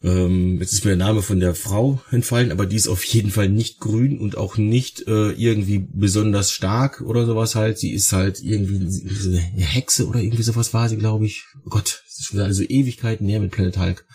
ähm, 0.00 0.58
jetzt 0.60 0.72
ist 0.72 0.84
mir 0.84 0.92
der 0.92 1.06
Name 1.06 1.22
von 1.22 1.40
der 1.40 1.56
Frau 1.56 2.00
entfallen, 2.12 2.52
aber 2.52 2.66
die 2.66 2.76
ist 2.76 2.86
auf 2.86 3.02
jeden 3.02 3.30
Fall 3.30 3.48
nicht 3.48 3.80
grün 3.80 4.18
und 4.18 4.36
auch 4.36 4.56
nicht 4.56 5.08
äh, 5.08 5.32
irgendwie 5.32 5.80
besonders 5.92 6.52
stark 6.52 7.00
oder 7.00 7.26
sowas 7.26 7.56
halt. 7.56 7.78
Sie 7.78 7.90
ist 7.90 8.12
halt 8.12 8.40
irgendwie 8.40 8.76
eine 8.76 9.64
Hexe 9.64 10.06
oder 10.06 10.20
irgendwie 10.20 10.44
sowas 10.44 10.72
war 10.72 10.88
sie, 10.88 10.98
glaube 10.98 11.26
ich. 11.26 11.44
Oh 11.64 11.70
Gott, 11.70 12.04
das 12.06 12.18
ist 12.20 12.26
schon 12.26 12.40
also 12.40 12.62
Ewigkeiten 12.62 13.26
näher 13.26 13.40
mit 13.40 13.50
Planet 13.50 13.78
Hulk. 13.78 14.06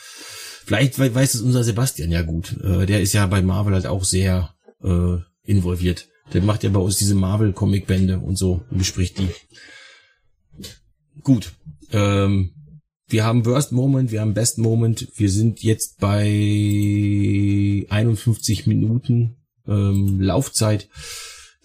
Vielleicht 0.66 0.98
weiß 0.98 1.34
es 1.34 1.42
unser 1.42 1.64
Sebastian 1.64 2.12
ja 2.12 2.22
gut. 2.22 2.58
Äh, 2.64 2.86
der 2.86 3.02
ist 3.02 3.14
ja 3.14 3.28
bei 3.28 3.42
Marvel 3.42 3.74
halt 3.74 3.88
auch 3.88 4.04
sehr 4.04 4.54
äh, 4.82 5.18
involviert. 5.44 6.08
Der 6.34 6.42
macht 6.42 6.64
ja 6.64 6.70
bei 6.70 6.80
uns 6.80 6.98
diese 6.98 7.16
Marvel-Comic-Bände 7.16 8.20
und 8.20 8.38
so 8.38 8.64
und 8.70 8.78
bespricht 8.78 9.20
die. 9.20 9.28
Gut. 11.22 11.54
Ähm, 11.92 12.52
wir 13.08 13.26
haben 13.26 13.46
Worst 13.46 13.72
Moment, 13.72 14.12
wir 14.12 14.22
haben 14.22 14.34
Best 14.34 14.58
Moment. 14.58 15.10
Wir 15.16 15.30
sind 15.30 15.62
jetzt 15.62 16.00
bei 16.00 17.86
51 17.90 18.66
Minuten 18.66 19.36
ähm, 19.68 20.20
Laufzeit. 20.22 20.88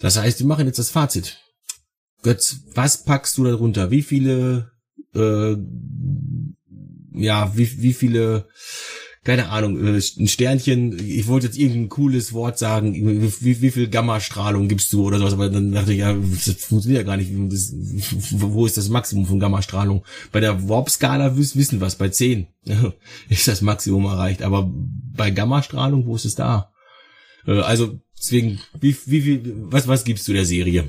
Das 0.00 0.18
heißt, 0.18 0.40
wir 0.40 0.46
machen 0.46 0.66
jetzt 0.66 0.78
das 0.78 0.90
Fazit. 0.90 1.38
Götz, 2.22 2.60
was 2.74 3.04
packst 3.04 3.38
du 3.38 3.44
da 3.44 3.52
drunter? 3.52 3.90
Wie 3.90 4.02
viele 4.02 4.72
äh, 5.14 5.56
ja, 7.18 7.52
wie, 7.56 7.82
wie 7.82 7.92
viele, 7.92 8.48
keine 9.24 9.50
Ahnung, 9.50 9.78
äh, 9.84 9.98
ein 9.98 10.28
Sternchen, 10.28 10.98
ich 10.98 11.26
wollte 11.26 11.46
jetzt 11.46 11.58
irgendein 11.58 11.88
cooles 11.88 12.32
Wort 12.32 12.58
sagen, 12.58 12.94
wie, 12.94 13.62
wie 13.62 13.70
viel 13.70 13.88
Gammastrahlung 13.88 14.68
gibst 14.68 14.92
du 14.92 15.06
oder 15.06 15.18
sowas, 15.18 15.34
aber 15.34 15.50
dann 15.50 15.72
dachte 15.72 15.92
ich, 15.92 15.98
ja, 15.98 16.14
das 16.14 16.64
funktioniert 16.64 17.02
ja 17.02 17.06
gar 17.06 17.16
nicht. 17.16 17.30
Das, 17.52 17.72
wo 18.32 18.66
ist 18.66 18.76
das 18.76 18.88
Maximum 18.88 19.26
von 19.26 19.40
Gammastrahlung? 19.40 20.04
Bei 20.32 20.40
der 20.40 20.68
Warp-Skala 20.68 21.36
wissen 21.36 21.80
wir 21.80 21.86
es, 21.86 21.96
bei 21.96 22.08
10 22.08 22.46
ist 23.28 23.48
das 23.48 23.60
Maximum 23.60 24.04
erreicht, 24.06 24.42
aber 24.42 24.70
bei 24.72 25.30
Gammastrahlung, 25.30 26.06
wo 26.06 26.16
ist 26.16 26.24
es 26.24 26.34
da? 26.34 26.72
Äh, 27.46 27.60
also, 27.60 28.00
deswegen, 28.16 28.60
wie, 28.80 28.96
wie, 29.06 29.24
wie, 29.24 29.52
was, 29.70 29.88
was 29.88 30.04
gibst 30.04 30.26
du 30.28 30.32
der 30.32 30.44
Serie? 30.44 30.88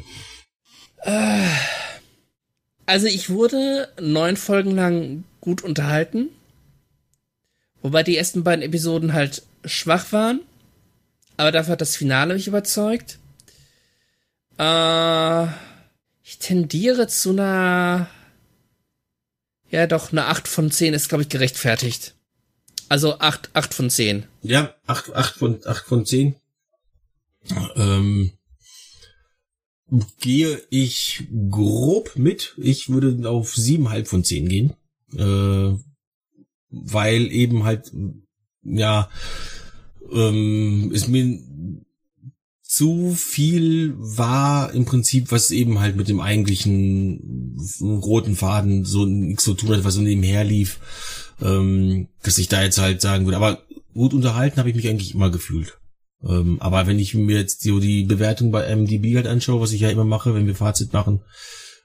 Äh, 1.03 1.47
also 2.85 3.05
ich 3.05 3.29
wurde 3.29 3.87
neun 4.01 4.35
Folgen 4.35 4.71
lang 4.71 5.23
gut 5.41 5.63
unterhalten. 5.63 6.29
Wobei 7.81 8.03
die 8.03 8.17
ersten 8.17 8.43
beiden 8.43 8.63
Episoden 8.63 9.13
halt 9.13 9.43
schwach 9.65 10.11
waren. 10.11 10.41
Aber 11.37 11.51
dafür 11.51 11.73
hat 11.73 11.81
das 11.81 11.95
Finale 11.95 12.33
mich 12.33 12.47
überzeugt. 12.47 13.17
Äh, 14.57 15.45
ich 16.23 16.39
tendiere 16.39 17.07
zu 17.07 17.31
einer. 17.31 18.09
Ja, 19.71 19.87
doch, 19.87 20.11
eine 20.11 20.25
8 20.25 20.47
von 20.47 20.71
10 20.71 20.93
ist, 20.93 21.09
glaube 21.09 21.21
ich, 21.21 21.29
gerechtfertigt. 21.29 22.15
Also 22.89 23.19
8, 23.19 23.51
8 23.53 23.73
von 23.73 23.89
10. 23.89 24.25
Ja, 24.41 24.75
8, 24.87 25.13
8 25.13 25.35
von, 25.35 25.59
8 25.65 25.85
von 25.85 26.05
10. 26.05 26.35
Ähm, 27.75 28.31
gehe 30.19 30.61
ich 30.69 31.27
grob 31.49 32.15
mit. 32.15 32.55
Ich 32.57 32.89
würde 32.89 33.29
auf 33.29 33.53
7,5 33.53 34.05
von 34.05 34.23
10 34.23 34.49
gehen 34.49 34.73
äh, 35.15 35.75
weil 36.71 37.31
eben 37.31 37.63
halt, 37.63 37.91
ja, 38.63 39.09
ähm, 40.11 40.91
es 40.93 41.07
mir 41.07 41.39
zu 42.63 43.15
viel 43.15 43.95
war 43.97 44.73
im 44.73 44.85
Prinzip, 44.85 45.31
was 45.31 45.49
eben 45.49 45.79
halt 45.79 45.95
mit 45.95 46.07
dem 46.07 46.19
eigentlichen 46.19 47.57
roten 47.81 48.35
Faden 48.35 48.85
so 48.85 49.05
nichts 49.05 49.43
zu 49.43 49.55
tun 49.55 49.71
hat, 49.71 49.83
was 49.83 49.95
so 49.95 50.01
nebenher 50.01 50.43
lief, 50.43 50.79
ähm, 51.41 52.09
dass 52.21 52.37
ich 52.37 52.47
da 52.47 52.61
jetzt 52.61 52.77
halt 52.77 53.01
sagen 53.01 53.25
würde. 53.25 53.37
Aber 53.37 53.63
gut 53.95 54.13
unterhalten 54.13 54.57
habe 54.57 54.69
ich 54.69 54.75
mich 54.75 54.87
eigentlich 54.87 55.15
immer 55.15 55.31
gefühlt. 55.31 55.79
Ähm, 56.23 56.61
aber 56.61 56.85
wenn 56.85 56.99
ich 56.99 57.15
mir 57.15 57.37
jetzt 57.37 57.63
so 57.63 57.79
die 57.79 58.03
Bewertung 58.03 58.51
bei 58.51 58.75
MDB 58.75 59.15
halt 59.15 59.27
anschaue, 59.27 59.61
was 59.61 59.71
ich 59.71 59.81
ja 59.81 59.89
immer 59.89 60.05
mache, 60.05 60.35
wenn 60.35 60.45
wir 60.45 60.55
Fazit 60.55 60.93
machen, 60.93 61.21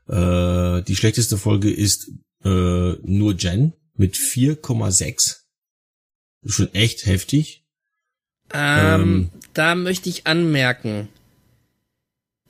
äh, 0.09 0.83
die 0.83 0.97
schlechteste 0.97 1.39
Folge 1.39 1.71
ist 1.71 2.11
äh, 2.45 2.93
nur 3.03 3.35
Jen 3.35 3.73
mit 3.95 4.15
4,6. 4.17 5.41
Schon 6.47 6.75
echt 6.75 7.07
heftig. 7.07 7.65
Ähm, 8.53 9.03
ähm, 9.03 9.31
da 9.55 9.75
möchte 9.75 10.09
ich 10.09 10.27
anmerken. 10.27 11.09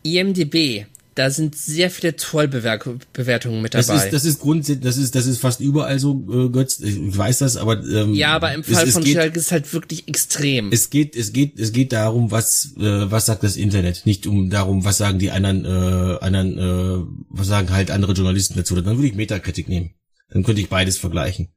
IMDB 0.02 0.86
da 1.14 1.30
sind 1.30 1.54
sehr 1.54 1.90
viele 1.90 2.16
Trollbewertungen 2.16 3.62
mit 3.62 3.74
dabei. 3.74 3.86
Das 3.86 4.04
ist, 4.04 4.12
das 4.12 4.24
ist 4.24 4.40
grundsätzlich, 4.40 4.84
das 4.84 4.96
ist, 4.96 5.14
das 5.14 5.26
ist 5.26 5.38
fast 5.38 5.60
überall 5.60 5.98
so, 5.98 6.24
äh, 6.30 6.48
Götz. 6.48 6.80
Ich 6.80 7.16
weiß 7.16 7.38
das, 7.38 7.56
aber 7.56 7.82
ähm, 7.84 8.14
ja, 8.14 8.34
aber 8.34 8.52
im 8.52 8.64
Fall 8.64 8.86
es, 8.86 8.94
von 8.94 9.06
Schalke 9.06 9.38
ist 9.38 9.46
es 9.46 9.52
halt 9.52 9.72
wirklich 9.72 10.08
extrem. 10.08 10.72
Es 10.72 10.90
geht, 10.90 11.14
es 11.14 11.32
geht, 11.32 11.58
es 11.58 11.72
geht 11.72 11.92
darum, 11.92 12.30
was, 12.30 12.74
äh, 12.78 13.10
was 13.10 13.26
sagt 13.26 13.44
das 13.44 13.56
Internet, 13.56 14.02
nicht 14.06 14.26
um 14.26 14.50
darum, 14.50 14.84
was 14.84 14.98
sagen 14.98 15.18
die 15.18 15.30
anderen, 15.30 15.64
äh, 15.64 16.18
anderen, 16.20 16.58
äh, 16.58 17.06
was 17.28 17.46
sagen 17.46 17.70
halt 17.70 17.90
andere 17.90 18.12
Journalisten 18.12 18.56
dazu. 18.56 18.74
Dann 18.74 18.96
würde 18.96 19.06
ich 19.06 19.14
Metakritik 19.14 19.68
nehmen. 19.68 19.90
Dann 20.30 20.42
könnte 20.42 20.60
ich 20.60 20.68
beides 20.68 20.98
vergleichen. 20.98 21.48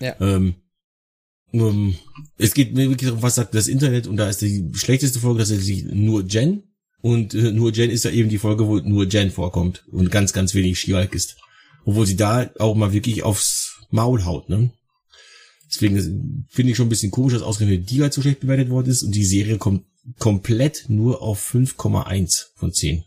Ja. 0.00 0.16
Ähm, 0.20 0.54
ähm, 1.52 1.94
es 2.38 2.54
geht 2.54 2.74
mir 2.74 2.88
wirklich 2.88 3.08
darum, 3.08 3.22
was 3.22 3.34
sagt 3.34 3.54
das 3.54 3.68
Internet 3.68 4.06
und 4.06 4.16
da 4.16 4.28
ist 4.28 4.40
die 4.40 4.70
schlechteste 4.74 5.20
Folge 5.20 5.40
tatsächlich 5.40 5.84
nur 5.84 6.24
Jen 6.24 6.64
und 7.04 7.34
äh, 7.34 7.52
nur 7.52 7.70
Jen 7.70 7.90
ist 7.90 8.06
ja 8.06 8.10
eben 8.10 8.30
die 8.30 8.38
Folge, 8.38 8.66
wo 8.66 8.78
nur 8.78 9.04
Jen 9.04 9.30
vorkommt 9.30 9.84
und 9.92 10.10
ganz, 10.10 10.32
ganz 10.32 10.54
wenig 10.54 10.80
She-Hulk 10.80 11.14
ist. 11.14 11.36
Obwohl 11.84 12.06
sie 12.06 12.16
da 12.16 12.50
auch 12.58 12.74
mal 12.74 12.94
wirklich 12.94 13.24
aufs 13.24 13.82
Maul 13.90 14.24
haut, 14.24 14.48
ne? 14.48 14.70
Deswegen 15.68 16.46
finde 16.48 16.70
ich 16.70 16.78
schon 16.78 16.86
ein 16.86 16.88
bisschen 16.88 17.10
komisch, 17.10 17.34
dass 17.34 17.42
ausgerechnet 17.42 17.90
die 17.90 18.00
halt 18.00 18.14
so 18.14 18.22
schlecht 18.22 18.40
bewertet 18.40 18.70
worden 18.70 18.88
ist 18.88 19.02
und 19.02 19.14
die 19.14 19.26
Serie 19.26 19.58
kommt 19.58 19.84
komplett 20.18 20.86
nur 20.88 21.20
auf 21.20 21.54
5,1 21.54 22.46
von 22.54 22.72
10. 22.72 23.04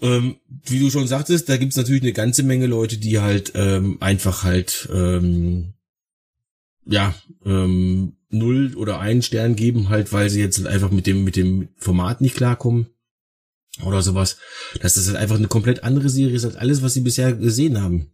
Ähm, 0.00 0.36
wie 0.64 0.80
du 0.80 0.90
schon 0.90 1.06
sagtest, 1.06 1.48
da 1.48 1.58
gibt's 1.58 1.76
natürlich 1.76 2.02
eine 2.02 2.12
ganze 2.12 2.42
Menge 2.42 2.66
Leute, 2.66 2.98
die 2.98 3.20
halt 3.20 3.52
ähm, 3.54 3.98
einfach 4.00 4.42
halt 4.42 4.88
ähm, 4.92 5.74
ja 6.84 7.14
ähm, 7.44 8.16
null 8.30 8.74
oder 8.74 8.98
einen 8.98 9.22
Stern 9.22 9.54
geben, 9.54 9.90
halt, 9.90 10.12
weil 10.12 10.28
sie 10.28 10.40
jetzt 10.40 10.66
einfach 10.66 10.90
mit 10.90 11.06
dem 11.06 11.22
mit 11.22 11.36
dem 11.36 11.68
Format 11.76 12.20
nicht 12.20 12.34
klarkommen 12.34 12.88
oder 13.84 14.02
sowas. 14.02 14.38
Das 14.80 14.96
halt 15.06 15.16
einfach 15.16 15.36
eine 15.36 15.48
komplett 15.48 15.84
andere 15.84 16.08
Serie 16.08 16.34
ist 16.34 16.44
als 16.44 16.56
alles, 16.56 16.82
was 16.82 16.94
sie 16.94 17.00
bisher 17.00 17.32
gesehen 17.34 17.82
haben. 17.82 18.12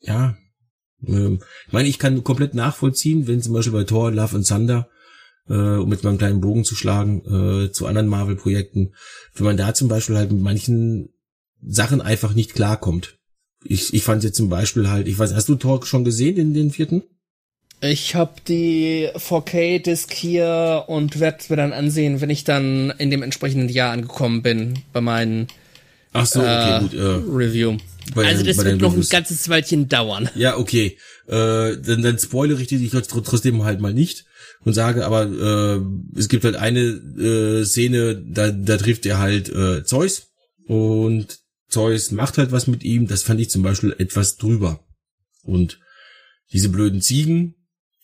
Ja. 0.00 0.36
Ähm, 1.06 1.40
ich 1.66 1.72
meine, 1.72 1.88
ich 1.88 1.98
kann 1.98 2.24
komplett 2.24 2.54
nachvollziehen, 2.54 3.26
wenn 3.26 3.42
zum 3.42 3.54
Beispiel 3.54 3.72
bei 3.72 3.84
Thor, 3.84 4.10
Love 4.10 4.36
and 4.36 4.46
Thunder, 4.46 4.88
äh, 5.48 5.54
um 5.54 5.88
mit 5.88 6.04
meinem 6.04 6.18
kleinen 6.18 6.40
Bogen 6.40 6.64
zu 6.64 6.74
schlagen, 6.74 7.22
äh, 7.26 7.72
zu 7.72 7.86
anderen 7.86 8.08
Marvel-Projekten, 8.08 8.94
wenn 9.34 9.46
man 9.46 9.56
da 9.56 9.74
zum 9.74 9.88
Beispiel 9.88 10.16
halt 10.16 10.30
mit 10.30 10.42
manchen 10.42 11.08
Sachen 11.64 12.00
einfach 12.00 12.34
nicht 12.34 12.54
klarkommt. 12.54 13.18
Ich, 13.64 13.94
ich 13.94 14.02
fand 14.02 14.24
jetzt 14.24 14.36
zum 14.36 14.48
Beispiel 14.48 14.90
halt, 14.90 15.06
ich 15.06 15.18
weiß, 15.18 15.34
hast 15.34 15.48
du 15.48 15.54
Thor 15.54 15.84
schon 15.86 16.04
gesehen, 16.04 16.36
in 16.36 16.52
den 16.52 16.70
vierten? 16.70 17.02
Ich 17.84 18.14
habe 18.14 18.34
die 18.46 19.08
4K-Disc 19.12 20.12
hier 20.12 20.84
und 20.86 21.18
werde 21.18 21.38
es 21.40 21.50
mir 21.50 21.56
dann 21.56 21.72
ansehen, 21.72 22.20
wenn 22.20 22.30
ich 22.30 22.44
dann 22.44 22.90
in 22.98 23.10
dem 23.10 23.24
entsprechenden 23.24 23.68
Jahr 23.68 23.90
angekommen 23.90 24.40
bin 24.42 24.78
bei 24.92 25.00
meinen 25.00 25.48
Ach 26.12 26.24
so, 26.24 26.40
okay, 26.40 26.76
äh, 26.76 26.80
gut. 26.80 26.94
Äh, 26.94 27.02
Review. 27.28 27.78
also 28.14 28.44
das 28.44 28.58
wird 28.58 28.80
noch 28.80 28.94
ein 28.94 29.08
ganzes 29.08 29.48
Weilchen 29.48 29.88
dauern. 29.88 30.30
Ja, 30.36 30.58
okay. 30.58 30.96
Äh, 31.26 31.76
dann, 31.78 32.02
dann 32.02 32.18
spoilere 32.20 32.60
ich 32.60 32.68
dich 32.68 32.90
trotzdem 32.90 33.64
halt 33.64 33.80
mal 33.80 33.92
nicht 33.92 34.26
und 34.64 34.74
sage, 34.74 35.04
aber 35.04 35.24
äh, 35.24 35.80
es 36.16 36.28
gibt 36.28 36.44
halt 36.44 36.54
eine 36.54 36.80
äh, 36.80 37.64
Szene, 37.64 38.22
da, 38.24 38.52
da 38.52 38.76
trifft 38.76 39.06
er 39.06 39.18
halt 39.18 39.48
äh, 39.48 39.82
Zeus 39.82 40.28
und 40.68 41.40
Zeus 41.68 42.12
macht 42.12 42.38
halt 42.38 42.52
was 42.52 42.68
mit 42.68 42.84
ihm. 42.84 43.08
Das 43.08 43.24
fand 43.24 43.40
ich 43.40 43.50
zum 43.50 43.62
Beispiel 43.62 43.92
etwas 43.98 44.36
drüber. 44.36 44.84
Und 45.42 45.80
diese 46.52 46.68
blöden 46.68 47.00
Ziegen, 47.00 47.56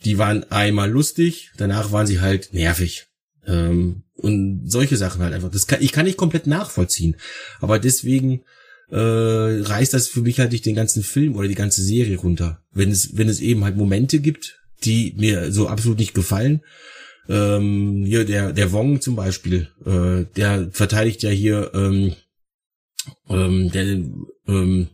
die 0.05 0.18
waren 0.18 0.51
einmal 0.51 0.90
lustig, 0.90 1.51
danach 1.57 1.92
waren 1.92 2.07
sie 2.07 2.20
halt 2.20 2.53
nervig. 2.53 3.07
Ähm, 3.46 4.05
und 4.14 4.70
solche 4.70 4.96
Sachen 4.96 5.22
halt 5.22 5.32
einfach. 5.32 5.51
Das 5.51 5.66
kann, 5.66 5.82
ich 5.82 5.92
kann 5.92 6.05
nicht 6.07 6.16
komplett 6.16 6.46
nachvollziehen. 6.46 7.16
Aber 7.61 7.78
deswegen 7.78 8.42
äh, 8.90 8.96
reißt 8.96 9.94
das 9.94 10.09
für 10.09 10.22
mich 10.22 10.40
halt 10.40 10.53
nicht 10.53 10.66
den 10.66 10.74
ganzen 10.74 11.03
Film 11.03 11.36
oder 11.36 11.49
die 11.49 11.55
ganze 11.55 11.82
Serie 11.82 12.18
runter. 12.18 12.62
Wenn 12.72 12.90
es, 12.90 13.16
wenn 13.16 13.28
es 13.28 13.40
eben 13.40 13.64
halt 13.64 13.76
Momente 13.76 14.20
gibt, 14.20 14.61
die 14.84 15.14
mir 15.16 15.53
so 15.53 15.68
absolut 15.68 15.99
nicht 15.99 16.14
gefallen. 16.14 16.62
Ähm, 17.28 18.05
hier 18.07 18.24
der, 18.24 18.53
der 18.53 18.72
Wong 18.72 19.01
zum 19.01 19.14
Beispiel, 19.14 19.68
äh, 19.84 20.24
der 20.36 20.68
verteidigt 20.72 21.22
ja 21.22 21.30
hier, 21.30 21.70
ähm, 21.74 22.14
ähm, 23.28 23.70
der, 23.70 23.84
ähm, 24.46 24.88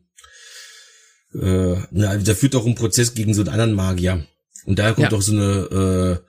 äh, 1.32 1.76
na, 1.92 2.16
der 2.16 2.36
führt 2.36 2.54
doch 2.54 2.66
einen 2.66 2.74
Prozess 2.74 3.14
gegen 3.14 3.34
so 3.34 3.42
einen 3.42 3.50
anderen 3.50 3.74
Magier. 3.74 4.26
Und 4.64 4.78
da 4.78 4.92
kommt 4.92 5.04
ja. 5.04 5.08
doch 5.08 5.22
so 5.22 5.32
eine, 5.32 6.22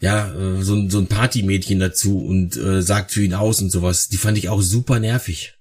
äh, 0.00 0.04
ja, 0.04 0.32
äh, 0.34 0.62
so, 0.62 0.88
so 0.88 0.98
ein 0.98 1.06
Partymädchen 1.06 1.78
dazu 1.78 2.24
und 2.24 2.56
äh, 2.56 2.82
sagt 2.82 3.12
für 3.12 3.22
ihn 3.22 3.34
aus 3.34 3.60
und 3.60 3.70
sowas. 3.70 4.08
Die 4.08 4.16
fand 4.16 4.38
ich 4.38 4.48
auch 4.48 4.62
super 4.62 4.98
nervig. 4.98 5.54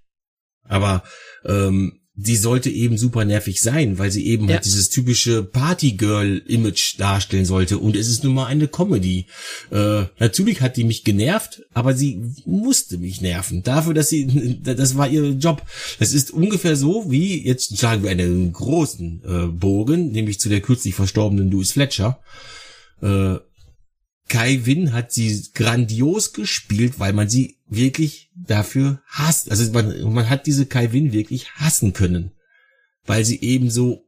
Aber 0.63 1.03
ähm, 1.45 1.98
die 2.21 2.35
sollte 2.35 2.69
eben 2.69 2.97
super 2.97 3.23
nervig 3.23 3.61
sein, 3.61 3.97
weil 3.97 4.11
sie 4.11 4.25
eben 4.27 4.43
halt 4.43 4.49
ja. 4.49 4.55
halt 4.55 4.65
dieses 4.65 4.89
typische 4.89 5.41
Partygirl-Image 5.41 6.99
darstellen 6.99 7.45
sollte. 7.45 7.77
Und 7.77 7.95
es 7.95 8.09
ist 8.09 8.25
nun 8.25 8.33
mal 8.33 8.47
eine 8.47 8.67
Comedy. 8.67 9.27
Äh, 9.71 10.03
natürlich 10.19 10.59
hat 10.59 10.75
die 10.75 10.83
mich 10.83 11.05
genervt, 11.05 11.63
aber 11.73 11.93
sie 11.93 12.21
musste 12.45 12.97
mich 12.97 13.21
nerven. 13.21 13.63
Dafür, 13.63 13.93
dass 13.93 14.09
sie, 14.09 14.59
das 14.63 14.97
war 14.97 15.07
ihr 15.07 15.29
Job. 15.29 15.63
Das 15.99 16.13
ist 16.13 16.31
ungefähr 16.31 16.75
so 16.75 17.09
wie, 17.09 17.45
jetzt 17.45 17.77
sagen 17.77 18.03
wir 18.03 18.11
einen 18.11 18.51
großen 18.51 19.21
äh, 19.23 19.47
Bogen, 19.47 20.11
nämlich 20.11 20.41
zu 20.41 20.49
der 20.49 20.59
kürzlich 20.59 20.95
verstorbenen 20.95 21.49
Louis 21.49 21.71
Fletcher. 21.71 22.19
Äh, 23.01 23.37
Kai 24.29 24.65
Win 24.65 24.93
hat 24.93 25.11
sie 25.11 25.49
grandios 25.53 26.33
gespielt, 26.33 26.99
weil 26.99 27.13
man 27.13 27.27
sie 27.27 27.57
wirklich 27.67 28.31
dafür 28.35 29.01
hasst. 29.07 29.51
Also 29.51 29.69
man, 29.71 30.13
man 30.13 30.29
hat 30.29 30.45
diese 30.45 30.65
Kai 30.65 30.93
Win 30.93 31.11
wirklich 31.11 31.51
hassen 31.55 31.93
können, 31.93 32.31
weil 33.05 33.25
sie 33.25 33.41
eben 33.41 33.69
so 33.69 34.07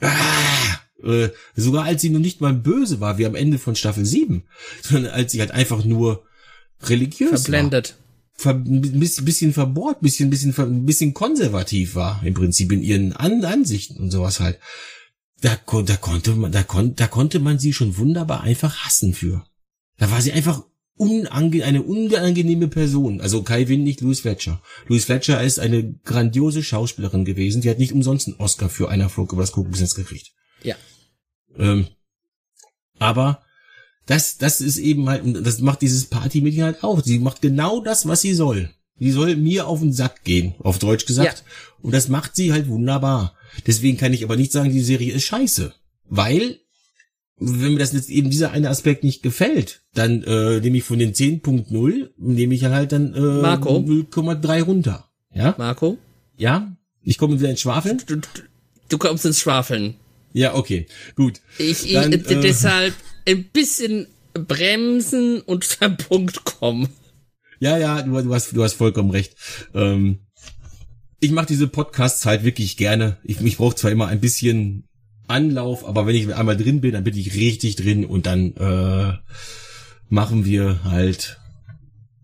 ah, 0.00 0.78
äh, 1.02 1.28
sogar 1.54 1.84
als 1.84 2.00
sie 2.02 2.10
noch 2.10 2.20
nicht 2.20 2.40
mal 2.40 2.54
böse 2.54 3.00
war, 3.00 3.18
wie 3.18 3.26
am 3.26 3.34
Ende 3.34 3.58
von 3.58 3.76
Staffel 3.76 4.06
7, 4.06 4.44
sondern 4.82 5.12
als 5.12 5.32
sie 5.32 5.40
halt 5.40 5.50
einfach 5.50 5.84
nur 5.84 6.24
religiös 6.82 7.42
verblendet. 7.42 7.90
War. 7.90 8.04
Ver, 8.36 8.54
ein 8.54 8.80
bisschen 8.80 9.52
verbohrt, 9.52 10.00
bisschen, 10.00 10.28
bisschen, 10.28 10.54
ein 10.58 10.86
bisschen 10.86 11.14
konservativ 11.14 11.94
war, 11.94 12.20
im 12.24 12.34
Prinzip 12.34 12.72
in 12.72 12.82
ihren 12.82 13.12
An 13.12 13.44
Ansichten 13.44 13.98
und 13.98 14.10
sowas 14.10 14.40
halt 14.40 14.58
da, 15.44 15.58
da 15.82 15.96
konnte 15.96 16.34
man, 16.34 16.52
da 16.52 16.62
konnte, 16.62 16.94
da 16.94 17.06
konnte 17.06 17.38
man 17.38 17.58
sie 17.58 17.74
schon 17.74 17.98
wunderbar 17.98 18.40
einfach 18.40 18.78
hassen 18.78 19.12
für. 19.12 19.44
Da 19.98 20.10
war 20.10 20.22
sie 20.22 20.32
einfach 20.32 20.64
unange 20.96 21.64
eine 21.64 21.82
unangenehme 21.82 22.68
Person. 22.68 23.20
Also 23.20 23.42
Kai 23.42 23.68
Winn, 23.68 23.84
nicht 23.84 24.00
Louis 24.00 24.20
Fletcher. 24.20 24.62
Louis 24.88 25.04
Fletcher 25.04 25.42
ist 25.42 25.58
eine 25.58 25.92
grandiose 26.04 26.62
Schauspielerin 26.62 27.26
gewesen. 27.26 27.60
Die 27.60 27.68
hat 27.68 27.78
nicht 27.78 27.92
umsonst 27.92 28.26
einen 28.26 28.38
Oscar 28.38 28.70
für 28.70 28.88
einer 28.88 29.10
Flug 29.10 29.32
über 29.32 29.42
das 29.42 29.52
Kuckucksnetz 29.52 29.94
gekriegt. 29.94 30.32
Ja. 30.62 30.76
Ähm, 31.58 31.88
aber 32.98 33.42
das, 34.06 34.38
das 34.38 34.62
ist 34.62 34.78
eben 34.78 35.10
halt, 35.10 35.24
das 35.46 35.60
macht 35.60 35.82
dieses 35.82 36.06
Party-Mädchen 36.06 36.64
halt 36.64 36.82
auch. 36.82 37.02
Sie 37.02 37.18
macht 37.18 37.42
genau 37.42 37.80
das, 37.80 38.08
was 38.08 38.22
sie 38.22 38.32
soll. 38.32 38.70
Die 39.00 39.10
soll 39.10 39.36
mir 39.36 39.66
auf 39.66 39.80
den 39.80 39.92
Sack 39.92 40.24
gehen, 40.24 40.54
auf 40.60 40.78
Deutsch 40.78 41.06
gesagt. 41.06 41.38
Ja. 41.38 41.44
Und 41.82 41.92
das 41.92 42.08
macht 42.08 42.36
sie 42.36 42.52
halt 42.52 42.68
wunderbar. 42.68 43.34
Deswegen 43.66 43.98
kann 43.98 44.12
ich 44.12 44.24
aber 44.24 44.36
nicht 44.36 44.52
sagen, 44.52 44.70
die 44.72 44.80
Serie 44.80 45.12
ist 45.12 45.24
scheiße. 45.24 45.74
Weil, 46.08 46.58
wenn 47.38 47.74
mir 47.74 47.78
das 47.78 47.92
jetzt 47.92 48.08
eben 48.08 48.30
dieser 48.30 48.52
eine 48.52 48.70
Aspekt 48.70 49.04
nicht 49.04 49.22
gefällt, 49.22 49.82
dann 49.94 50.22
äh, 50.22 50.60
nehme 50.60 50.78
ich 50.78 50.84
von 50.84 50.98
den 50.98 51.12
10.0, 51.12 52.10
nehme 52.16 52.54
ich 52.54 52.64
halt 52.64 52.92
dann 52.92 53.14
äh, 53.14 53.18
0,3 53.18 54.62
runter. 54.62 55.08
Ja? 55.32 55.54
Marco? 55.58 55.98
Ja? 56.36 56.76
Ich 57.02 57.18
komme 57.18 57.38
wieder 57.38 57.50
ins 57.50 57.60
Schwafeln? 57.60 58.02
Du, 58.06 58.16
du, 58.16 58.28
du 58.88 58.98
kommst 58.98 59.24
ins 59.24 59.40
Schwafeln. 59.40 59.96
Ja, 60.32 60.54
okay. 60.54 60.86
Gut. 61.14 61.40
Ich, 61.58 61.92
dann, 61.92 62.12
ich 62.12 62.30
äh, 62.30 62.40
deshalb 62.40 62.94
ein 63.26 63.44
bisschen 63.44 64.06
bremsen 64.34 65.40
und 65.40 65.64
zum 65.64 65.96
Punkt 65.96 66.44
kommen. 66.44 66.88
Ja, 67.64 67.78
ja, 67.78 68.02
du, 68.02 68.10
du, 68.20 68.34
hast, 68.34 68.54
du 68.54 68.62
hast 68.62 68.74
vollkommen 68.74 69.10
recht. 69.10 69.36
Ähm, 69.72 70.18
ich 71.18 71.30
mache 71.30 71.46
diese 71.46 71.66
Podcasts 71.66 72.26
halt 72.26 72.44
wirklich 72.44 72.76
gerne. 72.76 73.16
Ich, 73.24 73.40
ich 73.40 73.56
brauche 73.56 73.74
zwar 73.74 73.90
immer 73.90 74.06
ein 74.06 74.20
bisschen 74.20 74.86
Anlauf, 75.28 75.88
aber 75.88 76.06
wenn 76.06 76.14
ich 76.14 76.34
einmal 76.34 76.58
drin 76.58 76.82
bin, 76.82 76.92
dann 76.92 77.04
bin 77.04 77.16
ich 77.16 77.34
richtig 77.34 77.76
drin 77.76 78.04
und 78.04 78.26
dann 78.26 78.54
äh, 78.56 79.14
machen 80.10 80.44
wir 80.44 80.84
halt, 80.84 81.40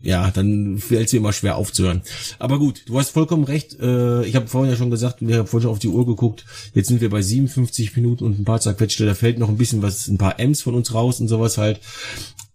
ja, 0.03 0.30
dann 0.30 0.76
fällt 0.76 1.07
es 1.07 1.14
mir 1.14 1.20
immer 1.20 1.32
schwer 1.32 1.57
aufzuhören. 1.57 2.03
Aber 2.38 2.59
gut, 2.59 2.82
du 2.84 2.99
hast 2.99 3.09
vollkommen 3.09 3.45
recht. 3.45 3.80
Äh, 3.80 4.26
ich 4.26 4.36
habe 4.36 4.47
vorhin 4.47 4.70
ja 4.70 4.76
schon 4.76 4.91
gesagt, 4.91 5.26
wir 5.26 5.38
haben 5.38 5.47
vorhin 5.47 5.62
schon 5.62 5.72
auf 5.72 5.78
die 5.78 5.88
Uhr 5.88 6.05
geguckt. 6.05 6.45
Jetzt 6.74 6.88
sind 6.88 7.01
wir 7.01 7.09
bei 7.09 7.22
57 7.22 7.97
Minuten 7.97 8.24
und 8.24 8.38
ein 8.38 8.45
paar 8.45 8.61
zerquetschte. 8.61 9.07
Da 9.07 9.14
fällt 9.14 9.38
noch 9.38 9.49
ein 9.49 9.57
bisschen 9.57 9.80
was, 9.80 10.07
ein 10.07 10.18
paar 10.18 10.38
M's 10.38 10.61
von 10.61 10.74
uns 10.74 10.93
raus 10.93 11.18
und 11.18 11.28
sowas 11.28 11.57
halt. 11.57 11.80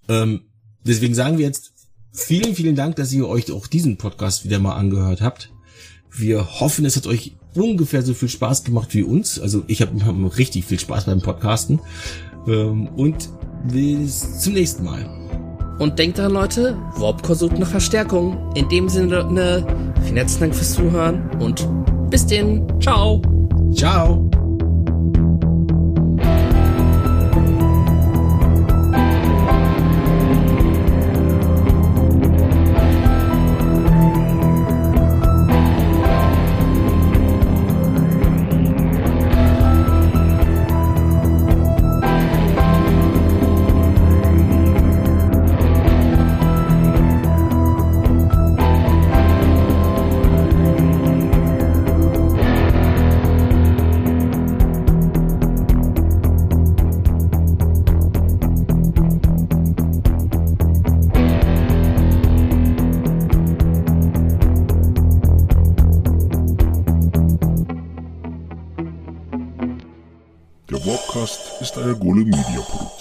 Ähm, 0.07 0.41
deswegen 0.83 1.15
sagen 1.15 1.39
wir 1.39 1.47
jetzt 1.47 1.74
vielen, 2.15 2.55
vielen 2.55 2.75
Dank, 2.75 2.95
dass 2.95 3.13
ihr 3.13 3.27
euch 3.27 3.51
auch 3.51 3.67
diesen 3.67 3.97
Podcast 3.97 4.45
wieder 4.45 4.59
mal 4.59 4.73
angehört 4.73 5.21
habt. 5.21 5.51
Wir 6.11 6.59
hoffen, 6.59 6.85
es 6.85 6.95
hat 6.95 7.07
euch 7.07 7.33
ungefähr 7.53 8.01
so 8.01 8.13
viel 8.13 8.29
Spaß 8.29 8.63
gemacht 8.63 8.93
wie 8.93 9.03
uns. 9.03 9.39
Also 9.39 9.63
ich 9.67 9.81
habe 9.81 10.05
hab 10.05 10.37
richtig 10.37 10.65
viel 10.65 10.79
Spaß 10.79 11.05
beim 11.05 11.21
Podcasten. 11.21 11.79
Ähm, 12.47 12.87
und 12.95 13.29
bis 13.71 14.41
zum 14.41 14.53
nächsten 14.53 14.83
Mal. 14.83 15.09
Und 15.79 15.99
denkt 15.99 16.17
daran, 16.17 16.31
Leute, 16.31 16.77
Warpcore 16.95 17.35
sucht 17.35 17.55
eine 17.55 17.65
Verstärkung. 17.65 18.53
In 18.55 18.69
dem 18.69 18.87
Sinne, 18.87 19.29
ne, 19.29 19.65
Vielen 20.05 20.17
herzlichen 20.17 20.41
Dank 20.41 20.55
fürs 20.55 20.73
Zuhören 20.73 21.29
und 21.39 21.67
bis 22.09 22.25
denn. 22.27 22.65
Ciao. 22.79 23.21
Ciao. 23.73 24.29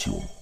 Der 0.06 0.33